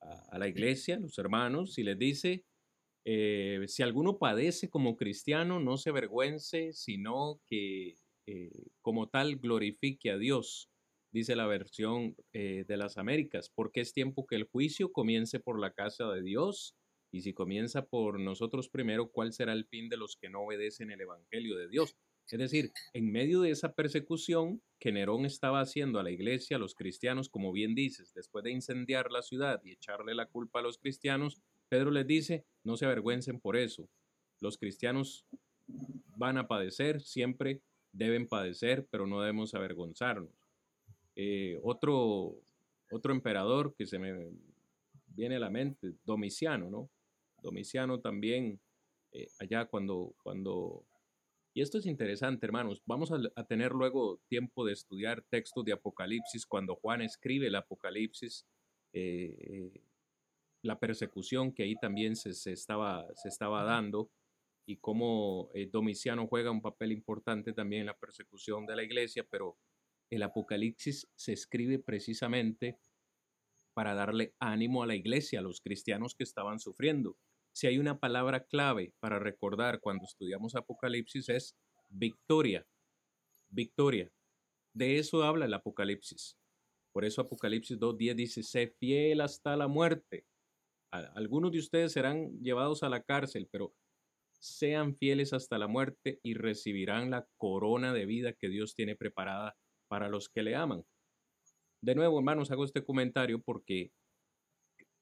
[0.00, 2.44] a, la iglesia, a los hermanos, y les dice,
[3.04, 8.50] eh, si alguno padece como cristiano, no se avergüence, sino que eh,
[8.82, 10.70] como tal glorifique a Dios,
[11.12, 15.60] dice la versión eh, de las Américas, porque es tiempo que el juicio comience por
[15.60, 16.74] la casa de Dios
[17.10, 20.90] y si comienza por nosotros primero, ¿cuál será el fin de los que no obedecen
[20.90, 21.96] el Evangelio de Dios?
[22.30, 26.60] Es decir, en medio de esa persecución que Nerón estaba haciendo a la iglesia, a
[26.60, 30.62] los cristianos, como bien dices, después de incendiar la ciudad y echarle la culpa a
[30.62, 31.40] los cristianos,
[31.70, 33.88] Pedro les dice, no se avergüencen por eso.
[34.40, 35.24] Los cristianos
[36.16, 40.30] van a padecer, siempre deben padecer, pero no debemos avergonzarnos.
[41.16, 42.36] Eh, otro,
[42.90, 44.30] otro emperador que se me
[45.06, 46.90] viene a la mente, Domiciano, ¿no?
[47.42, 48.60] Domiciano también,
[49.12, 50.84] eh, allá cuando, cuando...
[51.54, 52.82] Y esto es interesante, hermanos.
[52.86, 58.46] Vamos a, tener luego tiempo de estudiar textos de Apocalipsis cuando Juan escribe el Apocalipsis,
[58.92, 59.82] eh,
[60.62, 64.10] la persecución que ahí también se, estaba, se estaba dando
[64.66, 69.26] y cómo eh, Domiciano juega un papel importante también en la persecución de la iglesia,
[69.28, 69.56] pero
[70.10, 72.78] el Apocalipsis se escribe precisamente
[73.72, 77.16] para darle ánimo a la iglesia, a los cristianos que estaban sufriendo
[77.58, 81.56] si hay una palabra clave para recordar cuando estudiamos Apocalipsis es
[81.88, 82.64] victoria.
[83.48, 84.12] Victoria.
[84.72, 86.38] De eso habla el Apocalipsis.
[86.92, 90.24] Por eso Apocalipsis 2.10 dice, sé fiel hasta la muerte.
[90.92, 93.74] Algunos de ustedes serán llevados a la cárcel, pero
[94.38, 99.56] sean fieles hasta la muerte y recibirán la corona de vida que Dios tiene preparada
[99.88, 100.84] para los que le aman.
[101.82, 103.90] De nuevo, hermanos, hago este comentario porque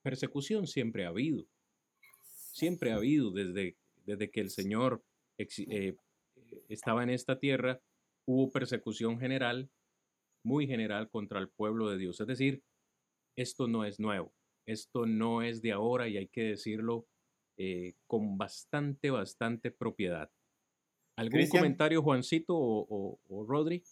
[0.02, 1.44] persecución siempre ha habido
[2.56, 3.76] siempre ha habido desde,
[4.06, 5.04] desde que el Señor
[5.38, 5.94] eh,
[6.68, 7.80] estaba en esta tierra,
[8.24, 9.68] hubo persecución general,
[10.42, 12.18] muy general contra el pueblo de Dios.
[12.20, 12.62] Es decir,
[13.36, 14.32] esto no es nuevo.
[14.64, 17.06] Esto no es de ahora y hay que decirlo
[17.58, 20.30] eh, con bastante, bastante propiedad.
[21.16, 23.82] ¿Algún comentario, Juancito o, o, Rodri?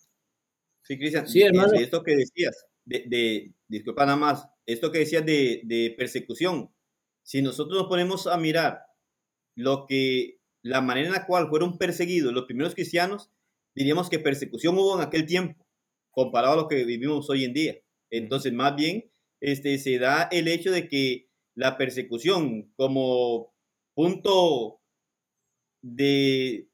[0.83, 1.29] Sí, Cristian.
[1.29, 1.73] Sí, hermano.
[1.75, 6.74] Esto que decías, de, de, disculpa nada más, esto que decías de, de persecución,
[7.25, 8.83] si nosotros nos ponemos a mirar
[9.57, 13.31] lo que, la manera en la cual fueron perseguidos los primeros cristianos,
[13.75, 15.67] diríamos que persecución hubo en aquel tiempo,
[16.11, 17.75] comparado a lo que vivimos hoy en día.
[18.11, 19.11] Entonces, más bien,
[19.41, 23.53] este, se da el hecho de que la persecución como
[23.95, 24.81] punto
[25.83, 26.69] de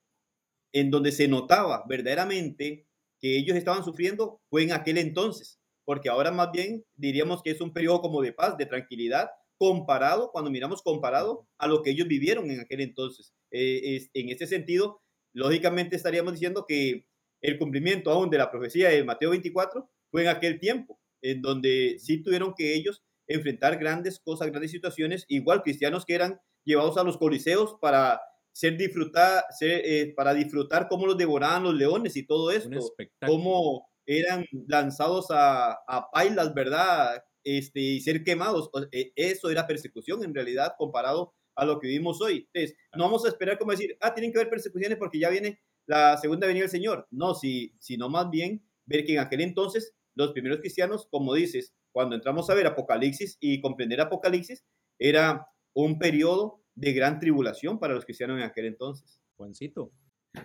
[0.73, 2.87] en donde se notaba verdaderamente
[3.21, 7.61] que ellos estaban sufriendo fue en aquel entonces, porque ahora más bien diríamos que es
[7.61, 9.31] un periodo como de paz, de tranquilidad,
[9.61, 13.35] comparado, cuando miramos comparado a lo que ellos vivieron en aquel entonces.
[13.51, 15.03] Eh, es, en este sentido,
[15.35, 17.05] lógicamente estaríamos diciendo que
[17.43, 21.97] el cumplimiento aún de la profecía de Mateo 24 fue en aquel tiempo, en donde
[21.99, 27.05] sí tuvieron que ellos enfrentar grandes cosas, grandes situaciones, igual cristianos que eran llevados a
[27.05, 28.19] los coliseos para
[28.53, 32.97] ser disfrutar, eh, para disfrutar cómo los devoraban los leones y todo esto,
[33.27, 37.23] cómo eran lanzados a, a pailas, ¿verdad?
[37.59, 38.71] Este, y ser quemados.
[38.93, 42.49] E, eso era persecución en realidad comparado a lo que vivimos hoy.
[42.53, 45.61] Entonces, no vamos a esperar como decir, ah, tienen que haber persecuciones porque ya viene
[45.87, 47.09] la segunda venida del Señor.
[47.11, 51.75] No, si, sino más bien ver que en aquel entonces los primeros cristianos, como dices,
[51.91, 54.65] cuando entramos a ver Apocalipsis y comprender Apocalipsis,
[54.99, 59.21] era un periodo de gran tribulación para los cristianos en aquel entonces.
[59.37, 59.93] Juancito.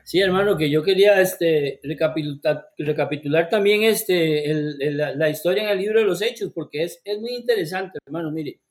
[0.03, 4.51] Sí, hermano, que yo quería este, recapitular, recapitular también este,
[4.91, 8.31] la, historia en el libro de los Hechos, porque es, es muy interesante, hermano.
[8.31, 8.61] Mire,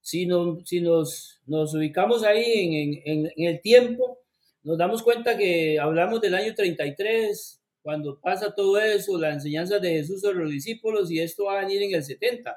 [0.00, 4.20] si, no, si nos, nos ubicamos ahí en, en, el tiempo,
[4.62, 9.90] nos damos cuenta que hablamos del año 33, cuando pasa todo eso, la enseñanza de
[9.90, 12.56] Jesús sobre los discípulos, y esto va a venir en el 70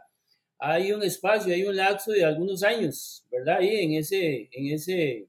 [0.65, 3.57] hay un espacio, hay un lapso de algunos años, ¿verdad?
[3.59, 5.27] Ahí en ese, en ese,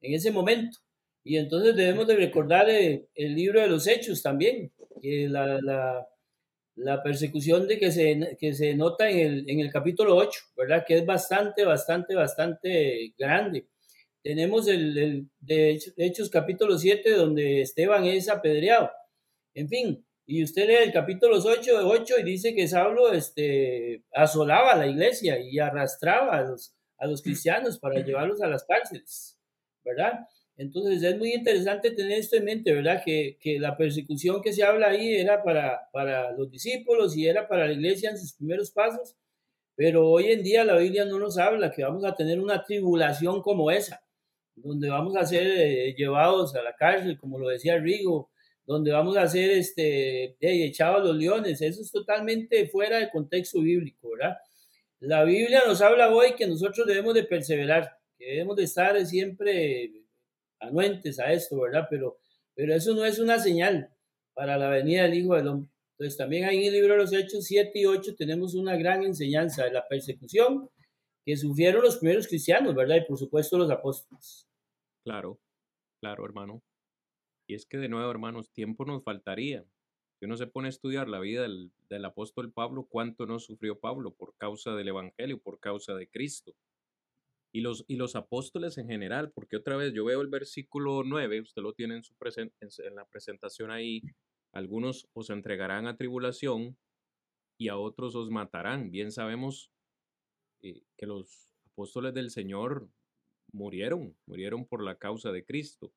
[0.00, 0.78] en ese momento.
[1.22, 6.06] Y entonces debemos de recordar el, libro de los hechos también, que la,
[6.76, 10.84] la, persecución de que se, que se nota en el, en el capítulo 8, ¿verdad?
[10.86, 13.66] Que es bastante, bastante, bastante grande.
[14.22, 18.90] Tenemos el, el de Hechos capítulo 7, donde Esteban es apedreado.
[19.54, 24.76] En fin, y usted lee el capítulo 8, 8 y dice que Saulo este, asolaba
[24.76, 29.36] la iglesia y arrastraba a los, a los cristianos para llevarlos a las cárceles,
[29.84, 30.20] ¿verdad?
[30.60, 33.02] Entonces es muy interesante tener esto en mente, ¿verdad?
[33.02, 37.48] Que, que, la persecución que se habla ahí era para, para los discípulos y era
[37.48, 39.16] para la iglesia en sus primeros pasos,
[39.74, 43.40] pero hoy en día la Biblia no nos habla que vamos a tener una tribulación
[43.40, 44.04] como esa,
[44.54, 48.30] donde vamos a ser eh, llevados a la cárcel, como lo decía Rigo,
[48.66, 51.62] donde vamos a hacer este, echados los leones.
[51.62, 54.36] Eso es totalmente fuera de contexto bíblico, ¿verdad?
[54.98, 59.99] La Biblia nos habla hoy que nosotros debemos de perseverar, que debemos de estar siempre
[60.60, 61.86] anuentes a esto, ¿verdad?
[61.90, 62.18] Pero,
[62.54, 63.90] pero eso no es una señal
[64.34, 65.70] para la venida del Hijo del Hombre.
[65.92, 69.02] Entonces también ahí en el libro de los Hechos 7 y 8 tenemos una gran
[69.02, 70.70] enseñanza de la persecución
[71.24, 72.96] que sufrieron los primeros cristianos, ¿verdad?
[72.96, 74.48] Y por supuesto los apóstoles.
[75.04, 75.38] Claro,
[76.00, 76.62] claro, hermano.
[77.46, 79.64] Y es que de nuevo, hermanos, tiempo nos faltaría.
[80.18, 84.14] Si uno se pone a estudiar la vida del, apóstol Pablo, cuánto no sufrió Pablo
[84.14, 86.54] por causa del Evangelio, por causa de Cristo.
[87.52, 91.40] Y los, y los apóstoles en general, porque otra vez yo veo el versículo 9,
[91.40, 94.02] usted lo tiene en, su en, la presentación ahí,
[94.52, 96.76] algunos os entregarán a tribulación
[97.58, 98.90] y a otros os matarán.
[98.90, 99.72] Bien sabemos
[100.62, 102.88] eh, que los apóstoles del Señor
[103.52, 105.92] murieron, murieron por la causa de Cristo.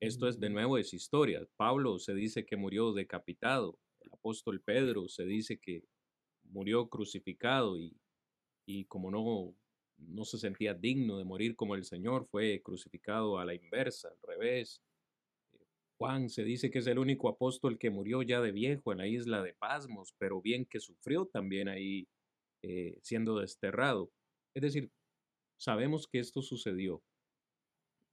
[0.00, 1.46] Esto es de nuevo es historia.
[1.56, 3.78] Pablo se dice que murió decapitado.
[4.00, 5.84] El apóstol Pedro se dice que
[6.42, 7.96] murió crucificado y,
[8.66, 9.54] y como no,
[10.08, 14.18] no se sentía digno de morir como el Señor, fue crucificado a la inversa, al
[14.22, 14.82] revés.
[15.98, 19.06] Juan se dice que es el único apóstol que murió ya de viejo en la
[19.06, 22.08] isla de Pasmos, pero bien que sufrió también ahí
[22.62, 24.10] eh, siendo desterrado.
[24.54, 24.90] Es decir,
[25.58, 27.02] sabemos que esto sucedió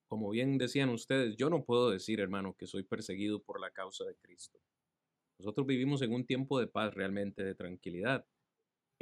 [0.10, 4.04] como bien decían ustedes, yo no puedo decir, hermano, que soy perseguido por la causa
[4.06, 4.60] de Cristo.
[5.38, 8.26] Nosotros vivimos en un tiempo de paz realmente, de tranquilidad.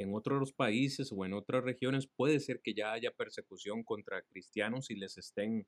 [0.00, 4.90] En otros países o en otras regiones puede ser que ya haya persecución contra cristianos
[4.90, 5.66] y les estén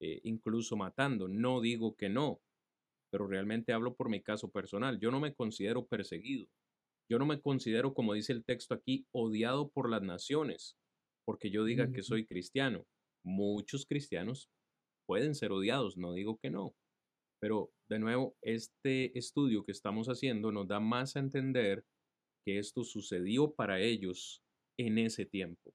[0.00, 1.28] eh, incluso matando.
[1.28, 2.40] No digo que no,
[3.10, 4.98] pero realmente hablo por mi caso personal.
[5.00, 6.48] Yo no me considero perseguido.
[7.10, 10.76] Yo no me considero, como dice el texto aquí, odiado por las naciones,
[11.24, 12.84] porque yo diga que soy cristiano.
[13.24, 14.50] Muchos cristianos
[15.06, 16.74] pueden ser odiados, no digo que no.
[17.40, 21.84] Pero de nuevo, este estudio que estamos haciendo nos da más a entender
[22.44, 24.42] que esto sucedió para ellos
[24.76, 25.72] en ese tiempo.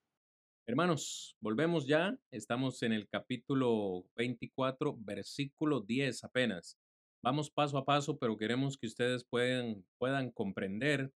[0.66, 2.18] Hermanos, volvemos ya.
[2.32, 6.78] Estamos en el capítulo 24, versículo 10 apenas.
[7.22, 11.12] Vamos paso a paso, pero queremos que ustedes puedan, puedan comprender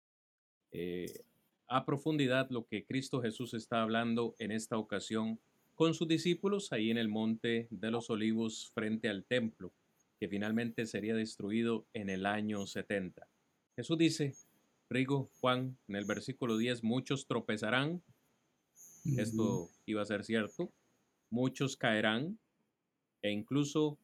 [0.72, 1.24] eh,
[1.68, 5.40] a profundidad lo que Cristo Jesús está hablando en esta ocasión
[5.76, 9.74] con sus discípulos ahí en el monte de los olivos frente al templo,
[10.20, 13.28] que finalmente sería destruido en el año 70.
[13.76, 14.34] Jesús dice,
[14.90, 18.04] Rigo, Juan, en el versículo 10, muchos tropezarán
[19.18, 20.74] esto iba a ser cierto.
[21.30, 22.40] Muchos caerán
[23.22, 23.98] e incluso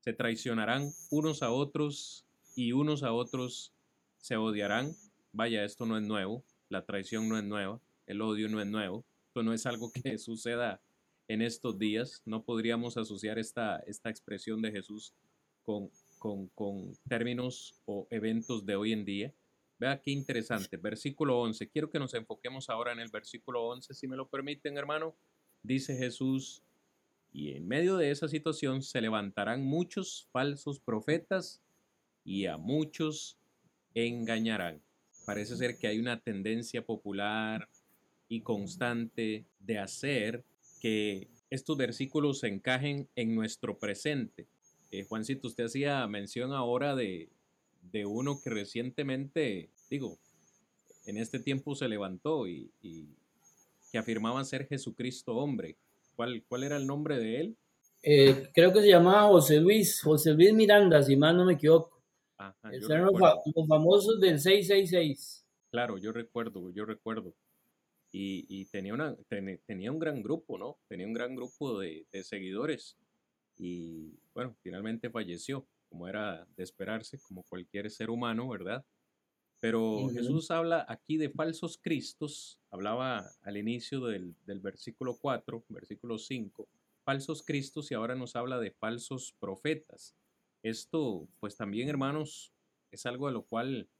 [0.00, 2.24] se traicionarán unos a otros
[2.56, 3.74] y unos a otros
[4.18, 4.92] se odiarán.
[5.32, 9.04] Vaya, esto no es nuevo, la traición no es nueva, el odio no es nuevo,
[9.26, 10.80] esto no es algo que suceda
[11.28, 12.22] en estos días.
[12.24, 15.12] No podríamos asociar esta, esta expresión de Jesús
[15.62, 19.34] con, con, con términos o eventos de hoy en día.
[19.80, 20.76] Vea qué interesante.
[20.76, 21.70] Versículo 11.
[21.70, 25.16] Quiero que nos enfoquemos ahora en el versículo 11, si me lo permiten, hermano.
[25.62, 26.62] Dice Jesús,
[27.32, 31.62] y en medio de esa situación se levantarán muchos falsos profetas
[32.24, 33.38] y a muchos
[33.94, 34.82] engañarán.
[35.24, 37.66] Parece ser que hay una tendencia popular
[38.28, 40.44] y constante de hacer
[40.82, 44.46] que estos versículos se encajen en nuestro presente.
[44.90, 47.30] Eh, Juancito, usted hacía mención ahora de,
[47.80, 50.18] de uno que recientemente, digo,
[51.06, 52.70] en este tiempo se levantó y,
[53.90, 55.76] que afirmaba ser Jesucristo hombre.
[56.14, 57.56] ¿Cuál, ¿Cuál era el nombre de él?
[58.02, 62.00] Eh, creo que se llamaba José Luis, José Luis Miranda, si mal no me equivoco.
[62.38, 65.44] Ajá, eran los, famosos del 666.
[65.70, 67.34] Claro, yo recuerdo, yo recuerdo.
[68.12, 69.16] Y, tenía, una,
[69.66, 70.78] tenía un gran grupo, ¿no?
[70.88, 72.96] Tenía un gran grupo de, de seguidores.
[73.56, 78.86] Y bueno, finalmente falleció como era de esperarse, como cualquier ser humano, ¿verdad?
[79.60, 86.66] Pero Jesús habla aquí de falsos cristos, hablaba al inicio del, versículo 4, versículo 5,
[87.04, 90.16] falsos cristos y ahora nos habla de falsos profetas.
[90.62, 92.54] Esto, pues también, hermanos,
[92.90, 93.90] es algo de lo cual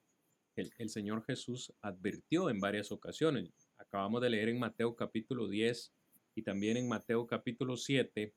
[0.56, 3.50] el, el, Señor Jesús advirtió en varias ocasiones.
[3.76, 5.92] Acabamos de leer en Mateo capítulo 10
[6.36, 8.34] y también en Mateo capítulo 7,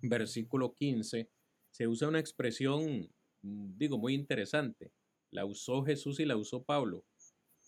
[0.00, 1.28] versículo 15,
[1.70, 3.10] se usa una expresión,
[3.42, 4.92] mm, digo, muy interesante.
[5.30, 7.04] La usó Jesús y la usó Pablo.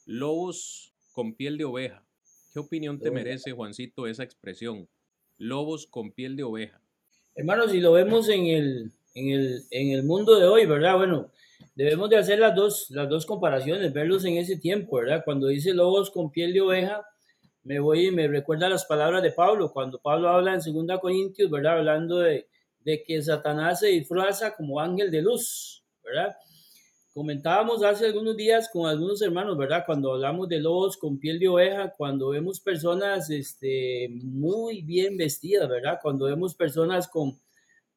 [0.07, 2.05] Lobos con piel de oveja.
[2.53, 4.89] ¿Qué opinión te merece, Juancito, esa expresión?
[5.39, 6.81] Lobos con piel de oveja.
[7.35, 10.97] Hermano, si lo vemos en el, en el, en el mundo de hoy, ¿verdad?
[10.97, 11.31] Bueno,
[11.75, 15.23] debemos de hacer las dos, las dos comparaciones, verlos en ese tiempo, ¿verdad?
[15.25, 17.07] Cuando dice lobos con piel de oveja,
[17.63, 21.51] me voy y me recuerda las palabras de Pablo, cuando Pablo habla en 2 Corintios,
[21.51, 21.79] ¿verdad?
[21.79, 22.49] Hablando de,
[22.85, 26.37] de que Satanás se disfraza como ángel de luz, ¿verdad?
[27.13, 29.83] Comentábamos hace algunos días con algunos hermanos, ¿verdad?
[29.85, 35.69] Cuando hablamos de lobos con piel de oveja, cuando vemos personas este, muy bien vestidas,
[35.69, 35.99] ¿verdad?
[36.01, 37.37] Cuando vemos personas con,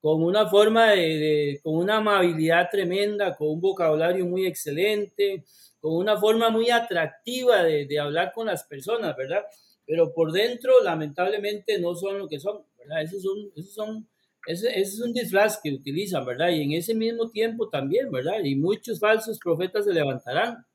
[0.02, 5.46] con una forma de, con una amabilidad tremenda, con un vocabulario muy excelente,
[5.80, 9.44] con una forma muy atractiva de, de hablar con las personas, ¿verdad?
[9.86, 13.04] Pero por dentro, lamentablemente, no son lo que son, ¿verdad?
[13.04, 14.08] Esos son, esos son
[14.46, 16.50] ese, es un disfraz que utilizan, ¿verdad?
[16.50, 18.44] Y en ese mismo tiempo también, ¿verdad?
[18.44, 20.66] Y muchos falsos profetas se levantarán.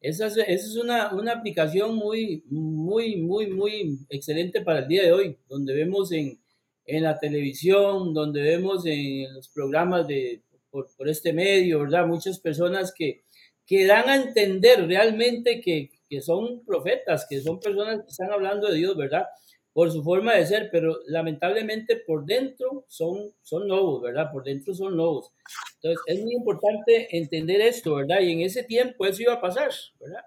[0.00, 5.02] Esa es, esa es una, una, aplicación muy, muy, muy, muy excelente para el día
[5.02, 6.40] de hoy, donde vemos en,
[6.86, 12.06] en la televisión, donde vemos en los programas de, por, por, este medio, ¿verdad?
[12.06, 13.24] Muchas personas que,
[13.66, 18.68] que dan a entender realmente que, que son profetas, que son personas que están hablando
[18.68, 19.26] de Dios, ¿verdad?
[19.72, 24.30] Por su forma de ser, pero lamentablemente por dentro son, son lobos, ¿verdad?
[24.32, 25.32] Por dentro son lobos.
[25.76, 28.20] Entonces es muy importante entender esto, ¿verdad?
[28.20, 30.22] Y en ese tiempo eso iba a pasar, ¿verdad?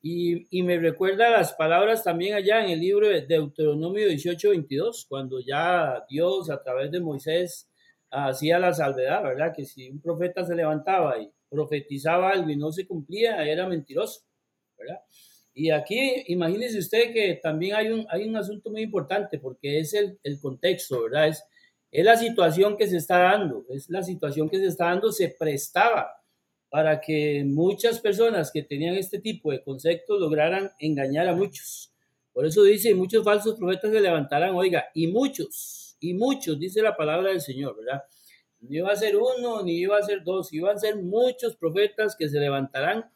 [0.00, 5.06] Y, y me recuerda las palabras también allá en el libro de Deuteronomio 18, 22,
[5.08, 7.68] cuando ya Dios a través de Moisés
[8.10, 9.52] hacía la salvedad, ¿verdad?
[9.54, 14.22] Que si un profeta se levantaba y profetizaba algo y no se cumplía, era mentiroso,
[14.76, 15.00] ¿verdad?
[15.60, 19.92] Y aquí, imagínese usted que también hay un, hay un asunto muy importante porque es
[19.92, 21.26] el, el contexto, ¿verdad?
[21.26, 21.42] Es,
[21.90, 25.34] es la situación que se está dando, es la situación que se está dando, se
[25.36, 26.12] prestaba
[26.68, 31.92] para que muchas personas que tenían este tipo de conceptos lograran engañar a muchos.
[32.32, 36.96] Por eso dice, muchos falsos profetas se levantarán, oiga, y muchos, y muchos, dice la
[36.96, 38.04] palabra del Señor, ¿verdad?
[38.60, 42.14] No iba a ser uno, ni iba a ser dos, iban a ser muchos profetas
[42.14, 43.10] que se levantarán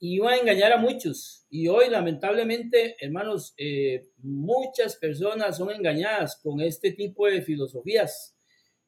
[0.00, 1.46] y iba a engañar a muchos.
[1.50, 8.34] Y hoy, lamentablemente, hermanos, eh, muchas personas son engañadas con este tipo de filosofías,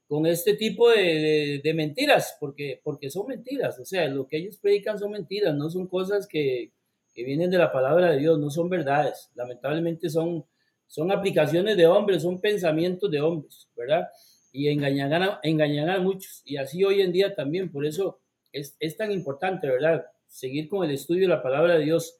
[0.09, 3.79] con este tipo de, de, mentiras, porque, porque son mentiras.
[3.79, 6.73] O sea, lo que ellos predican son mentiras, no son cosas que,
[7.15, 9.31] que vienen de la palabra de Dios, no son verdades.
[9.35, 10.47] Lamentablemente son,
[10.87, 14.09] son aplicaciones de hombres, son pensamientos de hombres, ¿verdad?
[14.51, 16.41] Y engañarán a, a muchos.
[16.47, 20.07] Y así hoy en día también, por eso es, es tan importante, ¿verdad?
[20.33, 22.19] Seguir con el estudio de la palabra de Dios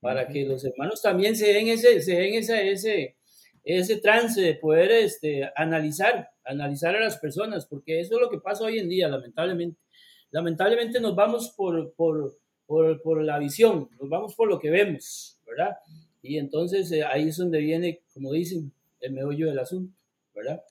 [0.00, 3.16] para que los hermanos también se den ese, se den ese, ese,
[3.64, 8.38] ese trance de poder este, analizar, analizar a las personas, porque eso es lo que
[8.38, 9.80] pasa hoy en día, lamentablemente.
[10.30, 15.40] Lamentablemente nos vamos por, por, por, por la visión, nos vamos por lo que vemos,
[15.46, 15.78] ¿verdad?
[16.20, 19.96] Y entonces eh, ahí es donde viene, como dicen, el meollo del asunto,
[20.34, 20.62] ¿verdad?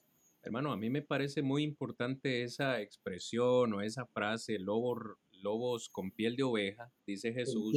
[0.44, 6.10] Hermano, a mí me parece muy importante esa expresión o esa frase, lobo, lobos con
[6.10, 7.72] piel de oveja, dice Jesús.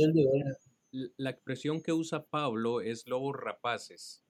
[1.17, 4.23] La expresión que usa Pablo es lobos rapaces.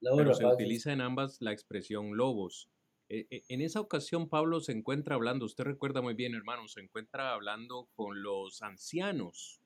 [0.00, 2.68] pero se utiliza en ambas la expresión lobos.
[3.08, 6.80] E, e, en esa ocasión Pablo se encuentra hablando, usted recuerda muy bien hermano, se
[6.80, 9.60] encuentra hablando con los ancianos,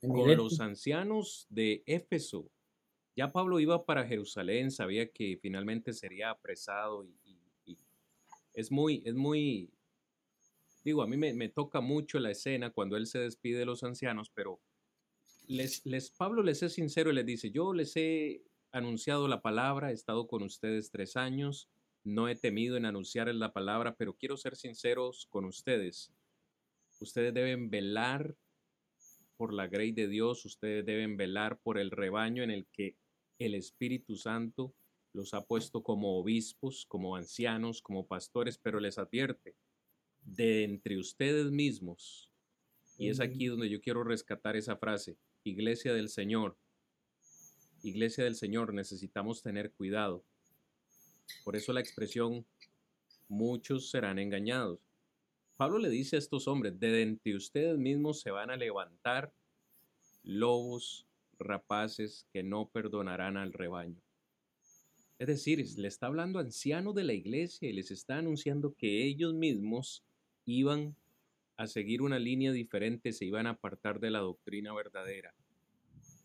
[0.00, 2.50] con los ancianos de Éfeso.
[3.14, 7.18] Ya Pablo iba para Jerusalén, sabía que finalmente sería apresado y,
[8.54, 9.70] es muy, es muy,
[10.84, 14.30] digo, a mí me, toca mucho la escena cuando él se despide de los ancianos,
[14.34, 14.60] pero
[15.46, 19.90] les, les, Pablo les es sincero y les dice, yo les he anunciado la palabra,
[19.90, 21.68] he estado con ustedes tres años,
[22.04, 26.12] no he temido en anunciarles la palabra, pero quiero ser sinceros con ustedes.
[27.00, 28.36] Ustedes deben velar
[29.36, 32.96] por la grey de Dios, ustedes deben velar por el rebaño en el que
[33.38, 34.74] el Espíritu Santo
[35.12, 39.56] los ha puesto como obispos, como ancianos, como pastores, pero les advierte,
[40.24, 42.30] de entre ustedes mismos,
[42.98, 46.56] y es aquí donde yo quiero rescatar esa frase, iglesia del Señor,
[47.82, 50.24] iglesia del Señor, necesitamos tener cuidado.
[51.44, 52.44] Por eso la expresión,
[53.28, 54.78] muchos serán engañados.
[55.56, 59.32] Pablo le dice a estos hombres, de entre ustedes mismos se van a levantar
[60.22, 61.06] lobos
[61.38, 64.00] rapaces que no perdonarán al rebaño.
[65.18, 69.04] Es decir, le está hablando a ancianos de la iglesia y les está anunciando que
[69.04, 70.04] ellos mismos
[70.44, 70.96] iban
[71.56, 75.34] a seguir una línea diferente, se iban a apartar de la doctrina verdadera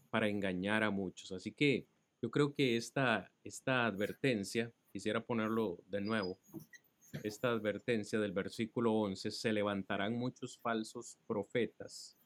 [0.10, 1.32] para engañar a muchos.
[1.32, 1.86] Así que
[2.22, 6.40] yo creo que esta, esta advertencia quisiera ponerlo de nuevo,
[7.24, 12.18] esta advertencia del versículo 11, se levantarán muchos falsos profetas,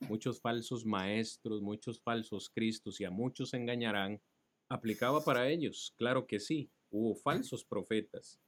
[0.00, 4.20] muchos falsos maestros, muchos falsos cristos y a muchos engañarán.
[4.68, 5.94] ¿Aplicaba para ellos?
[5.96, 8.38] Claro que sí, hubo falsos profetas.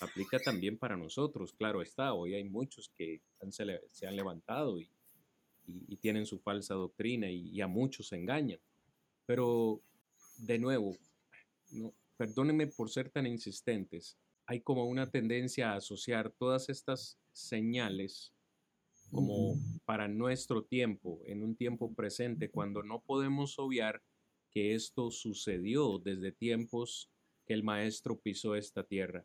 [0.00, 2.14] Aplica también para nosotros, claro está.
[2.14, 3.20] Hoy hay muchos que
[3.50, 4.88] se, han levantado y,
[6.00, 8.60] tienen su falsa doctrina y, y a muchos engañan.
[9.26, 9.82] Pero,
[10.38, 10.96] de nuevo,
[11.72, 18.32] no, perdónenme por ser tan insistentes, hay como una tendencia a asociar todas estas señales
[19.10, 24.02] como para nuestro tiempo, en un tiempo presente, cuando no podemos obviar
[24.50, 27.10] que esto sucedió desde tiempos
[27.46, 29.24] que el Maestro pisó esta tierra.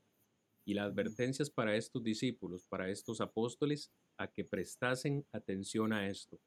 [0.66, 6.40] Y las advertencias para estos discípulos, para estos apóstoles, a que prestasen atención a esto.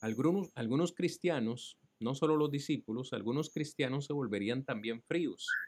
[0.00, 5.60] Algunos, algunos cristianos, no solo los discípulos, algunos cristianos se volverían también fríos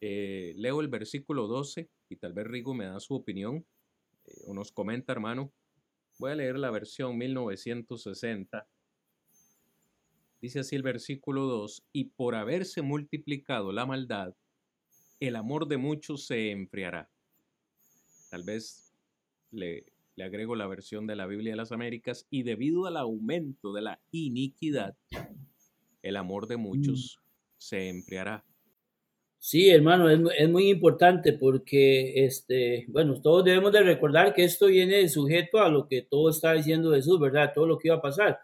[0.00, 3.66] eh, leo el versículo 12 y tal vez Rigo me da su opinión
[4.24, 5.52] eh, o nos comenta, hermano.
[6.18, 8.66] Voy a leer la versión 1960.
[10.40, 14.34] Dice así el versículo 2, y por haberse multiplicado la maldad,
[15.20, 17.10] el amor de muchos se enfriará.
[18.30, 18.94] Tal vez
[19.50, 19.84] le,
[20.16, 23.82] le agrego la versión de la Biblia de las Américas, y debido al aumento de
[23.82, 24.96] la iniquidad,
[26.02, 27.22] el amor de muchos mm.
[27.58, 28.44] se enfriará.
[29.38, 34.66] Sí, hermano, es, es, muy importante porque, este, bueno, todos debemos de recordar que esto
[34.66, 37.52] viene sujeto a lo que todo está diciendo Jesús, ¿verdad?
[37.54, 38.38] Todo lo que iba a pasar.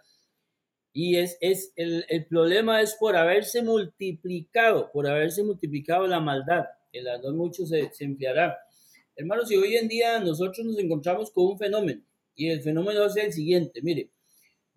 [0.95, 6.65] Y es, es el, el problema es por haberse multiplicado, por haberse multiplicado la maldad.
[6.91, 8.57] El amor mucho se, se enfriará.
[9.17, 12.03] Hermanos, si hoy en día nosotros nos encontramos con un fenómeno,
[12.35, 14.11] y el fenómeno es el siguiente, mire,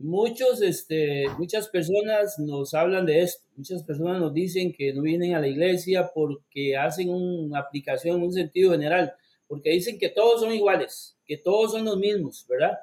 [0.02, 5.36] Muchos, este, muchas personas nos hablan de esto, muchas personas nos dicen que no vienen
[5.36, 9.12] a la iglesia porque hacen una aplicación en un sentido general,
[9.46, 12.78] porque dicen que todos son iguales, que todos son los mismos, ¿verdad?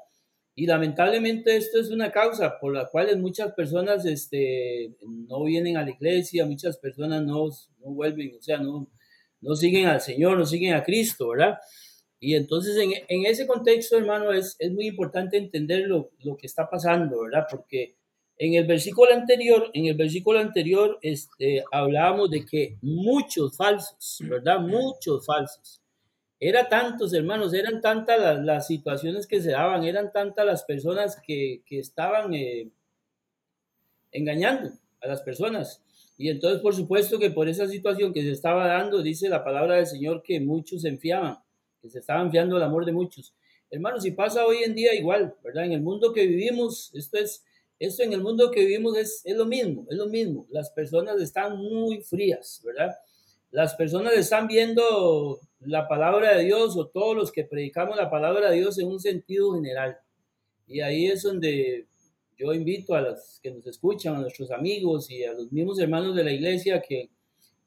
[0.54, 4.94] Y lamentablemente esto es una causa por la cual muchas personas este,
[5.26, 7.48] no vienen a la iglesia, muchas personas no,
[7.78, 8.90] no vuelven, o sea, no,
[9.46, 11.58] no siguen al Señor, no siguen a Cristo, ¿verdad?
[12.18, 16.46] Y entonces en, en ese contexto, hermano, es, es muy importante entender lo, lo, que
[16.46, 17.46] está pasando, ¿verdad?
[17.48, 17.94] Porque
[18.38, 24.58] en el versículo anterior, en el versículo anterior, este, hablábamos de que muchos falsos, ¿verdad?
[24.58, 25.80] Muchos falsos.
[26.40, 31.20] Era tantos, hermanos, eran tantas las, las situaciones que se daban, eran tantas las personas
[31.24, 32.68] que, que estaban eh,
[34.10, 35.85] engañando a las personas.
[36.18, 39.76] Y entonces, por supuesto que por esa situación que se estaba dando, dice la palabra
[39.76, 41.38] del Señor que muchos se enfiaban,
[41.82, 43.34] que se estaban enfiando el amor de muchos.
[43.70, 45.64] Hermanos, si pasa hoy en día igual, ¿verdad?
[45.64, 47.44] En el mundo que vivimos, esto es,
[47.78, 50.46] esto en el mundo que vivimos es, es lo mismo, es lo mismo.
[50.50, 52.96] Las personas están muy frías, ¿verdad?
[53.50, 58.50] Las personas están viendo la palabra de Dios o todos los que predicamos la palabra
[58.50, 59.98] de Dios en un sentido general.
[60.66, 61.86] Y ahí es donde
[62.38, 66.14] yo invito a los que nos escuchan, a nuestros amigos y a los mismos hermanos
[66.14, 67.10] de la iglesia que,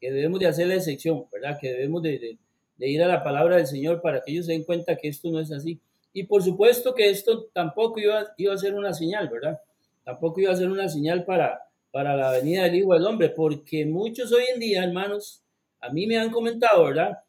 [0.01, 1.57] debemos de hacer la excepción, ¿verdad?
[1.59, 2.38] Que debemos de,
[2.78, 5.41] ir a la palabra del Señor para que ellos se den cuenta que esto no
[5.41, 5.80] es así.
[6.13, 9.59] Y por supuesto que esto tampoco iba, iba a ser una señal, ¿verdad?
[10.05, 11.59] Tampoco iba a ser una señal para,
[11.91, 15.43] para la venida del Hijo del Hombre, porque muchos hoy en día, hermanos,
[15.82, 17.20] a mí me han comentado, ¿verdad?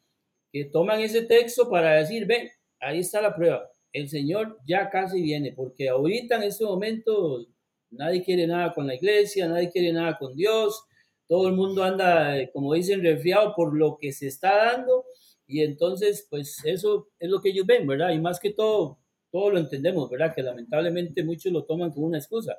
[0.53, 5.21] Que toman ese texto para decir, ven, ahí está la prueba el Señor ya casi
[5.21, 7.45] viene, porque ahorita en este momento
[7.89, 10.83] nadie quiere nada con la iglesia, nadie quiere nada con Dios,
[11.27, 15.05] todo el mundo anda, eh, como dicen, resfriado por lo que se está dando,
[15.47, 18.11] y entonces, pues eso es lo que ellos ven, ¿verdad?
[18.13, 18.99] Y más que todo,
[19.31, 20.33] todo lo entendemos, ¿verdad?
[20.33, 22.57] Que lamentablemente muchos lo toman como una excusa,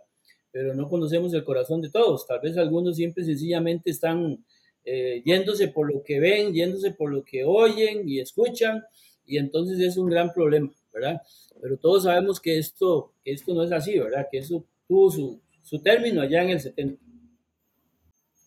[0.50, 2.26] pero no conocemos el corazón de todos.
[2.26, 4.44] Tal vez algunos siempre sencillamente están
[4.84, 8.82] eh, yéndose por lo que ven, yéndose por lo que oyen y escuchan,
[9.24, 10.70] y entonces es un gran problema.
[10.92, 11.22] ¿Verdad?
[11.60, 14.26] Pero todos sabemos que esto, esto no es así, ¿verdad?
[14.30, 17.02] Que eso tuvo su, su término allá en el 70.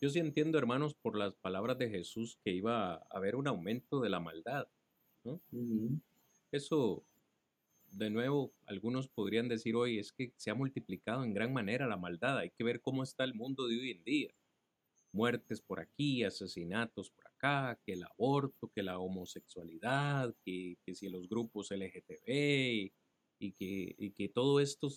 [0.02, 4.02] Yo sí entiendo, hermanos, por las palabras de Jesús que iba a haber un aumento
[4.02, 4.68] de la maldad.
[5.24, 5.42] ¿no?
[6.52, 7.04] Eso,
[7.92, 11.98] de nuevo, algunos podrían decir hoy, es que se ha multiplicado en gran manera la
[11.98, 12.38] maldad.
[12.38, 14.30] Hay que ver cómo está el mundo de hoy en día.
[15.12, 17.25] Muertes por aquí, asesinatos por
[17.86, 22.92] que el aborto, que la homosexualidad, que, si los grupos LGTB
[23.40, 24.90] y, que, que todo esto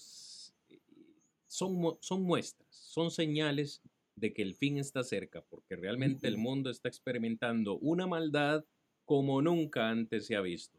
[1.46, 3.82] son, son muestras, son señales
[4.16, 8.64] de que el fin está cerca, porque realmente el mundo está experimentando una maldad
[9.04, 10.78] como nunca antes se ha visto.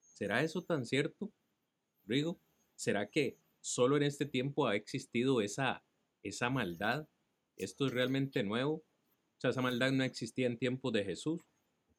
[0.00, 1.32] ¿Será eso tan cierto,
[2.04, 2.40] Rigo?
[2.76, 5.84] ¿Será que solo en este tiempo ha existido esa,
[6.22, 7.08] esa maldad?
[7.56, 8.84] ¿Esto es realmente nuevo?
[9.50, 11.40] Esa maldad no existía en tiempos de Jesús,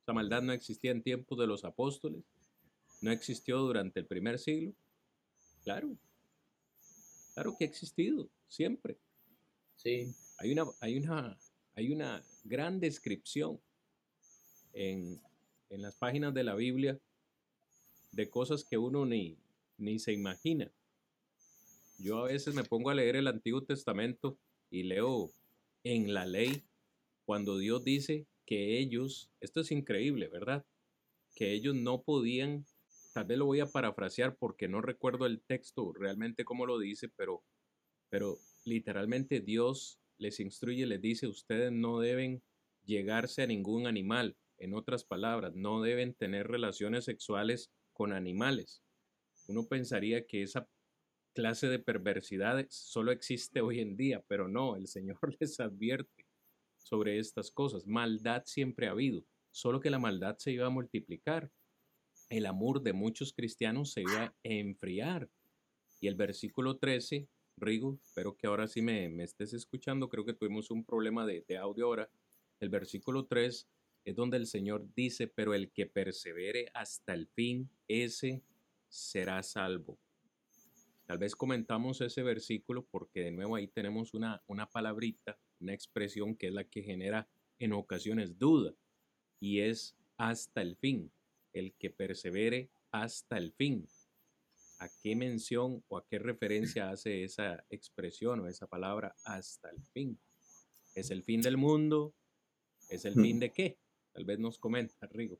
[0.01, 2.23] esa maldad no existía en tiempos de los apóstoles,
[3.01, 4.73] no existió durante el primer siglo.
[5.63, 5.97] Claro,
[7.33, 8.97] claro que ha existido, siempre.
[9.75, 10.13] Sí.
[10.37, 11.37] Hay una, hay una,
[11.75, 13.59] hay una gran descripción
[14.73, 15.21] en,
[15.69, 16.99] en las páginas de la Biblia
[18.11, 19.37] de cosas que uno ni,
[19.77, 20.71] ni se imagina.
[21.97, 24.37] Yo a veces me pongo a leer el Antiguo Testamento
[24.69, 25.31] y leo
[25.83, 26.63] en la ley
[27.25, 30.65] cuando Dios dice que ellos, esto es increíble, ¿verdad?
[31.35, 32.65] Que ellos no podían,
[33.13, 37.09] tal vez lo voy a parafrasear porque no recuerdo el texto realmente cómo lo dice,
[37.15, 37.43] pero,
[38.09, 42.41] pero literalmente Dios les instruye, les dice, ustedes no deben
[42.83, 44.37] llegarse a ningún animal.
[44.57, 48.81] En otras palabras, no deben tener relaciones sexuales con animales.
[49.47, 50.67] Uno pensaría que esa
[51.33, 56.24] clase de perversidades solo existe hoy en día, pero no, el Señor les advierte
[56.85, 57.87] sobre estas cosas.
[57.87, 61.51] Maldad siempre ha habido, solo que la maldad se iba a multiplicar.
[62.29, 65.29] El amor de muchos cristianos se iba a enfriar.
[65.99, 67.27] Y el versículo 13,
[67.57, 71.57] Rigo, espero que ahora sí me, estés escuchando, creo que tuvimos un problema de, de
[71.57, 72.09] audio ahora.
[72.59, 73.67] El versículo 3
[74.05, 78.43] es donde el Señor dice, pero el que persevere hasta el fin, ese
[78.89, 79.97] será salvo.
[81.07, 86.35] Tal vez comentamos ese versículo porque de nuevo ahí tenemos una, una palabrita una expresión
[86.35, 87.27] que es la que genera
[87.59, 88.73] en ocasiones duda
[89.39, 91.11] y es hasta el fin,
[91.53, 93.87] el que persevere hasta el fin.
[94.79, 99.81] ¿A qué mención o a qué referencia hace esa expresión o esa palabra hasta el
[99.93, 100.17] fin?
[100.95, 102.13] ¿Es el fin del mundo?
[102.89, 103.77] ¿Es el fin de qué?
[104.13, 105.37] Tal vez nos comenta, Rigo.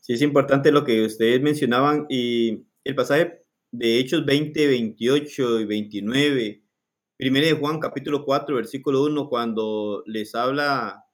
[0.00, 5.64] Sí, es importante lo que ustedes mencionaban y el pasaje de Hechos 20, 28 y
[5.64, 6.63] 29
[7.16, 11.04] Primero de Juan capítulo 4, versículo 1, cuando les habla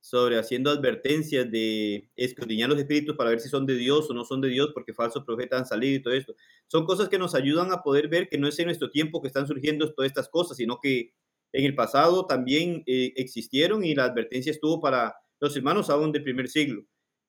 [0.00, 4.24] sobre haciendo advertencias de escudriñar los espíritus para ver si son de Dios o no
[4.24, 6.34] son de Dios, porque falsos profetas han salido y todo esto.
[6.66, 9.28] Son cosas que nos ayudan a poder ver que no es en nuestro tiempo que
[9.28, 11.14] están surgiendo todas estas cosas, sino que
[11.52, 16.24] en el pasado también eh, existieron y la advertencia estuvo para los hermanos aún del
[16.24, 16.82] primer siglo.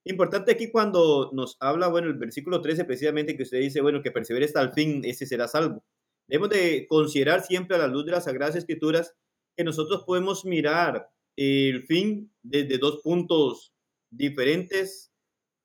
[0.04, 4.10] Importante aquí cuando nos habla, bueno, el versículo 13 precisamente que usted dice, bueno, que
[4.10, 5.84] persevere hasta el fin, ese será salvo.
[6.28, 9.16] Debemos de considerar siempre a la luz de las Sagradas Escrituras
[9.56, 13.74] que nosotros podemos mirar el fin desde dos puntos
[14.10, 15.12] diferentes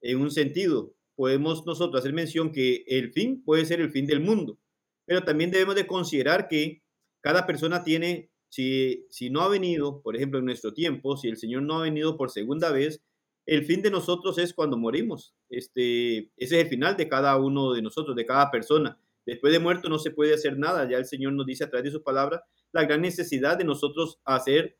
[0.01, 0.95] en un sentido.
[1.17, 4.59] Podemos nosotros hacer mención que el fin puede ser el fin del mundo,
[5.07, 6.83] pero también debemos de considerar que
[7.21, 11.37] cada persona tiene si, si no ha venido, por ejemplo, en nuestro tiempo, si el
[11.37, 13.03] Señor no ha venido por segunda vez,
[13.47, 15.35] el fin de nosotros es cuando morimos.
[15.49, 18.99] Este, ese es el final de cada uno de nosotros, de cada persona.
[19.27, 20.89] Después de muerto no se puede hacer nada.
[20.89, 24.21] Ya el Señor nos dice a través de su palabra la gran necesidad de nosotros
[24.25, 24.77] hacer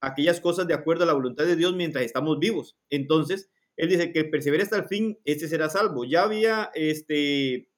[0.00, 2.76] aquellas cosas de acuerdo a la voluntad de Dios mientras estamos vivos.
[2.88, 6.04] Entonces, Él dice que persevere hasta el fin, ese será salvo.
[6.04, 7.70] Ya había este,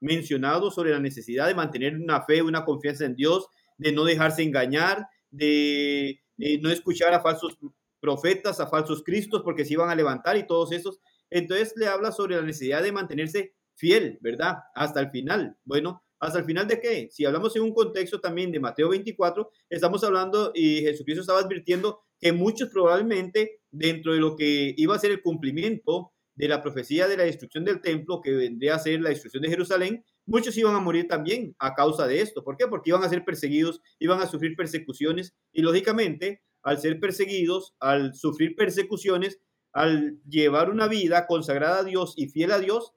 [0.00, 3.48] mencionado sobre la necesidad de mantener una fe, una confianza en Dios,
[3.78, 6.20] de no dejarse engañar, de,
[6.60, 7.58] no escuchar a falsos
[8.00, 11.00] profetas, a falsos cristos, porque se iban a levantar y todos esos.
[11.30, 14.56] Entonces le habla sobre la necesidad de mantenerse fiel, ¿verdad?
[14.74, 15.56] Hasta el final.
[15.64, 17.08] Bueno, ¿hasta el final de qué?
[17.10, 22.00] Si hablamos en un contexto también de Mateo 24, estamos hablando y Jesucristo estaba advirtiendo
[22.20, 27.06] que muchos probablemente dentro de lo que iba a ser el cumplimiento de la profecía
[27.06, 30.74] de la destrucción del templo, que vendría a ser la destrucción de Jerusalén, muchos iban
[30.74, 32.42] a morir también a causa de esto.
[32.44, 32.66] ¿Por qué?
[32.66, 38.14] Porque iban a ser perseguidos, iban a sufrir persecuciones y lógicamente al ser perseguidos, al
[38.14, 39.40] sufrir persecuciones,
[39.72, 42.92] al llevar una vida consagrada a Dios y fiel a Dios,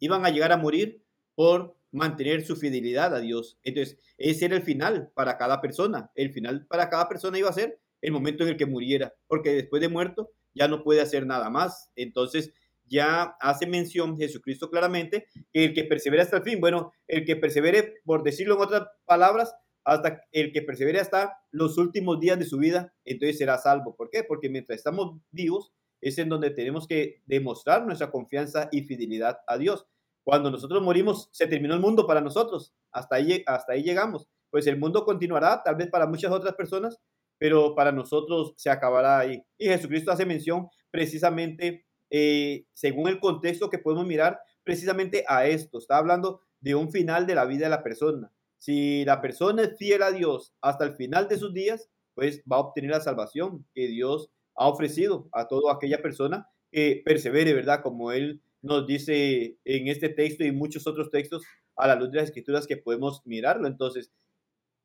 [0.00, 1.02] iban a llegar a morir
[1.34, 3.58] por mantener su fidelidad a Dios.
[3.62, 6.10] Entonces, ese era el final para cada persona.
[6.14, 9.50] El final para cada persona iba a ser el momento en el que muriera, porque
[9.54, 11.90] después de muerto ya no puede hacer nada más.
[11.96, 12.52] Entonces,
[12.86, 17.36] ya hace mención Jesucristo claramente que el que persevere hasta el fin, bueno, el que
[17.36, 19.54] persevere, por decirlo en otras palabras,
[19.84, 23.94] hasta el que persevere hasta los últimos días de su vida, entonces será salvo.
[23.96, 24.24] ¿Por qué?
[24.24, 25.72] Porque mientras estamos vivos
[26.04, 29.86] es en donde tenemos que demostrar nuestra confianza y fidelidad a Dios.
[30.22, 32.74] Cuando nosotros morimos, se terminó el mundo para nosotros.
[32.92, 34.28] Hasta ahí, hasta ahí llegamos.
[34.50, 37.00] Pues el mundo continuará, tal vez para muchas otras personas,
[37.38, 39.42] pero para nosotros se acabará ahí.
[39.58, 45.78] Y Jesucristo hace mención precisamente eh, según el contexto que podemos mirar, precisamente a esto.
[45.78, 48.32] Está hablando de un final de la vida de la persona.
[48.58, 52.56] Si la persona es fiel a Dios hasta el final de sus días, pues va
[52.56, 57.82] a obtener la salvación que Dios ha ofrecido a toda aquella persona que persevere, ¿verdad?
[57.82, 61.44] Como Él nos dice en este texto y muchos otros textos
[61.76, 63.66] a la luz de las escrituras que podemos mirarlo.
[63.66, 64.12] Entonces,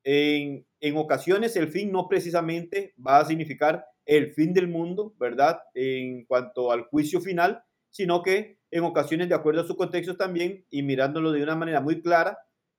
[0.04, 5.60] en, en ocasiones el fin no precisamente va a significar el fin del mundo, ¿verdad?
[5.74, 10.64] En cuanto al juicio final, sino que en ocasiones, de acuerdo a su contexto también,
[10.70, 12.38] y mirándolo de una manera muy clara,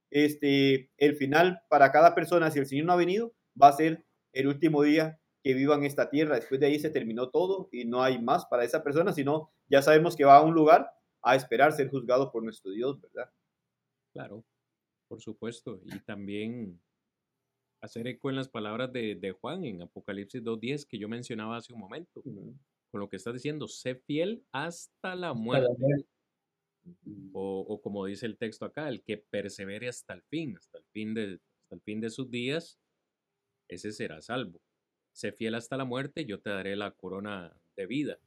[0.10, 4.06] este, el final para cada persona, si el Señor no ha venido, va a ser
[4.34, 6.36] el último día que viva en esta tierra.
[6.36, 9.82] Después de ahí se terminó todo y no hay más para esa persona, sino ya
[9.82, 10.92] sabemos que va a un lugar
[11.22, 13.32] a esperar ser juzgado por nuestro Dios, ¿verdad?
[14.14, 14.44] Claro,
[15.08, 15.80] por supuesto.
[15.86, 16.80] Y también
[17.82, 21.80] hacer eco en las palabras de, Juan en Apocalipsis 2.10 que yo mencionaba hace un
[21.80, 22.22] momento.
[22.22, 25.70] Con lo que estás diciendo, sé fiel hasta la muerte.
[27.34, 31.14] O, como dice el texto acá, el que persevere hasta el fin, hasta el fin
[31.14, 32.80] de, hasta el fin de sus días,
[33.68, 34.60] ese será salvo.
[35.14, 38.20] Sé fiel hasta la muerte, yo te daré la corona de vida.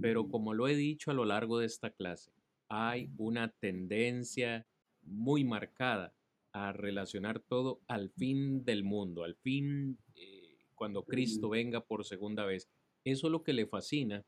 [0.00, 2.30] Pero como lo he dicho a lo largo de esta clase,
[2.68, 4.66] hay una tendencia
[5.02, 6.14] muy marcada
[6.52, 12.44] a relacionar todo al fin del mundo, al fin eh, cuando Cristo venga por segunda
[12.44, 12.68] vez.
[13.04, 14.24] Eso es lo que le fascina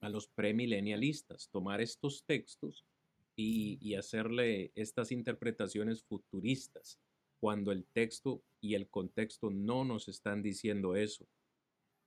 [0.00, 2.84] a los premilenialistas, tomar estos textos
[3.36, 6.98] y, y hacerle estas interpretaciones futuristas,
[7.42, 11.26] cuando el texto y el contexto no nos están diciendo eso.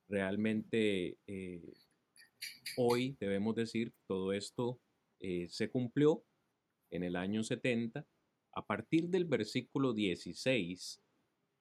[0.08, 1.74] Realmente eh,
[2.78, 4.80] hoy debemos decir todo esto
[5.20, 6.24] eh, se cumplió
[6.90, 8.06] en el año 70
[8.54, 11.02] a partir del versículo 16,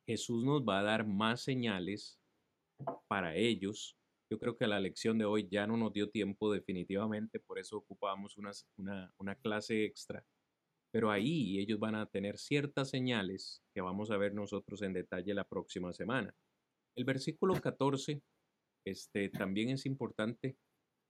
[0.08, 2.18] Jesús nos va a dar más señales
[3.10, 3.98] para ellos.
[4.32, 7.76] Yo creo que la lección de hoy ya no nos dio tiempo definitivamente, por eso
[7.76, 8.54] ocupamos una,
[9.18, 10.26] una, clase extra.
[10.96, 15.34] Pero ahí ellos van a tener ciertas señales que vamos a ver nosotros en detalle
[15.34, 16.34] la próxima semana.
[16.96, 18.22] El versículo 14
[18.88, 20.56] este, también es importante.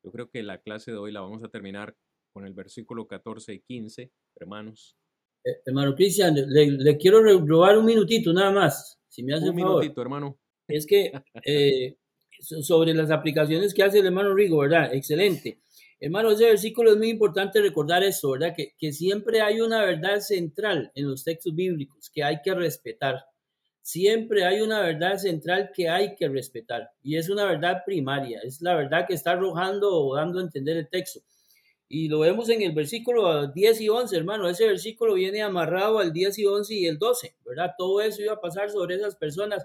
[0.03, 1.95] Yo creo que la clase de hoy la vamos a terminar
[2.33, 4.95] con el versículo 14 y 15, hermanos.
[5.45, 10.01] Eh, hermano Cristian, le, quiero robar un minutito nada más, si me hace un minutito,
[10.01, 10.39] hermano.
[10.67, 11.11] Es que
[11.45, 11.95] eh,
[12.39, 14.91] sobre las aplicaciones que hace el hermano Rigo, ¿verdad?
[14.95, 15.59] Excelente.
[15.99, 18.53] Hermano, ese versículo es muy importante recordar eso, ¿verdad?
[18.55, 23.25] Que, que siempre hay una verdad central en los textos bíblicos que hay que respetar.
[23.81, 26.89] Siempre hay una verdad central que hay que respetar.
[27.03, 30.77] Y es una verdad primaria, es la verdad que está arrojando o dando a entender
[30.77, 31.21] el texto.
[31.87, 34.49] Y lo vemos en el versículo 10 y 11, hermano.
[34.49, 37.73] Ese versículo viene amarrado al 10 y 11 y el 12, ¿verdad?
[37.77, 39.63] Todo eso iba a pasar sobre esas personas.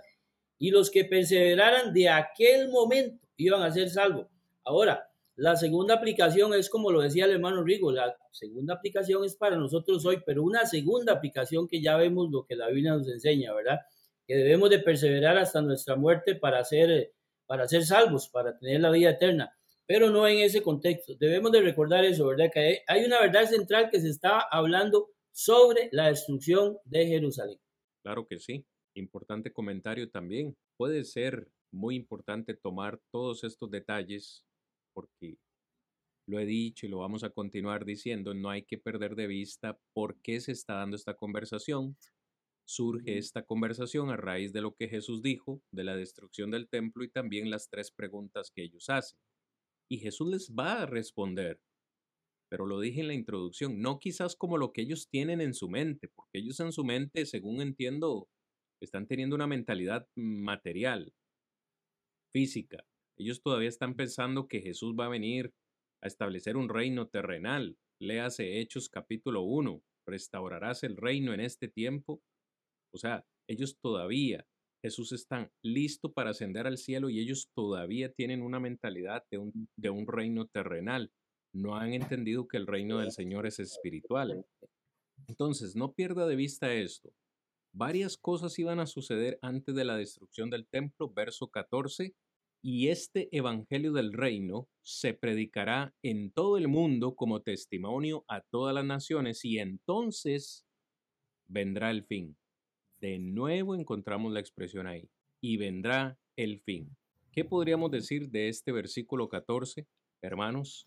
[0.58, 4.26] Y los que perseveraran de aquel momento iban a ser salvos.
[4.64, 5.09] Ahora,
[5.40, 9.56] la segunda aplicación es como lo decía el hermano Rigo, la segunda aplicación es para
[9.56, 13.54] nosotros hoy, pero una segunda aplicación que ya vemos lo que la Biblia nos enseña,
[13.54, 13.80] ¿verdad?
[14.26, 17.14] que debemos de perseverar hasta nuestra muerte para ser,
[17.46, 19.56] para ser salvos, para tener la vida eterna,
[19.86, 21.14] pero no en ese contexto.
[21.16, 22.50] Debemos de recordar eso, ¿verdad?
[22.52, 27.58] Que hay una verdad central que se está hablando sobre la destrucción de Jerusalén.
[28.04, 28.66] Claro que sí.
[28.94, 30.54] Importante comentario también.
[30.76, 34.44] Puede ser muy importante tomar todos estos detalles
[34.92, 35.38] porque
[36.26, 39.78] lo he dicho y lo vamos a continuar diciendo, no hay que perder de vista
[39.92, 41.96] por qué se está dando esta conversación.
[42.64, 47.02] Surge esta conversación a raíz de lo que Jesús dijo, de la destrucción del templo
[47.02, 49.18] y también las tres preguntas que ellos hacen.
[49.90, 51.60] Y Jesús les va a responder,
[52.48, 55.68] pero lo dije en la introducción, no quizás como lo que ellos tienen en su
[55.68, 58.28] mente, porque ellos en su mente, según entiendo,
[58.80, 61.12] están teniendo una mentalidad material,
[62.32, 62.84] física.
[63.20, 65.52] Ellos todavía están pensando que Jesús va a venir
[66.02, 67.76] a establecer un reino terrenal.
[68.00, 72.22] Léase Hechos capítulo 1, restaurarás el reino en este tiempo.
[72.94, 74.46] O sea, ellos todavía,
[74.82, 79.68] Jesús está listo para ascender al cielo y ellos todavía tienen una mentalidad de un,
[79.76, 81.12] de un reino terrenal.
[81.52, 84.46] No han entendido que el reino del Señor es espiritual.
[85.26, 87.12] Entonces, no pierda de vista esto.
[87.74, 92.14] Varias cosas iban a suceder antes de la destrucción del templo, verso 14,
[92.62, 98.74] y este Evangelio del Reino se predicará en todo el mundo como testimonio a todas
[98.74, 100.66] las naciones y entonces
[101.48, 102.36] vendrá el fin.
[103.00, 105.08] De nuevo encontramos la expresión ahí,
[105.40, 106.96] y vendrá el fin.
[107.32, 109.86] ¿Qué podríamos decir de este versículo 14,
[110.22, 110.86] hermanos?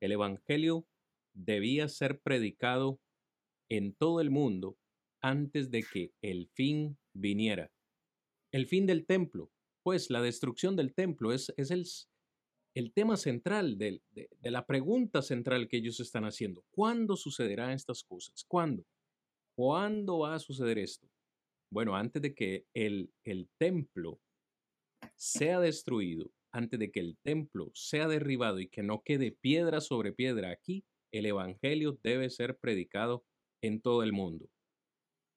[0.00, 0.86] El Evangelio
[1.32, 3.00] debía ser predicado
[3.70, 4.76] en todo el mundo
[5.22, 7.72] antes de que el fin viniera.
[8.52, 9.50] El fin del templo,
[9.86, 11.54] pues la destrucción del templo es,
[12.74, 14.02] el, tema central de,
[14.42, 16.64] la pregunta central que ellos están haciendo.
[16.72, 18.44] ¿Cuándo sucederán estas cosas?
[18.48, 18.84] ¿Cuándo?
[19.56, 21.06] ¿Cuándo va a suceder esto?
[21.72, 24.20] Bueno, antes de que el templo
[25.14, 30.12] sea destruido, antes de que el templo sea derribado y que no quede piedra sobre
[30.12, 33.24] piedra aquí, el Evangelio debe ser predicado
[33.62, 34.50] en todo el mundo.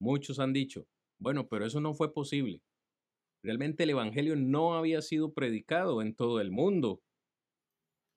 [0.00, 0.88] Muchos han dicho,
[1.20, 2.60] bueno, pero eso no fue posible.
[3.42, 7.00] Realmente el Evangelio no había sido predicado en todo el mundo.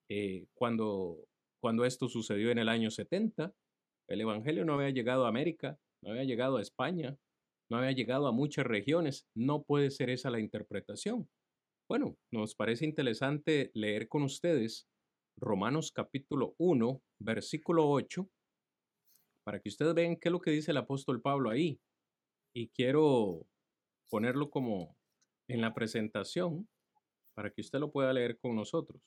[0.10, 1.18] Eh, cuando,
[1.62, 3.54] cuando esto sucedió en el año 70,
[4.10, 7.18] el Evangelio no había llegado a América, no había llegado a España,
[7.70, 9.28] no había llegado a muchas regiones.
[9.34, 11.30] No puede ser esa la interpretación.
[11.90, 14.88] Bueno, nos parece interesante leer con ustedes
[15.38, 18.30] Romanos capítulo 1, versículo 8,
[19.46, 21.80] para que ustedes vean qué es lo que dice el apóstol Pablo ahí.
[22.56, 23.46] Y quiero
[24.10, 24.96] ponerlo como
[25.48, 26.68] en la presentación
[27.34, 29.02] para que usted lo pueda leer con nosotros.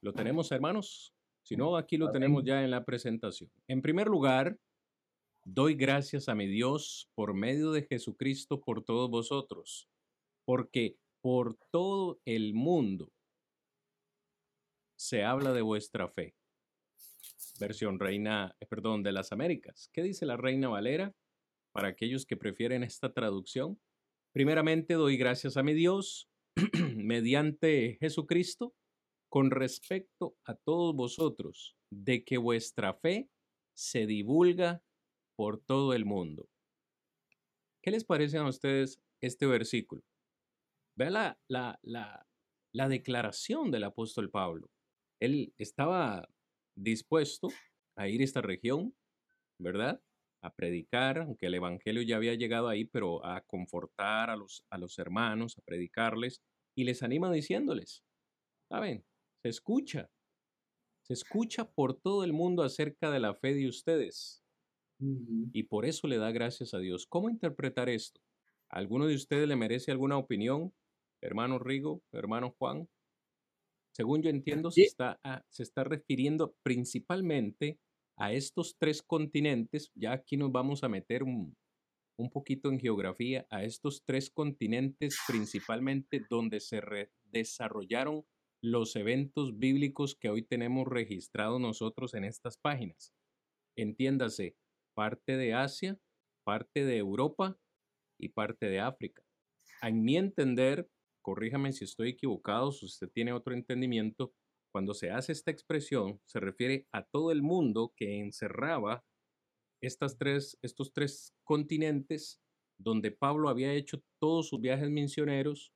[0.00, 1.14] ¿Lo tenemos, hermanos?
[1.42, 3.50] Si no, aquí lo tenemos ya en la presentación.
[3.66, 4.58] En primer lugar,
[5.44, 9.88] doy gracias a mi Dios por medio de Jesucristo por todos vosotros,
[10.44, 13.12] porque por todo el mundo
[14.96, 16.34] se habla de vuestra fe.
[17.58, 19.88] Versión Reina, eh, perdón, de las Américas.
[19.92, 21.14] ¿Qué dice la Reina Valera?
[21.72, 23.80] Para aquellos que prefieren esta traducción,
[24.32, 26.26] Primeramente doy gracias a mi Dios
[26.96, 28.74] mediante Jesucristo
[29.30, 33.28] con respecto a todos vosotros de que vuestra fe
[33.76, 34.82] se divulga
[35.36, 36.48] por todo el mundo.
[37.82, 40.02] ¿Qué les parece a ustedes este versículo?
[40.96, 42.26] Vea la, la, la,
[42.72, 44.70] la declaración del apóstol Pablo.
[45.20, 46.26] Él estaba
[46.74, 47.48] dispuesto
[47.96, 48.94] a ir a esta región,
[49.58, 50.00] ¿verdad?
[50.42, 54.78] A predicar, aunque el Evangelio ya había llegado ahí, pero a confortar a los, a
[54.78, 56.42] los hermanos, a predicarles,
[56.74, 58.02] y les anima diciéndoles,
[58.68, 59.04] ¿saben?
[59.42, 60.10] Se escucha,
[61.02, 64.42] se escucha por todo el mundo acerca de la fe de ustedes.
[65.52, 67.06] Y por eso le da gracias a Dios.
[67.06, 68.20] ¿Cómo interpretar esto?
[68.68, 70.72] ¿Alguno de ustedes le merece alguna opinión?
[71.20, 72.88] Hermano Rigo, hermano Juan.
[73.92, 77.78] Según yo entiendo, se, está, ah, se está refiriendo principalmente
[78.22, 81.56] a estos tres continentes, ya aquí nos vamos a meter un,
[82.32, 86.80] poquito en geografía, a estos tres continentes principalmente donde se
[87.24, 88.24] desarrollaron
[88.62, 93.12] los eventos bíblicos que hoy tenemos registrados nosotros en estas páginas.
[93.76, 94.54] Entiéndase,
[94.94, 95.98] parte de Asia,
[96.44, 97.58] parte de Europa
[98.20, 99.24] y parte de África.
[99.82, 100.88] En mi entender,
[101.22, 104.32] corríjame si estoy equivocado, si usted tiene otro entendimiento,
[104.72, 109.04] cuando se hace esta expresión, se refiere a todo el mundo que encerraba
[109.82, 112.40] estas tres, estos tres continentes
[112.78, 115.72] donde Pablo había hecho todos sus viajes misioneros,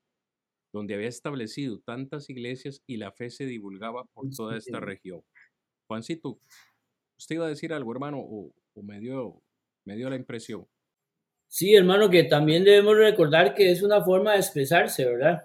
[0.72, 5.22] donde había establecido tantas iglesias y la fe se divulgaba por toda esta región.
[5.86, 6.40] Juancito,
[7.18, 8.52] ¿usted iba a decir algo, hermano, o,
[8.82, 9.42] me, dio,
[9.84, 10.66] me dio la impresión?
[11.48, 15.44] Sí, hermano, que también debemos recordar que es una forma de expresarse, ¿verdad?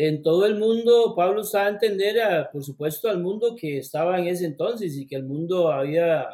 [0.00, 2.16] En todo el mundo, Pablo está a entender,
[2.52, 6.28] por supuesto, al mundo que estaba en ese entonces y que el mundo había,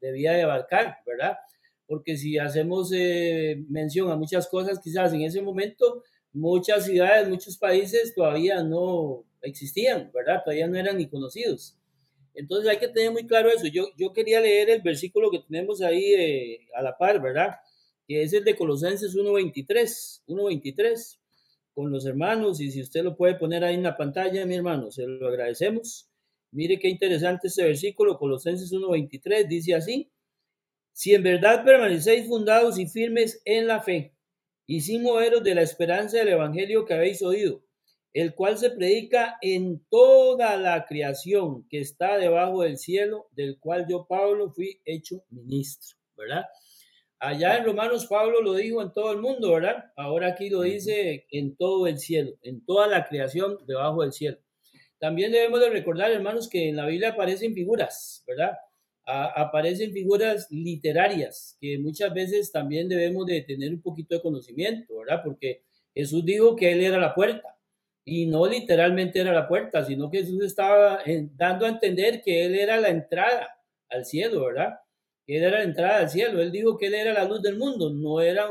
[0.00, 1.36] debía de abarcar, ¿verdad?
[1.86, 6.02] Porque si hacemos eh, mención a muchas cosas, quizás en ese momento,
[6.32, 10.40] muchas ciudades, muchos países todavía no existían, ¿verdad?
[10.42, 11.76] Todavía no eran ni conocidos.
[12.32, 13.66] Entonces hay que tener muy claro eso.
[13.66, 17.56] Yo, yo quería leer el versículo que tenemos ahí eh, a la par, ¿verdad?
[18.06, 21.17] Que es el de Colosenses 1.23, 1.23,
[21.78, 22.60] con los hermanos.
[22.60, 26.10] Y si usted lo puede poner ahí en la pantalla, mi hermano, se lo agradecemos.
[26.50, 30.10] Mire qué interesante este versículo, Colosenses 1.23, dice así.
[30.92, 34.12] Si en verdad permanecéis fundados y firmes en la fe,
[34.66, 37.62] y sin moveros de la esperanza del Evangelio que habéis oído,
[38.12, 43.86] el cual se predica en toda la creación que está debajo del cielo, del cual
[43.88, 46.44] yo, Pablo, fui hecho ministro, ¿verdad?
[47.20, 49.92] Allá en Romanos Pablo lo dijo en todo el mundo, ¿verdad?
[49.96, 54.38] Ahora aquí lo dice en todo el cielo, en toda la creación debajo del cielo.
[54.98, 58.52] También debemos de recordar, hermanos, que en la Biblia aparecen figuras, ¿verdad?
[59.10, 65.22] aparecen figuras literarias que muchas veces también debemos de tener un poquito de conocimiento, ¿verdad?
[65.24, 65.62] Porque
[65.94, 67.56] Jesús dijo que Él era la puerta
[68.04, 71.00] y no literalmente era la puerta, sino que Jesús estaba
[71.36, 73.48] dando a entender que Él era la entrada
[73.88, 74.78] al cielo, ¿verdad?
[75.36, 76.40] Él era la entrada al cielo.
[76.40, 78.50] Él dijo que Él era la luz del mundo, no era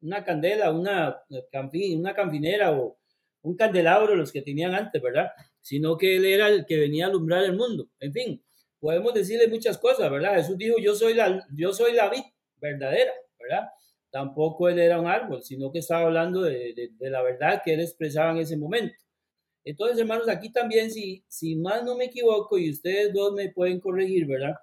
[0.00, 2.98] una candela, una, una canfinera o
[3.42, 5.30] un candelabro los que tenían antes, ¿verdad?
[5.60, 7.88] Sino que Él era el que venía a alumbrar el mundo.
[8.00, 8.44] En fin,
[8.78, 10.36] podemos decirle muchas cosas, ¿verdad?
[10.36, 12.22] Jesús dijo, yo soy la, yo soy la vid
[12.60, 13.68] verdadera, ¿verdad?
[14.16, 18.30] tampoco él era un árbol, sino que estaba hablando de, la verdad que él expresaba
[18.30, 18.96] en ese momento.
[19.62, 23.78] Entonces, hermanos, aquí también, si, si más no me equivoco, y ustedes dos me pueden
[23.78, 24.54] corregir, ¿verdad?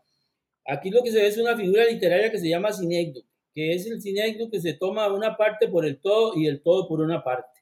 [0.66, 3.86] Aquí lo que se ve es una figura literaria que se llama sinécdoque, que es
[3.86, 7.24] el sinécdoque que se toma una parte por el todo y el todo por una
[7.24, 7.62] parte.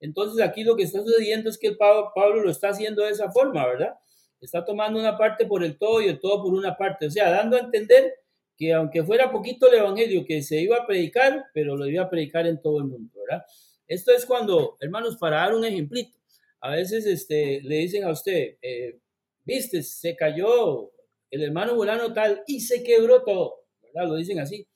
[0.00, 3.30] Entonces, aquí lo que está sucediendo es que Pablo, Pablo lo está haciendo de esa
[3.30, 3.94] forma, ¿verdad?
[4.40, 7.30] Está tomando una parte por el todo y el todo por una parte, o sea,
[7.30, 8.14] dando a entender
[8.56, 12.10] que aunque fuera poquito el evangelio que se iba a predicar, pero lo iba a
[12.10, 13.44] predicar en todo el mundo, ¿verdad?
[13.86, 16.18] Esto es cuando, hermanos, para dar un ejemplito,
[16.60, 18.98] a veces este, le dicen a usted, eh,
[19.44, 20.90] viste, se cayó
[21.30, 24.08] el hermano volano tal y se quebró todo, ¿verdad?
[24.08, 24.66] Lo dicen así.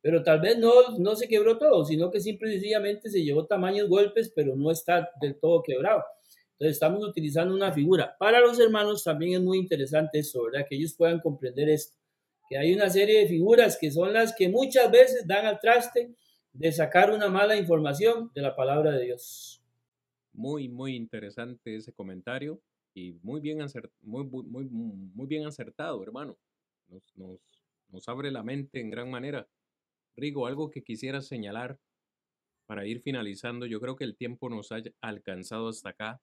[0.00, 3.46] Pero tal vez no, no se quebró todo, sino que simple y sencillamente se llevó
[3.46, 6.04] tamaños golpes, pero no está del todo quebrado.
[6.52, 8.14] Entonces estamos utilizando una figura.
[8.18, 10.66] Para los hermanos también es muy interesante eso, ¿verdad?
[10.68, 11.96] Que ellos puedan comprender esto
[12.48, 16.14] que hay una serie de figuras que son las que muchas veces dan al traste
[16.52, 19.62] de sacar una mala información de la palabra de Dios.
[20.32, 22.60] Muy, muy interesante ese comentario
[22.94, 23.58] y muy bien,
[24.02, 26.38] muy, muy, muy, bien acertado, hermano.
[26.88, 27.40] Nos, nos,
[27.88, 29.48] nos abre la mente en gran manera.
[30.16, 31.78] Rigo, algo que quisiera señalar
[32.66, 36.22] para ir finalizando, yo creo que el tiempo nos ha alcanzado hasta acá.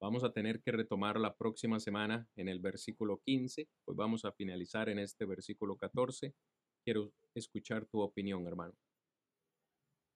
[0.00, 3.68] Vamos a tener que retomar la próxima semana en el versículo 15.
[3.84, 6.34] Pues vamos a finalizar en este versículo 14.
[6.84, 8.74] Quiero escuchar tu opinión, hermano.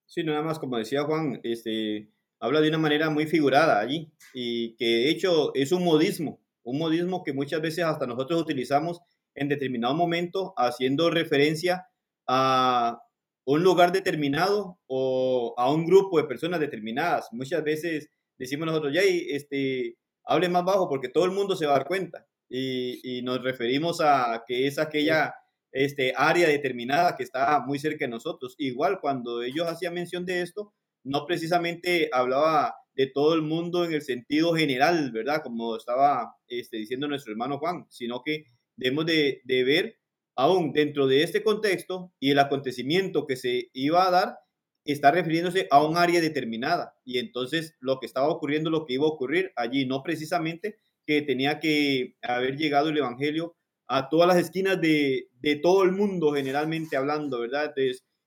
[0.06, 2.12] Sí, nada más, como decía Juan, este,
[2.42, 6.76] habla de una manera muy figurada allí y que de hecho es un modismo, un
[6.76, 9.00] modismo que muchas veces hasta nosotros utilizamos
[9.36, 11.86] en determinado momento haciendo referencia
[12.26, 13.00] a
[13.44, 17.28] un lugar determinado o a un grupo de personas determinadas.
[17.30, 21.74] Muchas veces decimos nosotros, ya, este, hable más bajo porque todo el mundo se va
[21.74, 22.26] a dar cuenta.
[22.48, 25.34] Y, nos referimos a que es aquella
[25.70, 28.56] este, área determinada que está muy cerca de nosotros.
[28.58, 33.92] Igual cuando ellos hacían mención de esto, no precisamente hablaba de todo el mundo en
[33.92, 35.42] el sentido general, ¿verdad?
[35.42, 38.44] Como estaba este, diciendo nuestro hermano Juan, sino que
[38.76, 39.98] debemos de, de ver
[40.36, 44.38] aún dentro de este contexto y el acontecimiento que se iba a dar,
[44.84, 46.94] está refiriéndose a un área determinada.
[47.04, 51.22] Y entonces lo que estaba ocurriendo, lo que iba a ocurrir allí, no precisamente que
[51.22, 53.56] tenía que haber llegado el Evangelio
[53.88, 55.28] a todas las esquinas de,
[55.62, 57.74] todo el mundo, generalmente hablando, ¿verdad?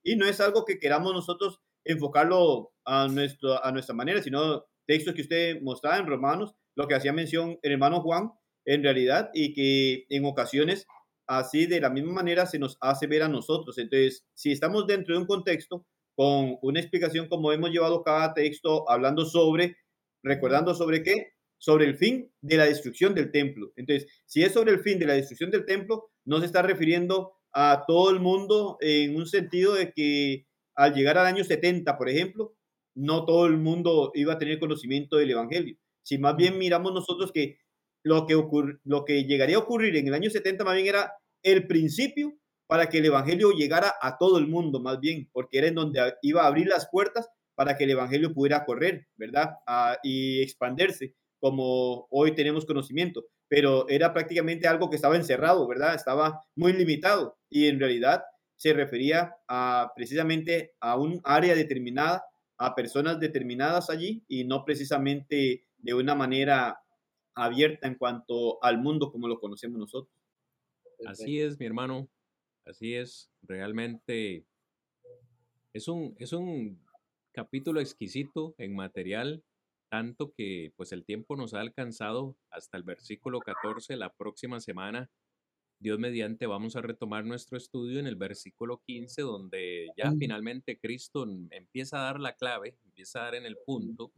[0.03, 5.15] y no es algo que queramos nosotros enfocarlo a, nuestro, a nuestra manera, sino textos
[5.15, 8.31] que usted mostraba en Romanos, lo que hacía mención el hermano Juan,
[8.65, 10.85] en realidad, y que en ocasiones
[11.27, 13.77] así de la misma manera se nos hace ver a nosotros.
[13.77, 15.85] Entonces, si estamos dentro de un contexto,
[16.15, 19.77] con una explicación como hemos llevado cada texto hablando sobre,
[20.23, 23.71] recordando sobre qué, sobre el fin de la destrucción del templo.
[23.75, 27.33] Entonces, si es sobre el fin de la destrucción del templo, no se está refiriendo
[27.53, 30.45] a todo el mundo en un sentido de que
[30.75, 32.55] al llegar al año 70, por ejemplo,
[32.95, 35.77] no todo el mundo iba a tener conocimiento del Evangelio.
[36.03, 37.57] Si más bien miramos nosotros que
[38.03, 38.35] lo que,
[38.83, 42.33] lo que llegaría a ocurrir en el año 70 más bien era el principio
[42.67, 46.13] para que el Evangelio llegara a todo el mundo, más bien, porque era en donde
[46.21, 49.55] iba a abrir las puertas para que el Evangelio pudiera correr, ¿verdad?
[49.67, 55.95] Ah, y expandirse, como hoy tenemos conocimiento, pero era prácticamente algo que estaba encerrado, ¿verdad?
[55.95, 58.23] Estaba muy limitado y en realidad
[58.55, 62.23] se refería a precisamente a un área determinada,
[62.57, 66.79] a personas determinadas allí y no precisamente de una manera
[67.35, 70.15] abierta en cuanto al mundo como lo conocemos nosotros.
[71.05, 72.07] Así es, mi hermano.
[72.65, 73.29] Así es.
[73.43, 74.45] Realmente
[75.73, 76.79] es un, es un
[77.33, 79.43] capítulo exquisito en material,
[79.89, 83.97] tanto que pues el tiempo nos ha alcanzado hasta el versículo 14.
[83.97, 85.09] La próxima semana,
[85.85, 91.27] Dios mediante, vamos a retomar nuestro estudio en el versículo 15, donde ya finalmente Cristo
[91.51, 94.11] empieza a dar la clave, empieza a dar en el punto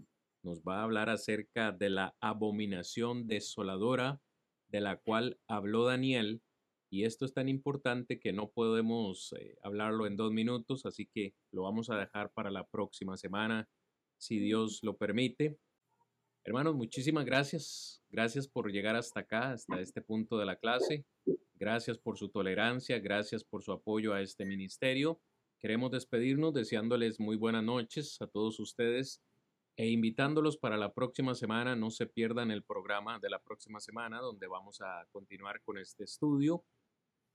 [0.44, 4.22] nos va a hablar acerca de la abominación desoladora
[4.70, 6.42] de la cual habló Daniel.
[6.90, 11.34] Y esto es tan importante que no podemos eh, hablarlo en dos minutos, así que
[11.52, 13.68] lo vamos a dejar para la próxima semana,
[14.18, 15.58] si Dios lo permite.
[16.46, 18.02] Hermanos, muchísimas gracias.
[18.10, 21.04] Gracias por llegar hasta acá, hasta este punto de la clase.
[21.60, 25.20] Gracias por su tolerancia, gracias por su apoyo a este ministerio.
[25.60, 29.24] Queremos despedirnos deseándoles muy buenas noches a todos ustedes
[29.76, 31.76] e invitándolos para la próxima semana.
[31.76, 36.04] No se pierdan el programa de la próxima semana donde vamos a continuar con este
[36.04, 36.64] estudio.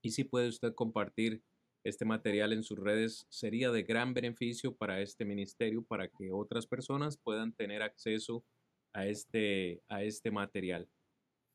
[0.01, 1.41] Y si puede usted compartir
[1.83, 6.65] este material en sus redes, sería de gran beneficio para este ministerio, para que otras
[6.65, 8.45] personas puedan tener acceso
[8.93, 10.87] a este, a este material.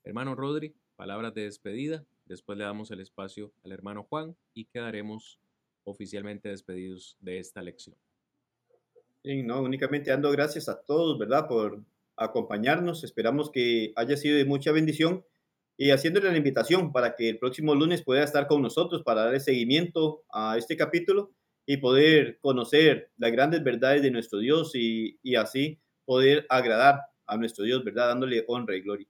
[0.05, 2.05] Hermano Rodri, palabras de despedida.
[2.29, 5.41] Después le damos el espacio al hermano Juan y quedaremos
[5.85, 7.97] oficialmente despedidos de esta lección
[9.25, 11.47] no, únicamente dando gracias a todos, ¿verdad?
[11.49, 11.83] Por
[12.17, 13.05] acompañarnos.
[13.05, 15.25] Esperamos que haya sido de mucha bendición
[15.77, 19.41] y haciéndole la invitación para que el próximo lunes pueda estar con nosotros para dar
[19.41, 21.33] seguimiento a este capítulo
[21.67, 27.37] y poder conocer las grandes verdades de nuestro Dios y, y así poder agradar a
[27.37, 28.09] nuestro Dios, ¿verdad?
[28.09, 29.07] Dándole honra y gloria.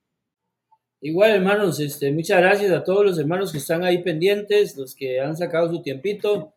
[1.01, 5.21] Igual, hermanos, este, muchas gracias a todos los hermanos que están ahí pendientes, los que
[5.21, 6.55] han sacado su tiempito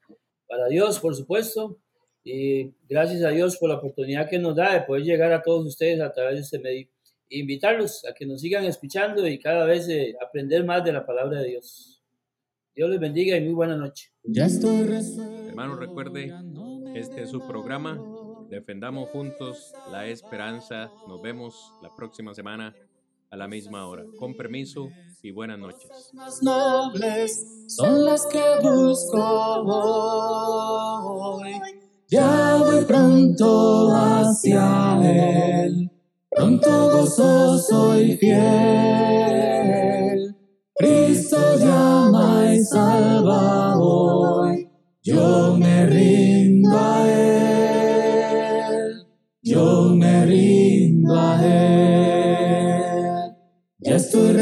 [0.48, 1.78] para Dios, por supuesto.
[2.24, 5.66] Y gracias a Dios por la oportunidad que nos da de poder llegar a todos
[5.68, 6.88] ustedes a través de este medio.
[7.30, 11.06] E invitarlos a que nos sigan escuchando y cada vez eh, aprender más de la
[11.06, 12.04] palabra de Dios.
[12.76, 14.12] Dios les bendiga y muy buena noche.
[14.24, 14.88] Ya estoy
[15.48, 16.34] Hermano, recuerde,
[16.96, 18.02] este es su programa.
[18.50, 20.92] Defendamos juntos la esperanza.
[21.08, 22.76] Nos vemos la próxima semana
[23.32, 24.04] a la misma hora.
[24.20, 24.90] Con permiso
[25.24, 25.90] y buenas noches.
[26.14, 29.18] Más nobles son las que busco
[29.66, 30.22] hoy
[32.12, 35.90] ya voy pronto hacia Él,
[36.30, 39.56] pronto gozoso y fiel.
[40.76, 44.70] Cristo llama y salva hoy,
[45.04, 46.11] yo me rindo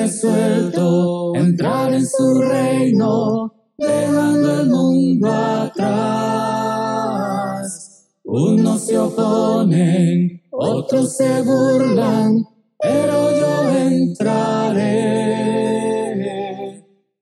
[0.10, 6.80] resuelto entrar en su reino, dejando el mundo atrás
[8.24, 12.44] unos se oponen, otros se burlan,
[12.80, 14.88] pero yo entraré.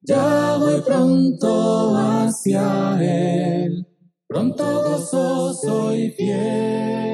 [0.01, 3.85] Ya voy pronto hacia Él,
[4.27, 7.07] pronto gozoso y fiel.